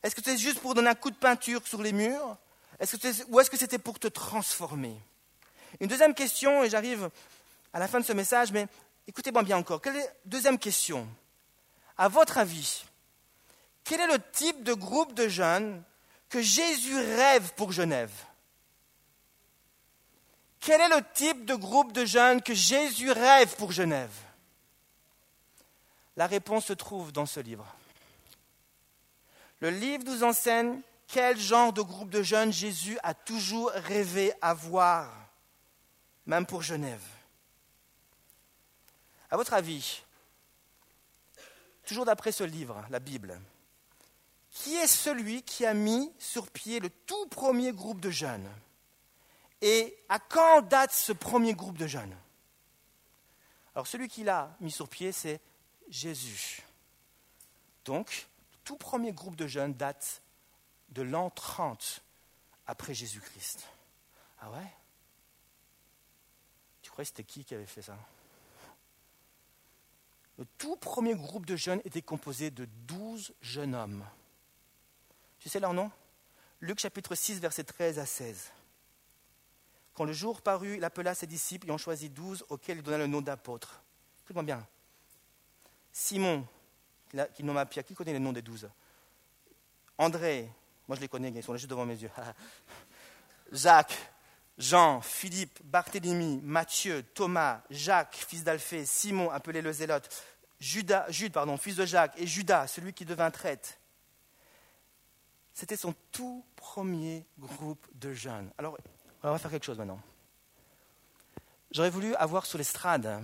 Est-ce 0.03 0.15
que 0.15 0.21
c'était 0.23 0.37
juste 0.37 0.59
pour 0.59 0.73
donner 0.73 0.89
un 0.89 0.95
coup 0.95 1.11
de 1.11 1.15
peinture 1.15 1.65
sur 1.65 1.81
les 1.81 1.91
murs? 1.91 2.37
Ou 3.29 3.39
est-ce 3.39 3.49
que 3.49 3.57
c'était 3.57 3.77
pour 3.77 3.99
te 3.99 4.07
transformer? 4.07 4.99
Une 5.79 5.87
deuxième 5.87 6.13
question, 6.13 6.63
et 6.63 6.69
j'arrive 6.69 7.09
à 7.73 7.79
la 7.79 7.87
fin 7.87 7.99
de 7.99 8.05
ce 8.05 8.13
message, 8.13 8.51
mais 8.51 8.67
écoutez-moi 9.07 9.43
bien 9.43 9.57
encore. 9.57 9.81
Quelle 9.81 10.01
deuxième 10.25 10.57
question. 10.57 11.07
À 11.97 12.07
votre 12.07 12.37
avis, 12.37 12.85
quel 13.83 14.01
est 14.01 14.07
le 14.07 14.19
type 14.31 14.63
de 14.63 14.73
groupe 14.73 15.13
de 15.13 15.27
jeunes 15.27 15.83
que 16.29 16.41
Jésus 16.41 16.95
rêve 16.95 17.53
pour 17.55 17.71
Genève? 17.71 18.11
Quel 20.67 20.81
est 20.81 20.89
le 20.89 21.01
type 21.13 21.45
de 21.45 21.55
groupe 21.55 21.93
de 21.93 22.03
jeunes 22.03 22.41
que 22.41 22.53
Jésus 22.53 23.09
rêve 23.09 23.55
pour 23.55 23.71
Genève? 23.71 24.11
La 26.17 26.27
réponse 26.27 26.65
se 26.65 26.73
trouve 26.73 27.13
dans 27.13 27.25
ce 27.25 27.39
livre. 27.39 27.65
Le 29.61 29.69
livre 29.69 30.03
nous 30.03 30.25
enseigne 30.25 30.81
quel 31.07 31.39
genre 31.39 31.71
de 31.71 31.81
groupe 31.81 32.09
de 32.09 32.21
jeunes 32.21 32.51
Jésus 32.51 32.99
a 33.01 33.13
toujours 33.13 33.69
rêvé 33.75 34.33
avoir, 34.41 35.09
même 36.25 36.45
pour 36.45 36.63
Genève. 36.63 37.05
À 39.31 39.37
votre 39.37 39.53
avis, 39.53 40.03
toujours 41.85 42.03
d'après 42.03 42.33
ce 42.33 42.43
livre, 42.43 42.83
la 42.89 42.99
Bible, 42.99 43.39
qui 44.51 44.75
est 44.75 44.87
celui 44.87 45.43
qui 45.43 45.65
a 45.65 45.73
mis 45.73 46.11
sur 46.19 46.51
pied 46.51 46.81
le 46.81 46.89
tout 46.89 47.25
premier 47.27 47.71
groupe 47.71 48.01
de 48.01 48.11
jeunes? 48.11 48.49
Et 49.61 49.97
à 50.09 50.19
quand 50.19 50.61
date 50.61 50.91
ce 50.91 51.11
premier 51.11 51.53
groupe 51.53 51.77
de 51.77 51.87
jeunes? 51.87 52.15
Alors 53.75 53.87
celui 53.87 54.07
qui 54.07 54.23
l'a 54.23 54.55
mis 54.59 54.71
sur 54.71 54.89
pied, 54.89 55.11
c'est 55.11 55.39
Jésus. 55.89 56.63
Donc, 57.85 58.27
tout 58.63 58.77
premier 58.77 59.13
groupe 59.13 59.35
de 59.35 59.47
jeunes 59.47 59.73
date 59.73 60.21
de 60.89 61.01
l'an 61.01 61.29
30 61.29 62.01
après 62.65 62.93
Jésus-Christ. 62.93 63.67
Ah 64.41 64.49
ouais? 64.51 64.67
Tu 66.81 66.91
crois 66.91 67.03
que 67.03 67.07
c'était 67.07 67.23
qui 67.23 67.45
qui 67.45 67.55
avait 67.55 67.65
fait 67.65 67.81
ça? 67.81 67.97
Le 70.37 70.45
tout 70.57 70.75
premier 70.75 71.15
groupe 71.15 71.45
de 71.45 71.55
jeunes 71.55 71.81
était 71.83 72.01
composé 72.01 72.51
de 72.51 72.65
12 72.87 73.33
jeunes 73.41 73.75
hommes. 73.75 74.05
Tu 75.39 75.49
sais 75.49 75.59
leur 75.59 75.73
nom? 75.73 75.91
Luc 76.61 76.79
chapitre 76.79 77.15
6, 77.15 77.39
verset 77.39 77.63
13 77.63 77.99
à 77.99 78.05
16. 78.05 78.51
Quand 79.97 80.05
le 80.05 80.13
jour 80.13 80.43
parut, 80.43 80.77
il 80.77 80.83
appela 80.83 81.15
ses 81.15 81.25
disciples 81.25 81.69
et 81.69 81.71
en 81.71 81.79
choisit 81.79 82.13
douze 82.13 82.45
auxquels 82.49 82.77
il 82.77 82.83
donna 82.83 82.99
le 82.99 83.07
nom 83.07 83.19
d'apôtres. 83.19 83.81
Écoute-moi 84.23 84.43
bien. 84.43 84.63
Simon, 85.91 86.45
qui 87.33 87.43
nomma 87.43 87.65
Pierre, 87.65 87.83
qui 87.83 87.95
connaît 87.95 88.13
le 88.13 88.19
nom 88.19 88.31
des 88.31 88.43
douze? 88.43 88.69
André, 89.97 90.51
moi 90.87 90.95
je 90.97 91.01
les 91.01 91.07
connais, 91.07 91.31
ils 91.31 91.41
sont 91.41 91.53
juste 91.55 91.67
devant 91.67 91.87
mes 91.87 91.95
yeux. 91.95 92.11
Jacques, 93.51 93.97
Jean, 94.55 95.01
Philippe, 95.01 95.63
Barthélemy, 95.63 96.41
Matthieu, 96.43 97.01
Thomas, 97.15 97.63
Jacques, 97.71 98.17
fils 98.17 98.43
d'Alphée, 98.43 98.85
Simon, 98.85 99.31
appelé 99.31 99.63
le 99.63 99.71
Zélote, 99.71 100.07
Judas, 100.59 101.07
Jude, 101.09 101.33
pardon, 101.33 101.57
fils 101.57 101.75
de 101.75 101.87
Jacques, 101.87 102.13
et 102.17 102.27
Judas, 102.27 102.67
celui 102.67 102.93
qui 102.93 103.03
devint 103.03 103.31
traître. 103.31 103.69
C'était 105.55 105.75
son 105.75 105.95
tout 106.11 106.45
premier 106.55 107.25
groupe 107.39 107.87
de 107.95 108.13
jeunes. 108.13 108.51
Alors, 108.59 108.77
on 109.29 109.33
va 109.33 109.39
faire 109.39 109.51
quelque 109.51 109.65
chose 109.65 109.77
maintenant. 109.77 109.99
J'aurais 111.71 111.89
voulu 111.89 112.15
avoir 112.15 112.45
sur 112.45 112.57
l'estrade 112.57 113.21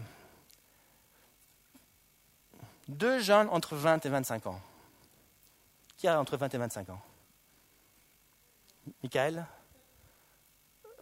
deux 2.88 3.20
jeunes 3.20 3.48
entre 3.50 3.76
20 3.76 4.06
et 4.06 4.10
25 4.10 4.48
ans. 4.48 4.62
Qui 5.98 6.08
a 6.08 6.20
entre 6.20 6.38
20 6.38 6.54
et 6.54 6.58
25 6.58 6.90
ans? 6.90 7.02
Michael? 9.02 9.46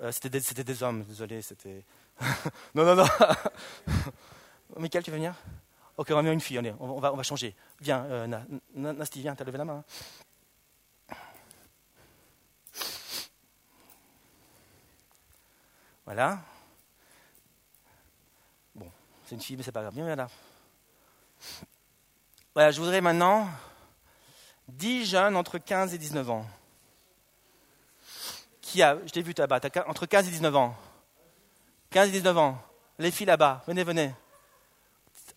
Euh, 0.01 0.11
c'était, 0.11 0.63
des, 0.63 0.83
hommes, 0.83 1.03
désolé, 1.03 1.41
c'était. 1.41 1.83
non, 2.75 2.85
non, 2.85 2.95
non 2.95 3.05
Michael, 4.77 5.03
tu 5.03 5.11
veux 5.11 5.17
venir? 5.17 5.35
Ok, 5.97 6.07
on 6.11 6.15
va 6.15 6.21
mettre 6.21 6.33
une 6.33 6.41
fille, 6.41 6.59
on, 6.79 6.99
va, 6.99 7.23
changer. 7.23 7.55
Viens, 7.79 8.03
euh, 8.05 8.27
Nasty, 8.73 9.21
viens, 9.21 9.35
t'as 9.35 9.43
levé 9.43 9.57
la 9.57 9.65
main. 9.65 9.83
Voilà. 16.05 16.39
Bon, 18.75 18.89
c'est 19.25 19.35
une 19.35 19.41
fille, 19.41 19.57
mais 19.57 19.63
c'est 19.63 19.71
pas 19.71 19.81
grave. 19.81 19.93
Viens, 19.93 20.15
là. 20.15 20.27
Voilà, 22.53 22.71
je 22.71 22.79
voudrais 22.79 23.01
maintenant 23.01 23.47
10 24.67 25.05
jeunes 25.05 25.35
entre 25.35 25.57
15 25.57 25.93
et 25.93 25.97
19 25.97 26.29
ans. 26.29 26.45
Qui 28.61 28.81
a, 28.81 28.97
je 29.05 29.11
t'ai 29.11 29.21
vu 29.21 29.33
là-bas, 29.37 29.59
entre 29.87 30.05
15 30.05 30.27
et 30.27 30.31
19 30.31 30.55
ans. 30.55 30.75
15 31.89 32.09
et 32.09 32.11
19 32.11 32.37
ans. 32.37 32.61
Les 32.99 33.11
filles 33.11 33.25
là-bas, 33.25 33.63
venez, 33.67 33.83
venez. 33.83 34.13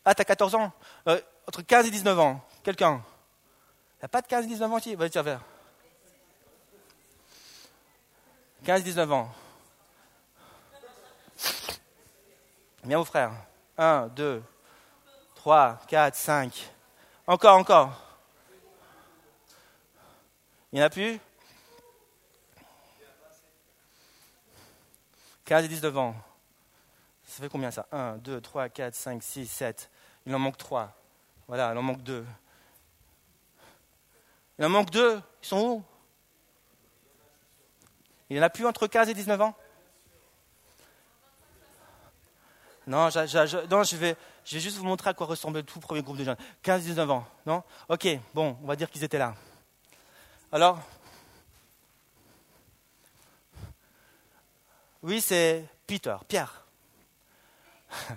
Ah, 0.05 0.15
t'as 0.15 0.25
14 0.25 0.55
ans 0.55 0.73
euh, 1.09 1.21
Entre 1.49 1.63
15 1.63 1.87
et 1.87 1.91
19 1.91 2.19
ans. 2.19 2.45
Quelqu'un 2.63 3.03
a 4.05 4.09
pas 4.09 4.21
de 4.21 4.27
15 4.27 4.45
et 4.45 4.49
19 4.49 4.71
ans 4.71 4.79
ici 4.79 4.95
Va, 4.95 5.09
tiens, 5.09 5.23
vers. 5.23 5.41
15 8.65 8.81
et 8.81 8.85
19 8.85 9.13
ans. 9.13 9.35
Viens, 12.85 12.99
mon 12.99 13.05
frère. 13.05 13.33
1, 13.79 14.09
2, 14.09 14.43
3, 15.37 15.81
4, 15.89 16.15
5. 16.15 16.71
Encore, 17.27 17.57
encore. 17.57 18.01
Il 20.71 20.77
n'y 20.77 20.83
en 20.83 20.87
a 20.87 20.91
plus? 20.91 21.19
15 25.47 25.65
et 25.65 25.69
19 25.69 25.97
ans. 25.97 26.15
Ça 27.25 27.43
fait 27.43 27.49
combien 27.49 27.71
ça? 27.71 27.87
1, 27.91 28.19
2, 28.19 28.41
3, 28.41 28.69
4, 28.69 28.95
5, 28.95 29.23
6, 29.23 29.47
7. 29.47 29.91
Il 30.27 30.35
en 30.35 30.39
manque 30.39 30.59
3. 30.59 30.93
Voilà, 31.49 31.73
il 31.73 31.79
en 31.79 31.83
manque 31.83 32.03
2. 32.03 32.25
Il 34.59 34.65
en 34.65 34.69
manque 34.69 34.91
2. 34.91 35.23
Ils 35.43 35.47
sont 35.47 35.61
où? 35.61 35.85
Il 38.29 38.35
n'y 38.35 38.41
en 38.41 38.45
a 38.45 38.51
plus 38.51 38.67
entre 38.67 38.87
15 38.87 39.09
et 39.09 39.15
19 39.15 39.41
ans? 39.41 39.57
Non, 42.87 43.09
je, 43.09 43.97
vais, 43.97 44.17
je 44.45 44.55
vais 44.55 44.61
juste 44.61 44.77
vous 44.77 44.85
montrer 44.85 45.11
à 45.11 45.15
quoi 45.15 45.27
ressemblait 45.27 45.63
le 45.63 45.67
tout 45.67 45.81
premier 45.81 46.03
groupe 46.03 46.19
de 46.19 46.25
jeunes. 46.25 46.37
15-19 46.63 47.09
ans, 47.11 47.27
non? 47.47 47.63
Ok, 47.89 48.07
bon, 48.35 48.59
on 48.63 48.67
va 48.67 48.77
dire 48.77 48.91
qu'ils 48.91 49.05
étaient 49.05 49.19
là. 49.19 49.35
Alors? 50.53 50.79
Oui, 55.03 55.21
c'est 55.21 55.65
Peter, 55.87 56.17
Pierre. 56.29 56.65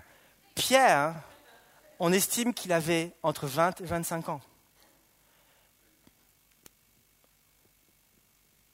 Pierre, 0.55 1.15
on 1.99 2.11
estime 2.11 2.53
qu'il 2.53 2.73
avait 2.73 3.13
entre 3.23 3.47
20 3.47 3.81
et 3.81 3.85
25 3.85 4.29
ans. 4.29 4.41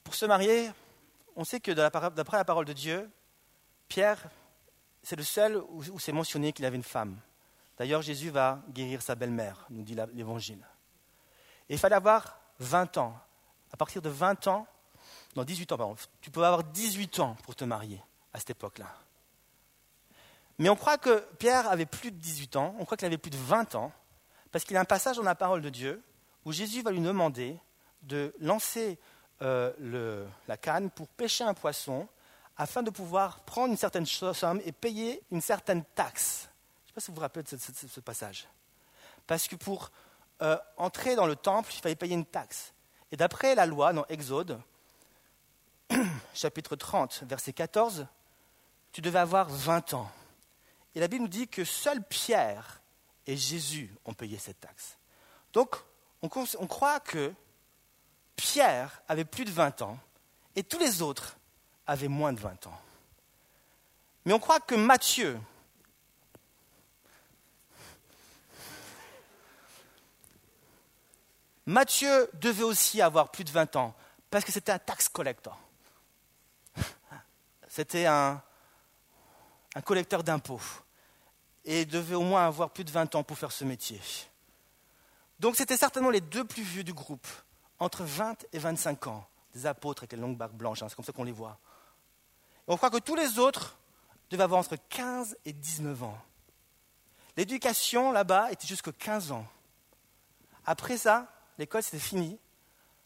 Pour 0.02 0.14
se 0.14 0.26
marier, 0.26 0.70
on 1.36 1.44
sait 1.44 1.60
que 1.60 1.72
d'après 1.72 2.36
la 2.36 2.44
parole 2.44 2.64
de 2.64 2.72
Dieu, 2.72 3.10
Pierre 3.88 4.28
c'est 5.04 5.16
le 5.16 5.22
seul 5.22 5.62
où, 5.68 6.00
c'est 6.00 6.12
mentionné 6.12 6.52
qu'il 6.52 6.64
avait 6.64 6.76
une 6.76 6.82
femme. 6.82 7.20
D'ailleurs, 7.76 8.02
Jésus 8.02 8.30
va 8.30 8.62
guérir 8.70 9.02
sa 9.02 9.14
belle-mère, 9.14 9.66
nous 9.68 9.82
dit 9.82 9.94
l'Évangile. 10.14 10.66
Il 11.68 11.78
fallait 11.78 11.96
avoir 11.96 12.38
20 12.58 12.98
ans. 12.98 13.18
À 13.72 13.76
partir 13.76 14.00
de 14.00 14.08
20 14.08 14.46
ans, 14.48 14.66
non, 15.36 15.44
18 15.44 15.72
ans, 15.72 15.76
pardon, 15.76 15.96
tu 16.20 16.30
pouvais 16.30 16.46
avoir 16.46 16.64
18 16.64 17.18
ans 17.20 17.36
pour 17.42 17.54
te 17.54 17.64
marier 17.64 18.00
à 18.32 18.38
cette 18.38 18.50
époque-là. 18.50 18.86
Mais 20.58 20.68
on 20.68 20.76
croit 20.76 20.98
que 20.98 21.26
Pierre 21.38 21.68
avait 21.68 21.86
plus 21.86 22.12
de 22.12 22.16
18 22.16 22.56
ans, 22.56 22.76
on 22.78 22.84
croit 22.84 22.96
qu'il 22.96 23.06
avait 23.06 23.18
plus 23.18 23.30
de 23.30 23.36
20 23.36 23.74
ans, 23.74 23.92
parce 24.52 24.64
qu'il 24.64 24.74
y 24.74 24.76
a 24.76 24.80
un 24.80 24.86
passage 24.86 25.16
dans 25.16 25.22
la 25.24 25.34
parole 25.34 25.60
de 25.60 25.68
Dieu 25.68 26.02
où 26.44 26.52
Jésus 26.52 26.82
va 26.82 26.92
lui 26.92 27.00
demander 27.00 27.58
de 28.02 28.34
lancer 28.38 28.98
euh, 29.42 30.26
la 30.46 30.56
canne 30.56 30.90
pour 30.90 31.08
pêcher 31.08 31.42
un 31.42 31.54
poisson 31.54 32.08
afin 32.56 32.82
de 32.82 32.90
pouvoir 32.90 33.40
prendre 33.40 33.72
une 33.72 33.76
certaine 33.76 34.06
somme 34.06 34.60
et 34.64 34.72
payer 34.72 35.22
une 35.30 35.40
certaine 35.40 35.84
taxe. 35.94 36.48
Je 36.84 36.84
ne 36.84 36.88
sais 36.88 36.94
pas 36.94 37.00
si 37.00 37.10
vous 37.10 37.16
vous 37.16 37.20
rappelez 37.20 37.42
de 37.42 37.56
ce, 37.56 38.00
passage. 38.00 38.48
Parce 39.26 39.48
que 39.48 39.56
pour 39.56 39.90
euh, 40.42 40.56
entrer 40.76 41.16
dans 41.16 41.26
le 41.26 41.36
temple, 41.36 41.72
il 41.74 41.80
fallait 41.80 41.96
payer 41.96 42.14
une 42.14 42.26
taxe. 42.26 42.72
Et 43.10 43.16
d'après 43.16 43.54
la 43.54 43.66
loi, 43.66 43.92
dans 43.92 44.06
Exode, 44.06 44.60
chapitre 46.34 46.76
30, 46.76 47.24
verset 47.26 47.52
14, 47.52 48.06
tu 48.92 49.00
devais 49.00 49.18
avoir 49.18 49.48
20 49.48 49.94
ans. 49.94 50.10
Et 50.94 51.00
la 51.00 51.08
Bible 51.08 51.22
nous 51.22 51.28
dit 51.28 51.48
que 51.48 51.64
seul 51.64 52.02
Pierre 52.02 52.80
et 53.26 53.36
Jésus 53.36 53.92
ont 54.04 54.14
payé 54.14 54.38
cette 54.38 54.60
taxe. 54.60 54.96
Donc, 55.52 55.76
on, 56.22 56.28
on 56.58 56.66
croit 56.66 57.00
que 57.00 57.32
Pierre 58.36 59.02
avait 59.08 59.24
plus 59.24 59.44
de 59.44 59.50
20 59.50 59.82
ans 59.82 59.98
et 60.56 60.62
tous 60.62 60.78
les 60.78 61.02
autres 61.02 61.36
avait 61.86 62.08
moins 62.08 62.32
de 62.32 62.40
20 62.40 62.66
ans. 62.66 62.80
Mais 64.24 64.32
on 64.32 64.38
croit 64.38 64.60
que 64.60 64.74
Matthieu, 64.74 65.38
Matthieu 71.66 72.28
devait 72.34 72.62
aussi 72.62 73.00
avoir 73.00 73.30
plus 73.30 73.44
de 73.44 73.50
20 73.50 73.76
ans, 73.76 73.94
parce 74.30 74.44
que 74.44 74.52
c'était 74.52 74.72
un 74.72 74.78
tax 74.78 75.08
collector. 75.08 75.58
C'était 77.68 78.06
un, 78.06 78.40
collecteur 79.84 80.22
d'impôts. 80.22 80.60
Et 81.64 81.86
devait 81.86 82.14
au 82.14 82.22
moins 82.22 82.46
avoir 82.46 82.70
plus 82.70 82.84
de 82.84 82.90
20 82.90 83.14
ans 83.14 83.22
pour 83.24 83.38
faire 83.38 83.50
ce 83.50 83.64
métier. 83.64 84.00
Donc 85.40 85.56
c'était 85.56 85.76
certainement 85.76 86.10
les 86.10 86.20
deux 86.20 86.44
plus 86.44 86.62
vieux 86.62 86.84
du 86.84 86.92
groupe, 86.92 87.26
entre 87.78 88.04
20 88.04 88.44
et 88.52 88.58
25 88.58 89.06
ans, 89.06 89.26
des 89.54 89.66
apôtres 89.66 90.02
avec 90.02 90.12
les 90.12 90.18
longues 90.18 90.36
barques 90.36 90.52
blanches, 90.52 90.82
hein, 90.82 90.86
c'est 90.88 90.94
comme 90.94 91.04
ça 91.04 91.12
qu'on 91.12 91.24
les 91.24 91.32
voit 91.32 91.58
on 92.66 92.76
croit 92.76 92.90
que 92.90 92.98
tous 92.98 93.14
les 93.14 93.38
autres 93.38 93.76
devaient 94.30 94.42
avoir 94.42 94.60
entre 94.60 94.76
15 94.76 95.36
et 95.44 95.52
19 95.52 96.02
ans. 96.02 96.18
L'éducation 97.36 98.12
là-bas 98.12 98.52
était 98.52 98.66
jusqu'à 98.66 98.92
15 98.92 99.32
ans. 99.32 99.46
Après 100.64 100.96
ça, 100.96 101.26
l'école 101.58 101.82
c'était 101.82 101.98
fini. 101.98 102.38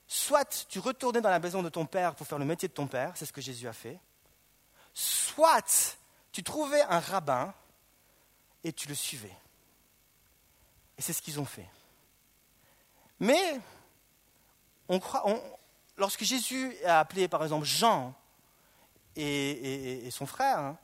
Soit 0.07 0.67
tu 0.69 0.79
retournais 0.79 1.21
dans 1.21 1.31
la 1.31 1.39
maison 1.39 1.63
de 1.63 1.69
ton 1.69 1.87
père 1.87 2.15
pour 2.15 2.27
faire 2.27 2.39
le 2.39 2.45
métier 2.45 2.69
de 2.69 2.73
ton 2.73 2.87
père, 2.87 3.13
c'est 3.17 3.27
ce 3.27 3.33
que 3.33 3.41
Jésus 3.41 3.69
a 3.69 3.73
fait. 3.73 3.99
Soit 4.95 5.99
tu 6.33 6.43
trouvais 6.43 6.83
un 6.83 7.01
rabbin 7.01 7.53
et 8.65 8.73
tu 8.73 8.89
le 8.89 8.95
suivais. 8.95 9.37
Et 10.97 11.03
c'est 11.03 11.13
ce 11.13 11.23
qu'ils 11.23 11.39
ont 11.41 11.45
fait. 11.45 11.69
Mais 13.21 13.61
on 14.89 15.01
croit, 15.01 15.25
lorsque 15.97 16.25
Jésus 16.25 16.77
a 16.85 17.01
appelé 17.01 17.29
par 17.29 17.43
exemple 17.43 17.67
Jean 17.67 18.15
et, 19.19 20.11
son 20.11 20.27
frère, 20.27 20.59
hein, 20.59 20.79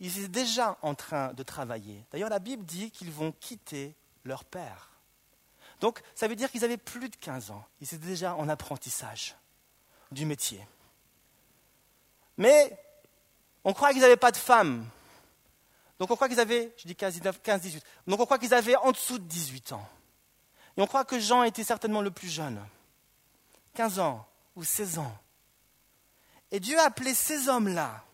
ils 0.00 0.18
étaient 0.18 0.28
déjà 0.28 0.78
en 0.82 0.94
train 0.94 1.32
de 1.32 1.42
travailler. 1.42 2.04
D'ailleurs, 2.12 2.30
la 2.30 2.38
Bible 2.38 2.64
dit 2.64 2.90
qu'ils 2.90 3.10
vont 3.10 3.32
quitter 3.32 3.94
leur 4.24 4.44
père. 4.44 4.90
Donc, 5.80 6.00
ça 6.14 6.28
veut 6.28 6.36
dire 6.36 6.50
qu'ils 6.50 6.64
avaient 6.64 6.76
plus 6.76 7.08
de 7.08 7.16
15 7.16 7.50
ans. 7.50 7.64
Ils 7.80 7.86
étaient 7.86 8.06
déjà 8.06 8.34
en 8.36 8.48
apprentissage. 8.48 9.34
du 10.12 10.26
métier. 10.26 10.64
Mais 12.36 12.78
on 13.64 13.72
croit 13.72 13.92
qu'ils 13.92 14.02
n'avaient 14.02 14.16
pas 14.16 14.30
de 14.30 14.36
femmes. 14.36 14.86
Donc 15.98 16.10
on 16.10 16.16
croit 16.16 16.28
qu'ils 16.28 16.40
avaient, 16.40 16.72
je 16.76 16.86
dis 16.86 16.96
15, 16.96 17.20
15, 17.42 17.60
18. 17.60 17.84
Donc 18.06 18.20
on 18.20 18.24
croit 18.24 18.38
qu'ils 18.38 18.54
avaient 18.54 18.76
en 18.76 18.92
dessous 18.92 19.18
de 19.18 19.24
18 19.24 19.72
ans. 19.72 19.88
Et 20.76 20.82
on 20.82 20.86
croit 20.86 21.04
que 21.04 21.18
Jean 21.18 21.44
était 21.44 21.64
certainement 21.64 22.02
le 22.02 22.10
plus 22.10 22.28
jeune. 22.28 22.60
15 23.74 23.98
ans 24.00 24.26
ou 24.56 24.64
16 24.64 24.98
ans. 24.98 25.16
Et 26.50 26.60
Dieu 26.60 26.78
a 26.78 26.84
appelé 26.84 27.14
ces 27.14 27.48
hommes-là 27.48 28.04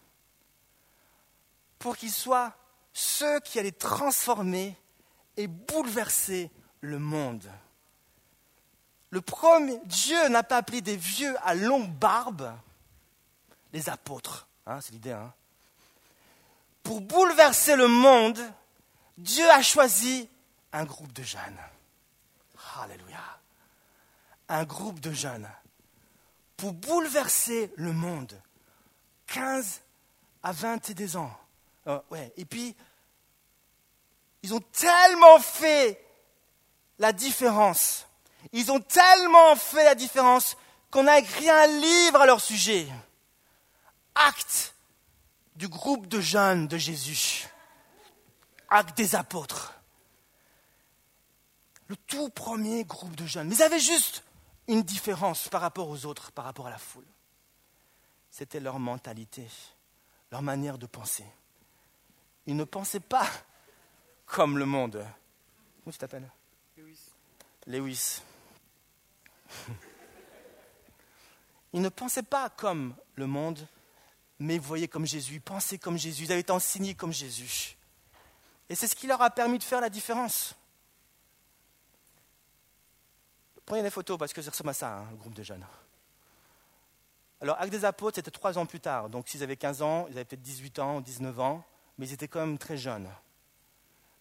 pour 1.78 1.97
qu'ils 1.97 2.12
soient 2.12 2.55
ceux 2.93 3.41
qui 3.41 3.59
allaient 3.59 3.72
transformer 3.72 4.76
et 5.37 5.47
bouleverser 5.47 6.51
le 6.81 6.99
monde. 6.99 7.51
Le 9.11 9.20
premier, 9.20 9.78
Dieu 9.87 10.28
n'a 10.28 10.43
pas 10.43 10.59
appelé 10.59 10.81
des 10.81 10.97
vieux 10.97 11.35
à 11.43 11.55
longue 11.55 11.91
barbe, 11.91 12.55
les 13.72 13.89
apôtres, 13.89 14.47
hein, 14.66 14.81
c'est 14.81 14.93
l'idée. 14.93 15.12
Hein. 15.12 15.33
Pour 16.83 17.01
bouleverser 17.01 17.76
le 17.76 17.89
monde, 17.89 18.41
Dieu 19.18 19.49
a 19.51 19.62
choisi 19.62 20.28
un 20.72 20.85
groupe 20.85 21.12
de 21.12 21.22
jeunes. 21.22 21.59
Alléluia. 22.81 23.20
Un 24.49 24.64
groupe 24.64 25.01
de 25.01 25.12
jeunes. 25.12 25.49
Pour 26.61 26.74
bouleverser 26.74 27.72
le 27.76 27.94
monde. 27.94 28.38
15 29.28 29.80
à 30.42 30.52
22 30.52 31.16
ans. 31.16 31.34
Euh, 31.86 31.98
ouais. 32.11 32.30
Et 32.36 32.44
puis, 32.44 32.76
ils 34.42 34.52
ont 34.52 34.61
tellement 34.61 35.38
fait 35.38 36.04
la 36.98 37.14
différence. 37.14 38.06
Ils 38.52 38.70
ont 38.70 38.80
tellement 38.80 39.56
fait 39.56 39.84
la 39.84 39.94
différence 39.94 40.58
qu'on 40.90 41.06
a 41.06 41.18
écrit 41.18 41.48
un 41.48 41.66
livre 41.66 42.20
à 42.20 42.26
leur 42.26 42.42
sujet. 42.42 42.86
Acte 44.14 44.74
du 45.56 45.66
groupe 45.66 46.08
de 46.08 46.20
jeunes 46.20 46.68
de 46.68 46.76
Jésus. 46.76 47.48
Acte 48.68 48.98
des 48.98 49.14
apôtres. 49.14 49.72
Le 51.86 51.96
tout 51.96 52.28
premier 52.28 52.84
groupe 52.84 53.16
de 53.16 53.24
jeunes. 53.24 53.48
Mais 53.48 53.54
ils 53.54 53.62
avaient 53.62 53.80
juste 53.80 54.24
une 54.71 54.83
différence 54.83 55.49
par 55.49 55.61
rapport 55.61 55.89
aux 55.89 56.07
autres, 56.07 56.31
par 56.31 56.45
rapport 56.45 56.68
à 56.68 56.71
la 56.71 56.79
foule. 56.79 57.07
C'était 58.31 58.61
leur 58.61 58.79
mentalité, 58.79 59.47
leur 60.31 60.43
manière 60.43 60.79
de 60.79 60.87
penser. 60.87 61.27
Ils 62.47 62.57
ne 62.57 62.62
pensaient 62.64 63.01
pas 63.01 63.27
comme 64.27 64.59
le 64.59 64.66
monde. 64.66 65.05
Comment 65.83 65.93
tu 65.93 65.99
t'appelles? 65.99 66.31
Lewis. 66.77 67.01
Lewis. 67.66 68.23
Ils 71.73 71.83
ne 71.83 71.89
pensaient 71.89 72.23
pas 72.23 72.49
comme 72.51 72.95
le 73.16 73.27
monde, 73.27 73.66
mais 74.39 74.59
voyaient 74.59 74.89
comme 74.89 75.07
Jésus, 75.07 75.41
pensaient 75.41 75.79
comme 75.79 75.97
Jésus, 75.99 76.25
ils 76.25 76.33
avaient 76.33 76.41
été 76.41 76.51
enseignés 76.53 76.95
comme 76.95 77.12
Jésus. 77.12 77.77
Et 78.68 78.75
c'est 78.75 78.89
ce 78.89 78.97
qui 78.97 79.07
leur 79.07 79.23
a 79.23 79.31
permis 79.31 79.59
de 79.59 79.62
faire 79.62 79.81
la 79.81 79.89
différence. 79.91 80.57
Prenez 83.71 83.85
des 83.85 83.91
photos 83.91 84.18
parce 84.18 84.33
que 84.33 84.43
ça 84.43 84.51
ressemble 84.51 84.71
à 84.71 84.75
ça, 84.75 84.97
hein, 84.97 85.09
groupe 85.21 85.35
de 85.35 85.45
jeunes. 85.45 85.64
Alors, 87.41 87.57
Acte 87.61 87.71
des 87.71 87.85
Apôtres, 87.85 88.16
c'était 88.16 88.33
trois 88.33 88.59
ans 88.59 88.66
plus 88.66 88.81
tard. 88.81 89.09
Donc, 89.09 89.29
s'ils 89.29 89.45
avaient 89.45 89.57
15 89.57 89.81
ans, 89.83 90.07
ils 90.09 90.14
avaient 90.14 90.25
peut-être 90.25 90.43
18 90.43 90.81
ans 90.81 90.97
ou 90.97 91.01
19 91.01 91.39
ans, 91.39 91.64
mais 91.97 92.09
ils 92.09 92.12
étaient 92.12 92.27
quand 92.27 92.41
même 92.41 92.59
très 92.59 92.77
jeunes. 92.77 93.09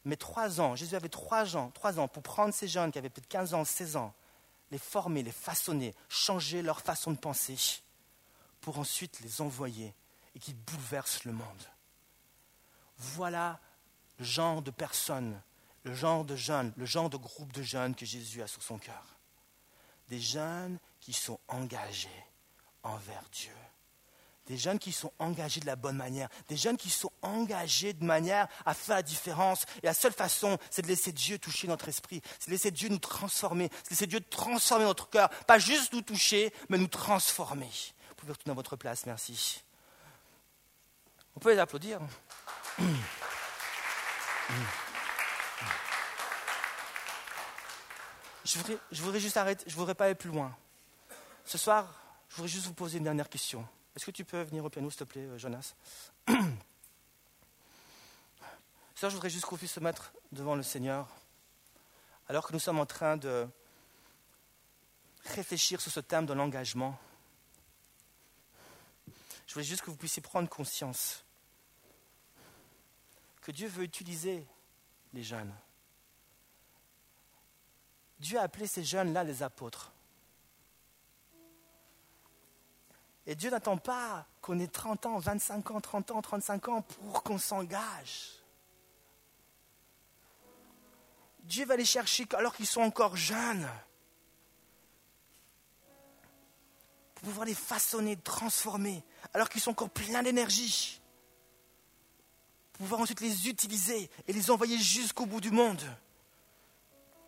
Mais 0.06 0.18
trois 0.18 0.62
ans, 0.62 0.76
Jésus 0.76 0.96
avait 0.96 1.10
trois 1.10 1.58
ans, 1.58 1.72
trois 1.72 2.00
ans 2.00 2.08
pour 2.08 2.22
prendre 2.22 2.54
ces 2.54 2.68
jeunes 2.68 2.92
qui 2.92 3.00
avaient 3.00 3.10
peut-être 3.10 3.28
15 3.28 3.56
ans, 3.56 3.66
16 3.66 3.96
ans, 3.96 4.14
les 4.70 4.78
former, 4.78 5.24
les 5.24 5.32
façonner, 5.32 5.96
changer 6.10 6.62
leur 6.62 6.82
façon 6.82 7.10
de 7.10 7.18
penser, 7.18 7.82
pour 8.62 8.78
ensuite 8.78 9.20
les 9.22 9.42
envoyer 9.42 9.96
et 10.36 10.40
qui 10.40 10.54
bouleversent 10.54 11.24
le 11.24 11.32
monde. 11.32 11.64
Voilà 13.00 13.60
le 14.20 14.26
genre 14.26 14.62
de 14.62 14.70
personnes, 14.70 15.42
le 15.86 15.96
genre 15.96 16.24
de 16.24 16.36
jeunes, 16.36 16.72
le 16.78 16.86
genre 16.86 17.10
de 17.10 17.18
groupe 17.18 17.52
de 17.52 17.64
jeunes 17.64 17.96
que 17.96 18.06
Jésus 18.06 18.44
a 18.44 18.48
sur 18.48 18.62
son 18.62 18.78
cœur. 18.78 19.19
Des 20.10 20.20
jeunes 20.20 20.78
qui 21.00 21.14
sont 21.14 21.40
engagés 21.48 22.10
envers 22.84 23.24
Dieu 23.32 23.54
des 24.50 24.58
jeunes 24.58 24.80
qui 24.80 24.92
sont 24.92 25.14
engagés 25.20 25.62
de 25.62 25.68
la 25.68 25.76
bonne 25.76 25.96
manière, 25.96 26.28
des 26.48 26.58
jeunes 26.58 26.76
qui 26.76 26.90
sont 26.90 27.12
engagés 27.22 27.94
de 27.94 28.04
manière 28.04 28.48
à 28.66 28.74
faire 28.74 28.96
la 28.96 29.04
différence. 29.04 29.66
Et 29.84 29.86
la 29.86 29.94
seule 29.94 30.12
façon, 30.12 30.58
c'est 30.72 30.82
de 30.82 30.88
laisser 30.88 31.12
Dieu 31.12 31.38
toucher 31.38 31.68
notre 31.68 31.88
esprit, 31.88 32.22
c'est 32.40 32.48
de 32.48 32.52
laisser 32.52 32.72
Dieu 32.72 32.90
nous 32.90 32.98
transformer, 32.98 33.70
c'est 33.84 33.86
de 33.86 33.90
laisser 33.92 34.08
Dieu 34.08 34.22
transformer 34.22 34.86
notre 34.86 35.08
cœur, 35.08 35.30
pas 35.46 35.60
juste 35.60 35.94
nous 35.94 36.02
toucher, 36.02 36.52
mais 36.68 36.80
nous 36.80 36.88
transformer. 36.88 37.70
Vous 38.10 38.16
pouvez 38.16 38.32
retourner 38.32 38.54
à 38.54 38.56
votre 38.56 38.76
place, 38.76 39.06
merci. 39.06 39.64
Vous 41.36 41.40
pouvez 41.40 41.54
les 41.54 41.60
applaudir. 41.60 42.00
Je 48.50 48.58
voudrais, 48.58 48.80
voudrais 48.92 49.20
juste 49.20 49.38
arrêter, 49.38 49.64
je 49.68 49.74
ne 49.74 49.78
voudrais 49.78 49.94
pas 49.94 50.06
aller 50.06 50.16
plus 50.16 50.32
loin. 50.32 50.58
Ce 51.46 51.60
soir, 51.60 51.94
je 52.30 52.36
voudrais 52.36 52.48
juste 52.50 52.66
vous 52.66 52.74
poser 52.74 52.98
une 52.98 53.04
dernière 53.04 53.30
question. 53.30 53.64
Est-ce 53.96 54.08
que 54.08 54.12
tu 54.12 54.26
peux 54.26 54.42
venir 54.42 54.66
au 54.66 54.70
piano, 54.72 54.90
s'il 54.90 54.98
te 54.98 55.04
plaît, 55.04 55.22
euh, 55.22 55.38
Jonas? 55.38 55.76
Ça, 58.96 59.08
je 59.08 59.14
voudrais 59.14 59.30
juste 59.30 59.46
qu'on 59.46 59.56
puisse 59.56 59.74
se 59.74 59.80
mettre 59.80 60.12
devant 60.32 60.56
le 60.56 60.64
Seigneur, 60.64 61.08
alors 62.28 62.48
que 62.48 62.54
nous 62.54 62.60
sommes 62.60 62.80
en 62.80 62.88
train 62.88 63.18
de 63.18 63.48
réfléchir 65.26 65.80
sur 65.80 65.92
ce 65.92 66.00
thème 66.00 66.26
de 66.26 66.34
l'engagement. 66.34 66.98
Je 69.46 69.54
voulais 69.54 69.64
juste 69.64 69.84
que 69.84 69.92
vous 69.92 69.98
puissiez 69.98 70.24
prendre 70.24 70.50
conscience 70.50 71.24
que 73.42 73.52
Dieu 73.52 73.68
veut 73.68 73.84
utiliser 73.84 74.44
les 75.14 75.22
jeunes. 75.24 75.54
Dieu 78.20 78.38
a 78.38 78.44
appelé 78.44 78.68
ces 78.68 78.84
jeunes-là 78.84 79.24
les 79.24 79.44
apôtres. 79.44 79.92
Et 83.26 83.36
Dieu 83.36 83.52
n'attend 83.52 83.78
pas 83.78 84.26
qu'on 84.42 84.60
ait 84.60 84.68
30 84.68 85.06
ans, 85.06 85.20
25 85.20 85.72
ans, 85.72 85.82
30 85.82 86.12
ans, 86.12 86.22
35 86.22 86.68
ans 86.70 86.82
pour 86.82 87.24
qu'on 87.24 87.38
s'engage. 87.38 88.40
Dieu 91.44 91.66
va 91.66 91.76
les 91.76 91.86
chercher 91.86 92.26
alors 92.34 92.56
qu'ils 92.56 92.68
sont 92.68 92.82
encore 92.82 93.16
jeunes. 93.16 93.70
Pour 97.16 97.30
pouvoir 97.30 97.46
les 97.46 97.54
façonner, 97.54 98.18
transformer, 98.18 99.04
alors 99.34 99.50
qu'ils 99.50 99.62
sont 99.62 99.72
encore 99.72 99.90
pleins 99.90 100.24
d'énergie. 100.24 101.00
Pour 102.74 102.86
pouvoir 102.86 103.02
ensuite 103.02 103.22
les 103.22 103.48
utiliser 103.48 104.10
et 104.28 104.34
les 104.34 104.52
envoyer 104.52 104.78
jusqu'au 104.78 105.26
bout 105.26 105.42
du 105.42 105.52
monde. 105.52 105.84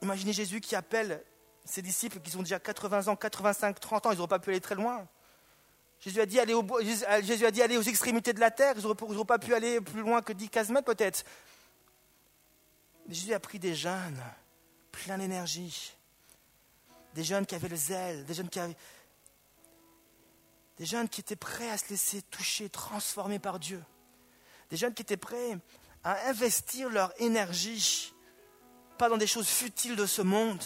Imaginez 0.01 0.33
Jésus 0.33 0.61
qui 0.61 0.75
appelle 0.75 1.23
ses 1.65 1.81
disciples 1.81 2.19
qui 2.19 2.35
ont 2.35 2.41
déjà 2.41 2.59
80 2.59 3.07
ans, 3.07 3.15
85, 3.15 3.79
30 3.79 4.05
ans, 4.05 4.11
ils 4.11 4.17
n'auraient 4.17 4.27
pas 4.27 4.39
pu 4.39 4.49
aller 4.49 4.61
très 4.61 4.75
loin. 4.75 5.07
Jésus 5.99 6.19
a 6.19 6.25
dit 6.25 6.39
aller, 6.39 6.55
Jésus 7.21 7.45
a 7.45 7.51
dit 7.51 7.61
aller 7.61 7.77
aux 7.77 7.83
extrémités 7.83 8.33
de 8.33 8.39
la 8.39 8.49
terre, 8.49 8.73
ils 8.77 8.83
n'auraient 8.83 9.25
pas 9.25 9.37
pu 9.37 9.53
aller 9.53 9.79
plus 9.81 10.01
loin 10.01 10.21
que 10.21 10.33
10-15 10.33 10.71
mètres 10.71 10.85
peut-être. 10.85 11.23
Jésus 13.07 13.33
a 13.33 13.39
pris 13.39 13.59
des 13.59 13.75
jeunes 13.75 14.19
pleins 14.91 15.19
d'énergie, 15.19 15.93
des 17.13 17.23
jeunes 17.23 17.45
qui 17.45 17.53
avaient 17.53 17.67
le 17.67 17.75
zèle, 17.75 18.25
des 18.25 18.33
jeunes 18.33 18.49
qui 18.49 18.59
avaient, 18.59 18.75
des 20.77 20.85
jeunes 20.85 21.07
qui 21.07 21.21
étaient 21.21 21.35
prêts 21.35 21.69
à 21.69 21.77
se 21.77 21.89
laisser 21.89 22.23
toucher, 22.23 22.69
transformer 22.69 23.37
par 23.37 23.59
Dieu, 23.59 23.83
des 24.71 24.77
jeunes 24.77 24.95
qui 24.95 25.03
étaient 25.03 25.17
prêts 25.17 25.57
à 26.03 26.29
investir 26.29 26.89
leur 26.89 27.13
énergie, 27.21 28.13
pas 29.01 29.09
dans 29.09 29.17
des 29.17 29.27
choses 29.27 29.49
futiles 29.49 29.95
de 29.95 30.05
ce 30.05 30.21
monde, 30.21 30.63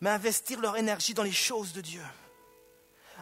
mais 0.00 0.10
investir 0.10 0.60
leur 0.60 0.76
énergie 0.76 1.14
dans 1.14 1.22
les 1.22 1.32
choses 1.32 1.72
de 1.72 1.80
Dieu 1.80 2.02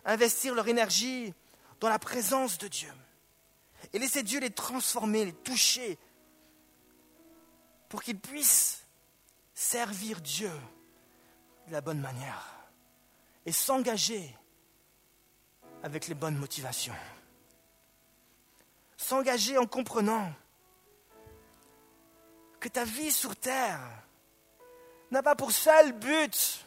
investir 0.04 0.54
leur 0.54 0.68
énergie 0.68 1.34
dans 1.80 1.88
la 1.88 1.98
présence 1.98 2.58
de 2.58 2.68
Dieu. 2.68 2.92
Et 3.92 3.98
laisser 3.98 4.22
Dieu 4.22 4.40
les 4.40 4.50
transformer, 4.50 5.26
les 5.26 5.32
toucher, 5.32 5.98
pour 7.88 8.02
qu'ils 8.02 8.18
puissent 8.18 8.84
servir 9.54 10.20
Dieu 10.20 10.50
de 11.68 11.72
la 11.72 11.80
bonne 11.80 12.00
manière 12.00 12.46
et 13.46 13.52
s'engager 13.52 14.34
avec 15.82 16.08
les 16.08 16.14
bonnes 16.14 16.36
motivations. 16.36 16.96
S'engager 18.96 19.58
en 19.58 19.66
comprenant 19.66 20.32
que 22.60 22.68
ta 22.68 22.84
vie 22.84 23.12
sur 23.12 23.36
terre 23.36 23.80
n'a 25.10 25.22
pas 25.22 25.34
pour 25.34 25.52
seul 25.52 25.92
but 25.92 26.64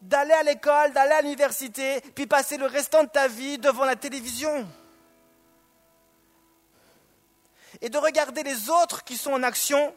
d'aller 0.00 0.32
à 0.32 0.42
l'école, 0.42 0.92
d'aller 0.92 1.12
à 1.12 1.22
l'université, 1.22 2.00
puis 2.14 2.26
passer 2.26 2.56
le 2.56 2.66
restant 2.66 3.04
de 3.04 3.08
ta 3.08 3.28
vie 3.28 3.58
devant 3.58 3.84
la 3.84 3.96
télévision. 3.96 4.66
Et 7.80 7.88
de 7.88 7.98
regarder 7.98 8.42
les 8.42 8.70
autres 8.70 9.04
qui 9.04 9.16
sont 9.16 9.32
en 9.32 9.42
action, 9.42 9.94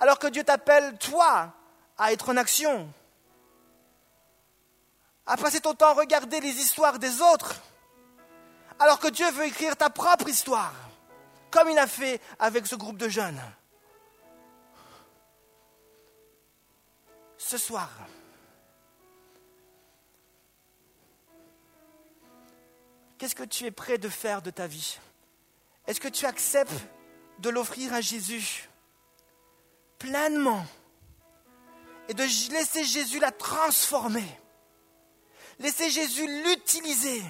alors 0.00 0.18
que 0.18 0.26
Dieu 0.26 0.44
t'appelle, 0.44 0.96
toi, 0.98 1.52
à 1.96 2.12
être 2.12 2.28
en 2.30 2.36
action. 2.36 2.92
à 5.26 5.36
passer 5.36 5.60
ton 5.60 5.74
temps 5.74 5.90
à 5.90 5.92
regarder 5.92 6.40
les 6.40 6.56
histoires 6.58 6.98
des 6.98 7.20
autres, 7.20 7.56
alors 8.78 8.98
que 8.98 9.08
Dieu 9.08 9.30
veut 9.32 9.44
écrire 9.44 9.76
ta 9.76 9.90
propre 9.90 10.28
histoire, 10.28 10.72
comme 11.50 11.68
il 11.68 11.78
a 11.78 11.86
fait 11.86 12.20
avec 12.38 12.66
ce 12.66 12.76
groupe 12.76 12.96
de 12.96 13.08
jeunes. 13.08 13.40
Ce 17.36 17.56
soir, 17.56 17.90
qu'est-ce 23.16 23.34
que 23.34 23.44
tu 23.44 23.64
es 23.64 23.70
prêt 23.70 23.98
de 23.98 24.08
faire 24.08 24.42
de 24.42 24.50
ta 24.50 24.66
vie? 24.66 24.98
Est-ce 25.86 26.00
que 26.00 26.08
tu 26.08 26.26
acceptes 26.26 26.72
de 27.38 27.48
l'offrir 27.48 27.94
à 27.94 28.00
Jésus 28.00 28.68
pleinement 29.98 30.66
et 32.08 32.14
de 32.14 32.22
laisser 32.52 32.84
Jésus 32.84 33.20
la 33.20 33.32
transformer? 33.32 34.28
Laisser 35.58 35.90
Jésus 35.90 36.26
l'utiliser 36.44 37.22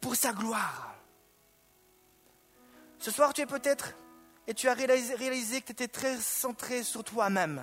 pour 0.00 0.16
sa 0.16 0.32
gloire? 0.32 0.89
Ce 3.00 3.10
soir, 3.10 3.32
tu 3.32 3.40
es 3.40 3.46
peut-être 3.46 3.94
et 4.46 4.52
tu 4.52 4.68
as 4.68 4.74
réalisé 4.74 5.62
que 5.62 5.66
tu 5.66 5.72
étais 5.72 5.88
très 5.88 6.16
centré 6.18 6.82
sur 6.82 7.02
toi-même 7.02 7.62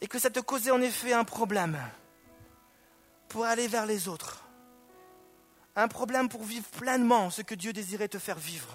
et 0.00 0.06
que 0.06 0.18
ça 0.18 0.30
te 0.30 0.40
causait 0.40 0.70
en 0.70 0.80
effet 0.80 1.12
un 1.12 1.24
problème 1.24 1.78
pour 3.28 3.44
aller 3.44 3.68
vers 3.68 3.84
les 3.84 4.08
autres. 4.08 4.44
Un 5.76 5.88
problème 5.88 6.30
pour 6.30 6.42
vivre 6.42 6.66
pleinement 6.70 7.30
ce 7.30 7.42
que 7.42 7.54
Dieu 7.54 7.74
désirait 7.74 8.08
te 8.08 8.18
faire 8.18 8.38
vivre. 8.38 8.74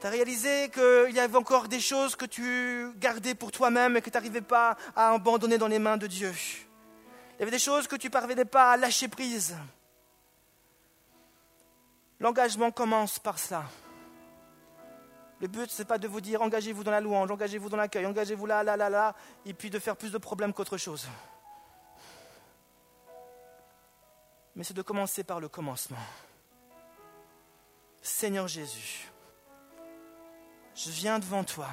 Tu 0.00 0.06
as 0.06 0.10
réalisé 0.10 0.70
qu'il 0.70 1.14
y 1.14 1.20
avait 1.20 1.36
encore 1.36 1.68
des 1.68 1.80
choses 1.80 2.16
que 2.16 2.26
tu 2.26 2.92
gardais 2.98 3.34
pour 3.34 3.50
toi-même 3.50 3.96
et 3.96 4.02
que 4.02 4.10
tu 4.10 4.16
n'arrivais 4.16 4.42
pas 4.42 4.76
à 4.94 5.12
abandonner 5.12 5.56
dans 5.56 5.68
les 5.68 5.78
mains 5.78 5.96
de 5.96 6.06
Dieu. 6.06 6.34
Il 7.34 7.40
y 7.40 7.42
avait 7.42 7.50
des 7.50 7.58
choses 7.58 7.88
que 7.88 7.96
tu 7.96 8.06
ne 8.06 8.12
parvenais 8.12 8.44
pas 8.44 8.72
à 8.72 8.76
lâcher 8.76 9.08
prise. 9.08 9.56
L'engagement 12.20 12.70
commence 12.70 13.18
par 13.18 13.38
ça. 13.38 13.64
Le 15.40 15.48
but, 15.48 15.68
ce 15.70 15.82
n'est 15.82 15.86
pas 15.86 15.98
de 15.98 16.06
vous 16.06 16.20
dire 16.20 16.40
engagez-vous 16.42 16.84
dans 16.84 16.92
la 16.92 17.00
louange, 17.00 17.30
engagez-vous 17.30 17.68
dans 17.68 17.76
l'accueil, 17.76 18.06
engagez-vous 18.06 18.46
là, 18.46 18.62
là, 18.62 18.76
là, 18.76 18.88
là, 18.88 19.14
et 19.44 19.52
puis 19.52 19.68
de 19.68 19.78
faire 19.78 19.96
plus 19.96 20.12
de 20.12 20.18
problèmes 20.18 20.52
qu'autre 20.52 20.76
chose. 20.76 21.08
Mais 24.54 24.62
c'est 24.62 24.74
de 24.74 24.82
commencer 24.82 25.24
par 25.24 25.40
le 25.40 25.48
commencement. 25.48 25.98
Seigneur 28.00 28.46
Jésus, 28.46 29.10
je 30.76 30.90
viens 30.90 31.18
devant 31.18 31.42
toi. 31.42 31.68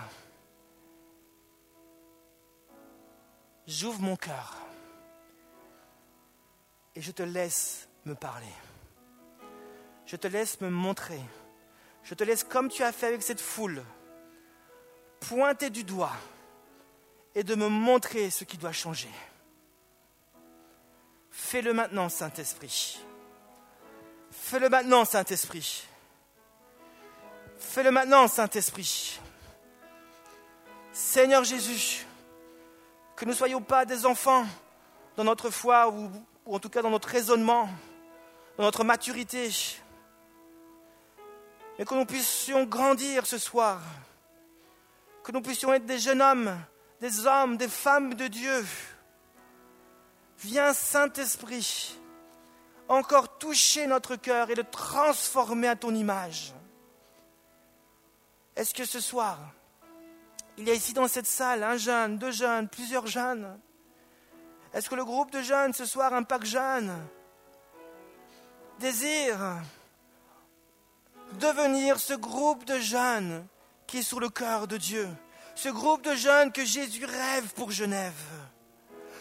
J'ouvre 3.67 4.01
mon 4.01 4.15
cœur 4.15 4.57
et 6.95 7.01
je 7.01 7.11
te 7.11 7.23
laisse 7.23 7.87
me 8.05 8.15
parler. 8.15 8.53
Je 10.05 10.15
te 10.15 10.27
laisse 10.27 10.59
me 10.61 10.69
montrer. 10.69 11.21
Je 12.03 12.13
te 12.13 12.23
laisse, 12.23 12.43
comme 12.43 12.69
tu 12.69 12.83
as 12.83 12.91
fait 12.91 13.07
avec 13.07 13.21
cette 13.21 13.39
foule, 13.39 13.83
pointer 15.19 15.69
du 15.69 15.83
doigt 15.83 16.15
et 17.35 17.43
de 17.43 17.55
me 17.55 17.69
montrer 17.69 18.29
ce 18.29 18.43
qui 18.43 18.57
doit 18.57 18.71
changer. 18.71 19.11
Fais-le 21.29 21.73
maintenant, 21.73 22.09
Saint-Esprit. 22.09 22.99
Fais-le 24.31 24.69
maintenant, 24.69 25.05
Saint-Esprit. 25.05 25.87
Fais-le 27.57 27.91
maintenant, 27.91 28.27
Saint-Esprit. 28.27 29.19
Seigneur 30.91 31.43
Jésus, 31.43 32.05
que 33.15 33.23
nous 33.23 33.31
ne 33.31 33.37
soyons 33.37 33.61
pas 33.61 33.85
des 33.85 34.05
enfants 34.05 34.45
dans 35.15 35.23
notre 35.23 35.49
foi 35.49 35.89
ou, 35.89 36.11
ou 36.45 36.55
en 36.55 36.59
tout 36.59 36.69
cas 36.69 36.81
dans 36.81 36.89
notre 36.89 37.09
raisonnement, 37.09 37.69
dans 38.57 38.63
notre 38.63 38.83
maturité, 38.83 39.49
mais 41.77 41.85
que 41.85 41.95
nous 41.95 42.05
puissions 42.05 42.63
grandir 42.65 43.25
ce 43.25 43.37
soir, 43.37 43.81
que 45.23 45.31
nous 45.31 45.41
puissions 45.41 45.73
être 45.73 45.85
des 45.85 45.99
jeunes 45.99 46.21
hommes, 46.21 46.57
des 46.99 47.25
hommes, 47.25 47.57
des 47.57 47.67
femmes 47.67 48.13
de 48.13 48.27
Dieu. 48.27 48.65
Viens, 50.39 50.73
Saint-Esprit, 50.73 51.97
encore 52.87 53.37
toucher 53.37 53.87
notre 53.87 54.15
cœur 54.15 54.49
et 54.49 54.55
le 54.55 54.63
transformer 54.63 55.67
à 55.67 55.75
ton 55.75 55.95
image. 55.95 56.53
Est-ce 58.55 58.73
que 58.73 58.85
ce 58.85 58.99
soir, 58.99 59.39
il 60.57 60.67
y 60.67 60.71
a 60.71 60.73
ici 60.73 60.93
dans 60.93 61.07
cette 61.07 61.25
salle 61.25 61.63
un 61.63 61.77
jeune, 61.77 62.17
deux 62.17 62.31
jeunes, 62.31 62.67
plusieurs 62.67 63.07
jeunes 63.07 63.59
Est-ce 64.73 64.89
que 64.89 64.95
le 64.95 65.05
groupe 65.05 65.31
de 65.31 65.41
jeunes 65.41 65.73
ce 65.73 65.85
soir, 65.85 66.13
un 66.13 66.23
pack 66.23 66.45
jeune, 66.45 66.91
désire 68.79 69.61
devenir 71.39 71.99
ce 71.99 72.13
groupe 72.13 72.65
de 72.65 72.79
jeunes 72.79 73.45
qui 73.87 73.99
est 73.99 74.03
sur 74.03 74.19
le 74.19 74.29
cœur 74.29 74.67
de 74.67 74.77
Dieu, 74.77 75.09
ce 75.55 75.69
groupe 75.69 76.03
de 76.03 76.15
jeunes 76.15 76.51
que 76.51 76.63
Jésus 76.63 77.05
rêve 77.05 77.53
pour 77.53 77.71
Genève? 77.71 78.13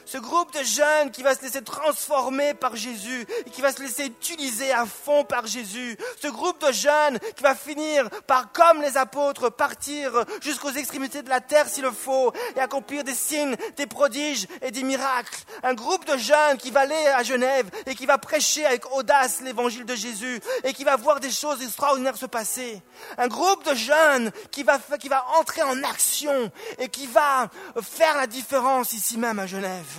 Ce 0.05 0.19
groupe 0.19 0.53
de 0.53 0.63
jeunes 0.63 1.11
qui 1.11 1.23
va 1.23 1.35
se 1.35 1.43
laisser 1.43 1.63
transformer 1.63 2.55
par 2.55 2.77
Jésus 2.77 3.27
et 3.47 3.51
qui 3.51 3.61
va 3.61 3.73
se 3.73 3.83
laisser 3.83 4.07
utiliser 4.07 4.73
à 4.73 4.87
fond 4.87 5.25
par 5.25 5.47
Jésus. 5.47 5.97
Ce 6.21 6.29
groupe 6.29 6.61
de 6.67 6.73
jeunes 6.73 7.19
qui 7.37 7.43
va 7.43 7.55
finir 7.55 8.09
par, 8.27 8.53
comme 8.53 8.83
les 8.83 8.97
apôtres, 8.97 9.51
partir 9.51 10.25
jusqu'aux 10.43 10.71
extrémités 10.71 11.23
de 11.23 11.29
la 11.29 11.41
terre 11.41 11.69
s'il 11.69 11.85
le 11.85 11.91
faut 11.91 12.33
et 12.57 12.61
accomplir 12.61 13.05
des 13.05 13.15
signes, 13.15 13.57
des 13.77 13.87
prodiges 13.87 14.47
et 14.63 14.71
des 14.71 14.83
miracles. 14.83 15.45
Un 15.63 15.75
groupe 15.75 16.07
de 16.07 16.17
jeunes 16.17 16.57
qui 16.59 16.71
va 16.71 16.81
aller 16.81 17.07
à 17.15 17.23
Genève 17.23 17.71
et 17.87 17.95
qui 17.95 18.07
va 18.07 18.19
prêcher 18.19 18.65
avec 18.67 18.91
audace 18.93 19.41
l'évangile 19.41 19.85
de 19.85 19.95
Jésus 19.95 20.41
et 20.65 20.73
qui 20.73 20.85
va 20.85 20.97
voir 20.97 21.21
des 21.21 21.31
choses 21.31 21.63
extraordinaires 21.63 22.17
se 22.17 22.27
passer. 22.27 22.83
Un 23.19 23.29
groupe 23.29 23.65
de 23.69 23.75
jeunes 23.75 24.31
qui 24.51 24.63
va, 24.63 24.79
qui 24.99 25.09
va 25.09 25.25
entrer 25.39 25.63
en 25.63 25.83
action 25.83 26.51
et 26.79 26.89
qui 26.89 27.07
va 27.07 27.51
faire 27.83 28.17
la 28.17 28.27
différence 28.27 28.93
ici 28.93 29.19
même 29.19 29.39
à 29.39 29.47
Genève. 29.47 29.90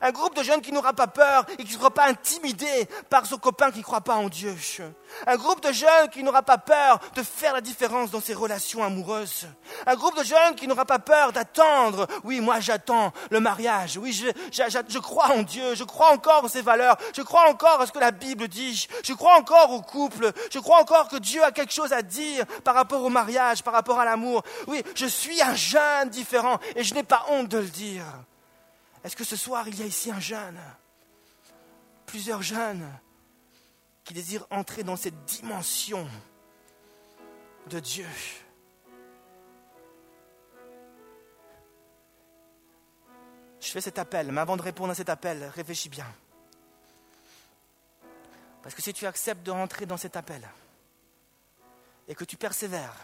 Un 0.00 0.10
groupe 0.10 0.36
de 0.36 0.42
jeunes 0.42 0.60
qui 0.60 0.72
n'aura 0.72 0.92
pas 0.92 1.06
peur 1.06 1.44
et 1.58 1.64
qui 1.64 1.74
ne 1.74 1.78
sera 1.78 1.90
pas 1.90 2.06
intimidé 2.06 2.88
par 3.10 3.26
son 3.26 3.36
copain 3.36 3.70
qui 3.70 3.78
ne 3.78 3.84
croit 3.84 4.00
pas 4.00 4.14
en 4.14 4.28
Dieu. 4.28 4.54
Un 5.26 5.36
groupe 5.36 5.62
de 5.62 5.72
jeunes 5.72 6.08
qui 6.10 6.22
n'aura 6.22 6.42
pas 6.42 6.58
peur 6.58 6.98
de 7.14 7.22
faire 7.22 7.54
la 7.54 7.60
différence 7.60 8.10
dans 8.10 8.20
ses 8.20 8.34
relations 8.34 8.82
amoureuses. 8.82 9.46
Un 9.86 9.94
groupe 9.96 10.16
de 10.16 10.24
jeunes 10.24 10.54
qui 10.56 10.66
n'aura 10.66 10.84
pas 10.84 10.98
peur 10.98 11.32
d'attendre. 11.32 12.06
Oui, 12.24 12.40
moi 12.40 12.60
j'attends 12.60 13.12
le 13.30 13.40
mariage. 13.40 13.98
Oui, 13.98 14.12
je, 14.12 14.28
je, 14.52 14.98
crois 14.98 15.32
en 15.32 15.42
Dieu. 15.42 15.74
Je 15.74 15.84
crois 15.84 16.12
encore 16.12 16.44
en 16.44 16.48
ses 16.48 16.62
valeurs. 16.62 16.96
Je 17.14 17.22
crois 17.22 17.48
encore 17.50 17.80
à 17.80 17.86
ce 17.86 17.92
que 17.92 17.98
la 17.98 18.12
Bible 18.12 18.48
dit. 18.48 18.88
Je 19.04 19.12
crois 19.12 19.36
encore 19.36 19.72
au 19.72 19.82
couple. 19.82 20.32
Je 20.50 20.58
crois 20.58 20.80
encore 20.80 21.08
que 21.08 21.16
Dieu 21.16 21.42
a 21.44 21.52
quelque 21.52 21.72
chose 21.72 21.92
à 21.92 22.02
dire 22.02 22.46
par 22.64 22.74
rapport 22.74 23.02
au 23.02 23.10
mariage, 23.10 23.62
par 23.62 23.74
rapport 23.74 23.98
à 23.98 24.04
l'amour. 24.04 24.42
Oui, 24.66 24.82
je 24.94 25.06
suis 25.06 25.42
un 25.42 25.54
jeune 25.54 26.08
différent 26.08 26.58
et 26.76 26.84
je 26.84 26.94
n'ai 26.94 27.02
pas 27.02 27.26
honte 27.28 27.48
de 27.48 27.58
le 27.58 27.68
dire. 27.68 28.04
Est-ce 29.04 29.16
que 29.16 29.24
ce 29.24 29.36
soir, 29.36 29.66
il 29.68 29.78
y 29.78 29.82
a 29.82 29.86
ici 29.86 30.10
un 30.10 30.20
jeune, 30.20 30.60
plusieurs 32.06 32.42
jeunes, 32.42 32.88
qui 34.04 34.14
désirent 34.14 34.46
entrer 34.50 34.84
dans 34.84 34.96
cette 34.96 35.24
dimension 35.24 36.08
de 37.68 37.80
Dieu? 37.80 38.08
Je 43.60 43.68
fais 43.68 43.80
cet 43.80 43.98
appel, 43.98 44.30
mais 44.32 44.40
avant 44.40 44.56
de 44.56 44.62
répondre 44.62 44.90
à 44.90 44.94
cet 44.94 45.08
appel, 45.08 45.44
réfléchis 45.54 45.88
bien. 45.88 46.06
Parce 48.62 48.74
que 48.74 48.82
si 48.82 48.92
tu 48.92 49.06
acceptes 49.06 49.42
de 49.42 49.50
rentrer 49.50 49.86
dans 49.86 49.96
cet 49.96 50.16
appel 50.16 50.48
et 52.06 52.14
que 52.14 52.24
tu 52.24 52.36
persévères, 52.36 52.94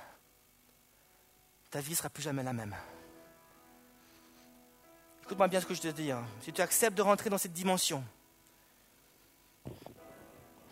ta 1.70 1.80
vie 1.80 1.90
ne 1.90 1.96
sera 1.96 2.11
plus 2.11 2.22
jamais 2.22 2.42
la 2.42 2.53
même. 2.53 2.76
Écoute-moi 5.29 5.49
bien 5.49 5.61
ce 5.61 5.66
que 5.66 5.74
je 5.74 5.83
te 5.83 5.89
dis. 5.89 6.11
Hein. 6.11 6.24
Si 6.41 6.55
tu 6.55 6.62
acceptes 6.62 6.97
de 6.97 7.03
rentrer 7.03 7.29
dans 7.29 7.37
cette 7.37 7.53
dimension, 7.53 8.03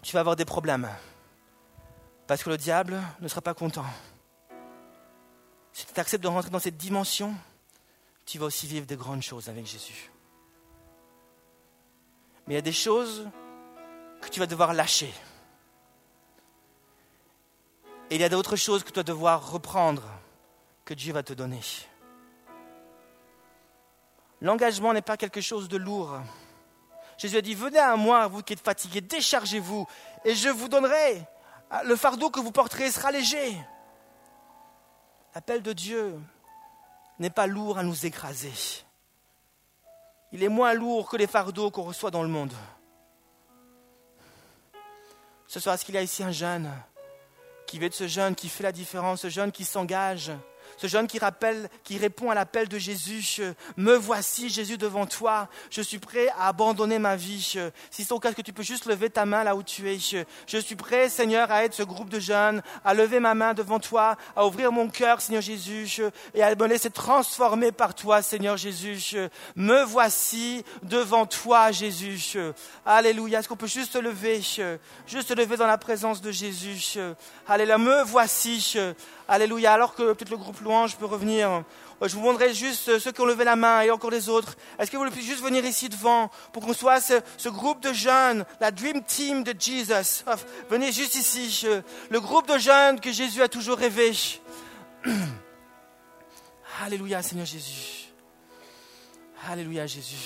tu 0.00 0.14
vas 0.14 0.20
avoir 0.20 0.34
des 0.34 0.46
problèmes. 0.46 0.88
Parce 2.26 2.42
que 2.42 2.48
le 2.48 2.56
diable 2.56 2.98
ne 3.20 3.28
sera 3.28 3.42
pas 3.42 3.52
content. 3.52 3.84
Si 5.74 5.84
tu 5.84 6.00
acceptes 6.00 6.22
de 6.22 6.28
rentrer 6.28 6.48
dans 6.48 6.58
cette 6.58 6.78
dimension, 6.78 7.34
tu 8.24 8.38
vas 8.38 8.46
aussi 8.46 8.66
vivre 8.66 8.86
des 8.86 8.96
grandes 8.96 9.20
choses 9.20 9.50
avec 9.50 9.66
Jésus. 9.66 10.10
Mais 12.46 12.54
il 12.54 12.56
y 12.56 12.58
a 12.58 12.62
des 12.62 12.72
choses 12.72 13.28
que 14.22 14.30
tu 14.30 14.40
vas 14.40 14.46
devoir 14.46 14.72
lâcher. 14.72 15.12
Et 18.08 18.14
il 18.14 18.22
y 18.22 18.24
a 18.24 18.30
d'autres 18.30 18.56
choses 18.56 18.84
que 18.84 18.88
tu 18.88 19.00
vas 19.00 19.02
devoir 19.02 19.50
reprendre, 19.50 20.02
que 20.86 20.94
Dieu 20.94 21.12
va 21.12 21.22
te 21.22 21.34
donner. 21.34 21.60
L'engagement 24.40 24.92
n'est 24.92 25.02
pas 25.02 25.16
quelque 25.16 25.40
chose 25.40 25.68
de 25.68 25.76
lourd. 25.76 26.20
Jésus 27.18 27.38
a 27.38 27.40
dit, 27.40 27.54
venez 27.54 27.78
à 27.78 27.96
moi, 27.96 28.26
vous 28.26 28.42
qui 28.42 28.52
êtes 28.52 28.60
fatigués, 28.60 29.00
déchargez-vous, 29.00 29.86
et 30.24 30.34
je 30.34 30.48
vous 30.48 30.68
donnerai. 30.68 31.22
Le 31.84 31.96
fardeau 31.96 32.30
que 32.30 32.40
vous 32.40 32.52
porterez 32.52 32.90
sera 32.90 33.10
léger. 33.10 33.56
L'appel 35.34 35.62
de 35.62 35.72
Dieu 35.72 36.18
n'est 37.18 37.30
pas 37.30 37.46
lourd 37.46 37.78
à 37.78 37.82
nous 37.82 38.06
écraser. 38.06 38.52
Il 40.32 40.42
est 40.42 40.48
moins 40.48 40.74
lourd 40.74 41.08
que 41.08 41.16
les 41.16 41.26
fardeaux 41.26 41.70
qu'on 41.70 41.84
reçoit 41.84 42.10
dans 42.10 42.22
le 42.22 42.28
monde. 42.28 42.52
Ce 45.46 45.60
soir, 45.60 45.74
est-ce 45.74 45.84
qu'il 45.84 45.94
y 45.94 45.98
a 45.98 46.02
ici 46.02 46.22
un 46.22 46.32
jeune 46.32 46.70
qui 47.66 47.78
veut 47.78 47.86
être 47.86 47.94
ce 47.94 48.06
jeune 48.06 48.34
qui 48.34 48.48
fait 48.48 48.62
la 48.62 48.72
différence, 48.72 49.22
ce 49.22 49.28
jeune 49.28 49.52
qui 49.52 49.64
s'engage, 49.64 50.32
ce 50.76 50.86
jeune 50.86 51.06
qui 51.06 51.18
rappelle, 51.18 51.68
qui 51.84 51.98
répond 51.98 52.30
à 52.30 52.34
l'appel 52.34 52.68
de 52.68 52.78
Jésus. 52.78 53.42
Me 53.76 53.94
voici, 53.94 54.48
Jésus, 54.48 54.78
devant 54.78 55.06
toi. 55.06 55.48
Je 55.70 55.82
suis 55.82 55.98
prêt 55.98 56.28
à 56.38 56.48
abandonner 56.48 56.98
ma 56.98 57.16
vie. 57.16 57.42
Si 57.90 58.04
c'est 58.04 58.08
ton 58.08 58.18
cas, 58.18 58.32
que 58.32 58.42
tu 58.42 58.52
peux 58.52 58.62
juste 58.62 58.86
lever 58.86 59.10
ta 59.10 59.24
main 59.24 59.44
là 59.44 59.56
où 59.56 59.62
tu 59.62 59.90
es? 59.90 59.98
Je 60.46 60.58
suis 60.58 60.76
prêt, 60.76 61.08
Seigneur, 61.08 61.50
à 61.50 61.64
être 61.64 61.74
ce 61.74 61.82
groupe 61.82 62.08
de 62.08 62.20
jeunes, 62.20 62.62
à 62.84 62.94
lever 62.94 63.20
ma 63.20 63.34
main 63.34 63.54
devant 63.54 63.80
toi, 63.80 64.16
à 64.34 64.46
ouvrir 64.46 64.72
mon 64.72 64.88
cœur, 64.88 65.20
Seigneur 65.20 65.42
Jésus, 65.42 66.02
et 66.34 66.42
à 66.42 66.54
me 66.54 66.66
laisser 66.66 66.90
transformer 66.90 67.72
par 67.72 67.94
toi, 67.94 68.22
Seigneur 68.22 68.56
Jésus. 68.56 69.16
Me 69.54 69.82
voici 69.84 70.64
devant 70.82 71.26
toi, 71.26 71.72
Jésus. 71.72 72.36
Alléluia. 72.84 73.40
Est-ce 73.40 73.48
qu'on 73.48 73.56
peut 73.56 73.66
juste 73.66 73.92
se 73.92 73.98
lever, 73.98 74.40
juste 75.06 75.28
se 75.28 75.34
lever 75.34 75.56
dans 75.56 75.66
la 75.66 75.78
présence 75.78 76.20
de 76.20 76.30
Jésus. 76.30 76.98
Alléluia. 77.46 77.78
Me 77.78 78.02
voici. 78.04 78.76
Alléluia. 79.28 79.72
Alors 79.72 79.94
que 79.94 80.12
peut-être 80.12 80.30
le 80.30 80.36
groupe 80.36 80.60
louange 80.60 80.96
peut 80.96 81.06
revenir. 81.06 81.64
Je 82.00 82.14
vous 82.14 82.20
demanderai 82.20 82.54
juste 82.54 82.88
euh, 82.90 82.98
ceux 82.98 83.10
qui 83.10 83.20
ont 83.22 83.26
levé 83.26 83.42
la 83.44 83.56
main 83.56 83.80
et 83.80 83.90
encore 83.90 84.10
les 84.10 84.28
autres. 84.28 84.56
Est-ce 84.78 84.90
que 84.90 84.96
vous 84.96 85.04
pouvez 85.06 85.22
juste 85.22 85.42
venir 85.42 85.64
ici 85.64 85.88
devant 85.88 86.30
pour 86.52 86.62
qu'on 86.64 86.74
soit 86.74 87.00
ce, 87.00 87.48
groupe 87.48 87.80
de 87.80 87.92
jeunes, 87.92 88.44
la 88.60 88.70
Dream 88.70 89.02
Team 89.02 89.42
de 89.42 89.54
Jesus? 89.58 90.24
venez 90.68 90.92
juste 90.92 91.14
ici. 91.14 91.66
Le 92.10 92.20
groupe 92.20 92.46
de 92.46 92.58
jeunes 92.58 93.00
que 93.00 93.10
Jésus 93.10 93.42
a 93.42 93.48
toujours 93.48 93.78
rêvé. 93.78 94.12
Alléluia, 96.84 97.22
Seigneur 97.22 97.46
Jésus. 97.46 98.12
Alléluia, 99.48 99.86
Jésus. 99.86 100.16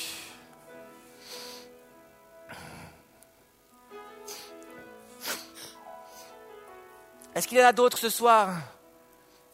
Est-ce 7.35 7.47
qu'il 7.47 7.59
y 7.59 7.63
en 7.63 7.67
a 7.67 7.73
d'autres 7.73 7.99
ce 7.99 8.09
soir? 8.09 8.51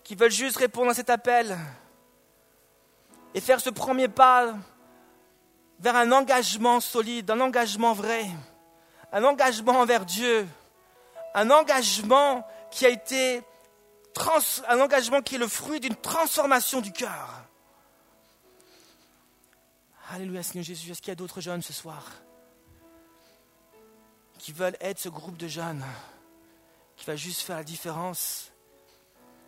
Qui 0.06 0.14
veulent 0.14 0.30
juste 0.30 0.58
répondre 0.58 0.92
à 0.92 0.94
cet 0.94 1.10
appel 1.10 1.58
et 3.34 3.40
faire 3.40 3.60
ce 3.60 3.70
premier 3.70 4.06
pas 4.06 4.54
vers 5.80 5.96
un 5.96 6.12
engagement 6.12 6.78
solide, 6.78 7.28
un 7.28 7.40
engagement 7.40 7.92
vrai, 7.92 8.24
un 9.10 9.24
engagement 9.24 9.80
envers 9.80 10.06
Dieu, 10.06 10.46
un 11.34 11.50
engagement 11.50 12.46
qui 12.70 12.86
a 12.86 12.88
été 12.88 13.42
un 14.68 14.80
engagement 14.80 15.20
qui 15.22 15.34
est 15.34 15.38
le 15.38 15.48
fruit 15.48 15.80
d'une 15.80 15.96
transformation 15.96 16.80
du 16.80 16.92
cœur. 16.92 17.42
Alléluia 20.12 20.42
Seigneur 20.44 20.64
Jésus, 20.64 20.92
est-ce 20.92 21.02
qu'il 21.02 21.10
y 21.10 21.12
a 21.12 21.16
d'autres 21.16 21.40
jeunes 21.40 21.62
ce 21.62 21.72
soir 21.72 22.12
qui 24.38 24.52
veulent 24.52 24.76
être 24.80 25.00
ce 25.00 25.08
groupe 25.08 25.36
de 25.36 25.48
jeunes 25.48 25.84
qui 26.96 27.04
va 27.06 27.16
juste 27.16 27.40
faire 27.40 27.56
la 27.56 27.64
différence? 27.64 28.52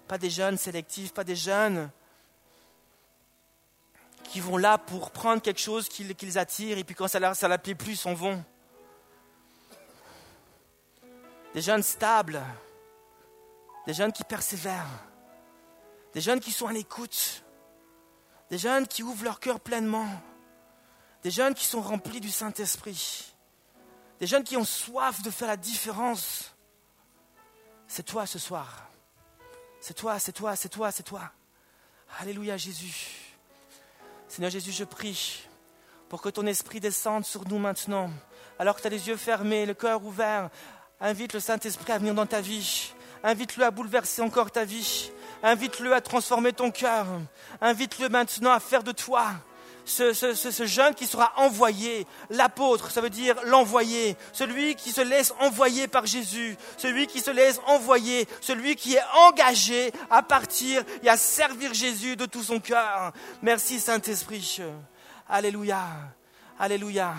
Pas 0.09 0.19
des 0.19 0.31
jeunes 0.31 0.57
sélectifs, 0.57 1.13
pas 1.13 1.23
des 1.23 1.37
jeunes 1.37 1.91
qui 4.25 4.41
vont 4.41 4.57
là 4.57 4.79
pour 4.79 5.11
prendre 5.11 5.41
quelque 5.41 5.61
chose 5.61 5.89
qui, 5.89 6.05
les 6.05 6.39
attire 6.39 6.79
et 6.79 6.85
puis 6.85 6.95
quand 6.95 7.09
ça 7.09 7.21
ne 7.21 7.35
ça 7.35 7.59
plus, 7.59 7.93
ils 7.93 7.97
s'en 7.97 8.15
vont. 8.15 8.43
Des 11.55 11.63
jeunes 11.63 11.83
stables, 11.83 12.43
des 13.87 13.95
jeunes 13.95 14.13
qui 14.13 14.25
persévèrent, 14.25 15.05
des 16.15 16.21
jeunes 16.21 16.41
qui 16.41 16.53
sont 16.53 16.67
à 16.67 16.73
l'écoute, 16.73 17.45
des 18.51 18.59
jeunes 18.59 18.87
qui 18.87 19.03
ouvrent 19.03 19.25
leur 19.25 19.41
cœur 19.41 19.61
pleinement, 19.61 20.09
des 21.23 21.31
jeunes 21.31 21.55
qui 21.55 21.65
sont 21.65 21.81
remplis 21.81 22.21
du 22.21 22.31
Saint-Esprit, 22.31 23.35
des 24.21 24.27
jeunes 24.27 24.45
qui 24.45 24.57
ont 24.57 24.65
soif 24.65 25.23
de 25.23 25.31
faire 25.31 25.49
la 25.49 25.57
différence. 25.57 26.55
C'est 27.87 28.03
toi 28.03 28.27
ce 28.27 28.39
soir. 28.39 28.88
C'est 29.81 29.95
toi, 29.95 30.19
c'est 30.19 30.33
toi, 30.33 30.57
c'est 30.57 30.69
toi, 30.69 30.91
c'est 30.91 31.03
toi. 31.03 31.31
Alléluia 32.21 32.57
Jésus. 32.57 32.95
Seigneur 34.29 34.51
Jésus, 34.51 34.73
je 34.73 34.85
prie 34.85 35.47
pour 36.09 36.21
que 36.21 36.29
ton 36.29 36.47
esprit 36.47 36.81
descende 36.81 37.25
sur 37.25 37.47
nous 37.47 37.59
maintenant. 37.59 38.11
Alors 38.59 38.77
que 38.77 38.81
tu 38.81 38.87
as 38.87 38.91
les 38.91 39.09
yeux 39.09 39.17
fermés, 39.17 39.67
le 39.67 39.75
cœur 39.75 40.05
ouvert, 40.05 40.51
invite 41.01 41.33
le 41.33 41.41
Saint-Esprit 41.41 41.93
à 41.93 41.99
venir 41.99 42.15
dans 42.15 42.27
ta 42.27 42.41
vie. 42.41 42.93
Invite-le 43.23 43.65
à 43.65 43.71
bouleverser 43.71 44.23
encore 44.23 44.51
ta 44.51 44.65
vie. 44.65 45.11
Invite-le 45.43 45.95
à 45.95 46.01
transformer 46.01 46.53
ton 46.53 46.71
cœur. 46.71 47.07
Invite-le 47.61 48.09
maintenant 48.09 48.53
à 48.53 48.61
faire 48.61 48.83
de 48.83 48.93
toi 48.93 49.33
ce, 49.89 50.67
jeune 50.67 50.95
qui 50.95 51.07
sera 51.07 51.33
envoyé, 51.37 52.07
l'apôtre, 52.31 52.91
ça 52.91 53.01
veut 53.01 53.11
dire 53.11 53.37
l'envoyé, 53.45 54.17
celui 54.33 54.75
qui 54.75 54.93
se 54.93 55.01
laisse 55.01 55.35
envoyer 55.41 55.89
par 55.89 56.07
Jésus, 56.07 56.57
celui 56.77 57.07
qui 57.07 57.21
se 57.21 57.31
laisse 57.31 57.61
envoyer, 57.67 58.29
celui 58.41 58.77
qui 58.77 58.95
est 58.95 59.03
engagé 59.29 59.93
à 60.11 60.23
partir 60.23 60.83
et 61.03 61.09
à 61.09 61.17
servir 61.17 61.75
Jésus 61.75 62.17
de 62.17 62.27
tout 62.27 62.43
son 62.43 62.61
cœur. 62.61 63.13
Merci 63.43 63.81
Saint-Esprit. 63.81 64.61
Alléluia. 65.29 65.85
Alléluia. 66.59 67.15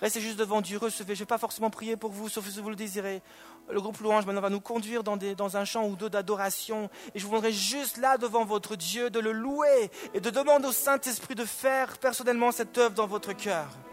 Restez 0.00 0.20
juste 0.20 0.38
devant 0.38 0.60
Dieu, 0.60 0.76
recevez. 0.78 1.14
Je 1.14 1.20
ne 1.20 1.24
vais 1.24 1.28
pas 1.28 1.38
forcément 1.38 1.70
prier 1.70 1.96
pour 1.96 2.10
vous, 2.10 2.28
sauf 2.28 2.46
si 2.48 2.60
vous 2.60 2.68
le 2.68 2.76
désirez 2.76 3.22
le 3.70 3.80
groupe 3.80 3.98
Louange 3.98 4.26
maintenant 4.26 4.40
va 4.40 4.50
nous 4.50 4.60
conduire 4.60 5.02
dans, 5.02 5.56
un 5.56 5.64
chant 5.64 5.86
ou 5.86 5.96
deux 5.96 6.10
d'adoration. 6.10 6.88
Et 7.14 7.18
je 7.18 7.26
vous 7.26 7.42
juste 7.50 7.96
là 7.98 8.16
devant 8.16 8.44
votre 8.44 8.76
Dieu 8.76 9.10
de 9.10 9.20
le 9.20 9.32
louer 9.32 9.90
et 10.14 10.20
de 10.20 10.30
demander 10.30 10.68
au 10.68 10.72
Saint-Esprit 10.72 11.34
de 11.34 11.44
faire 11.44 11.98
personnellement 11.98 12.52
cette 12.52 12.76
œuvre 12.78 12.94
dans 12.94 13.06
votre 13.06 13.32
cœur. 13.32 13.66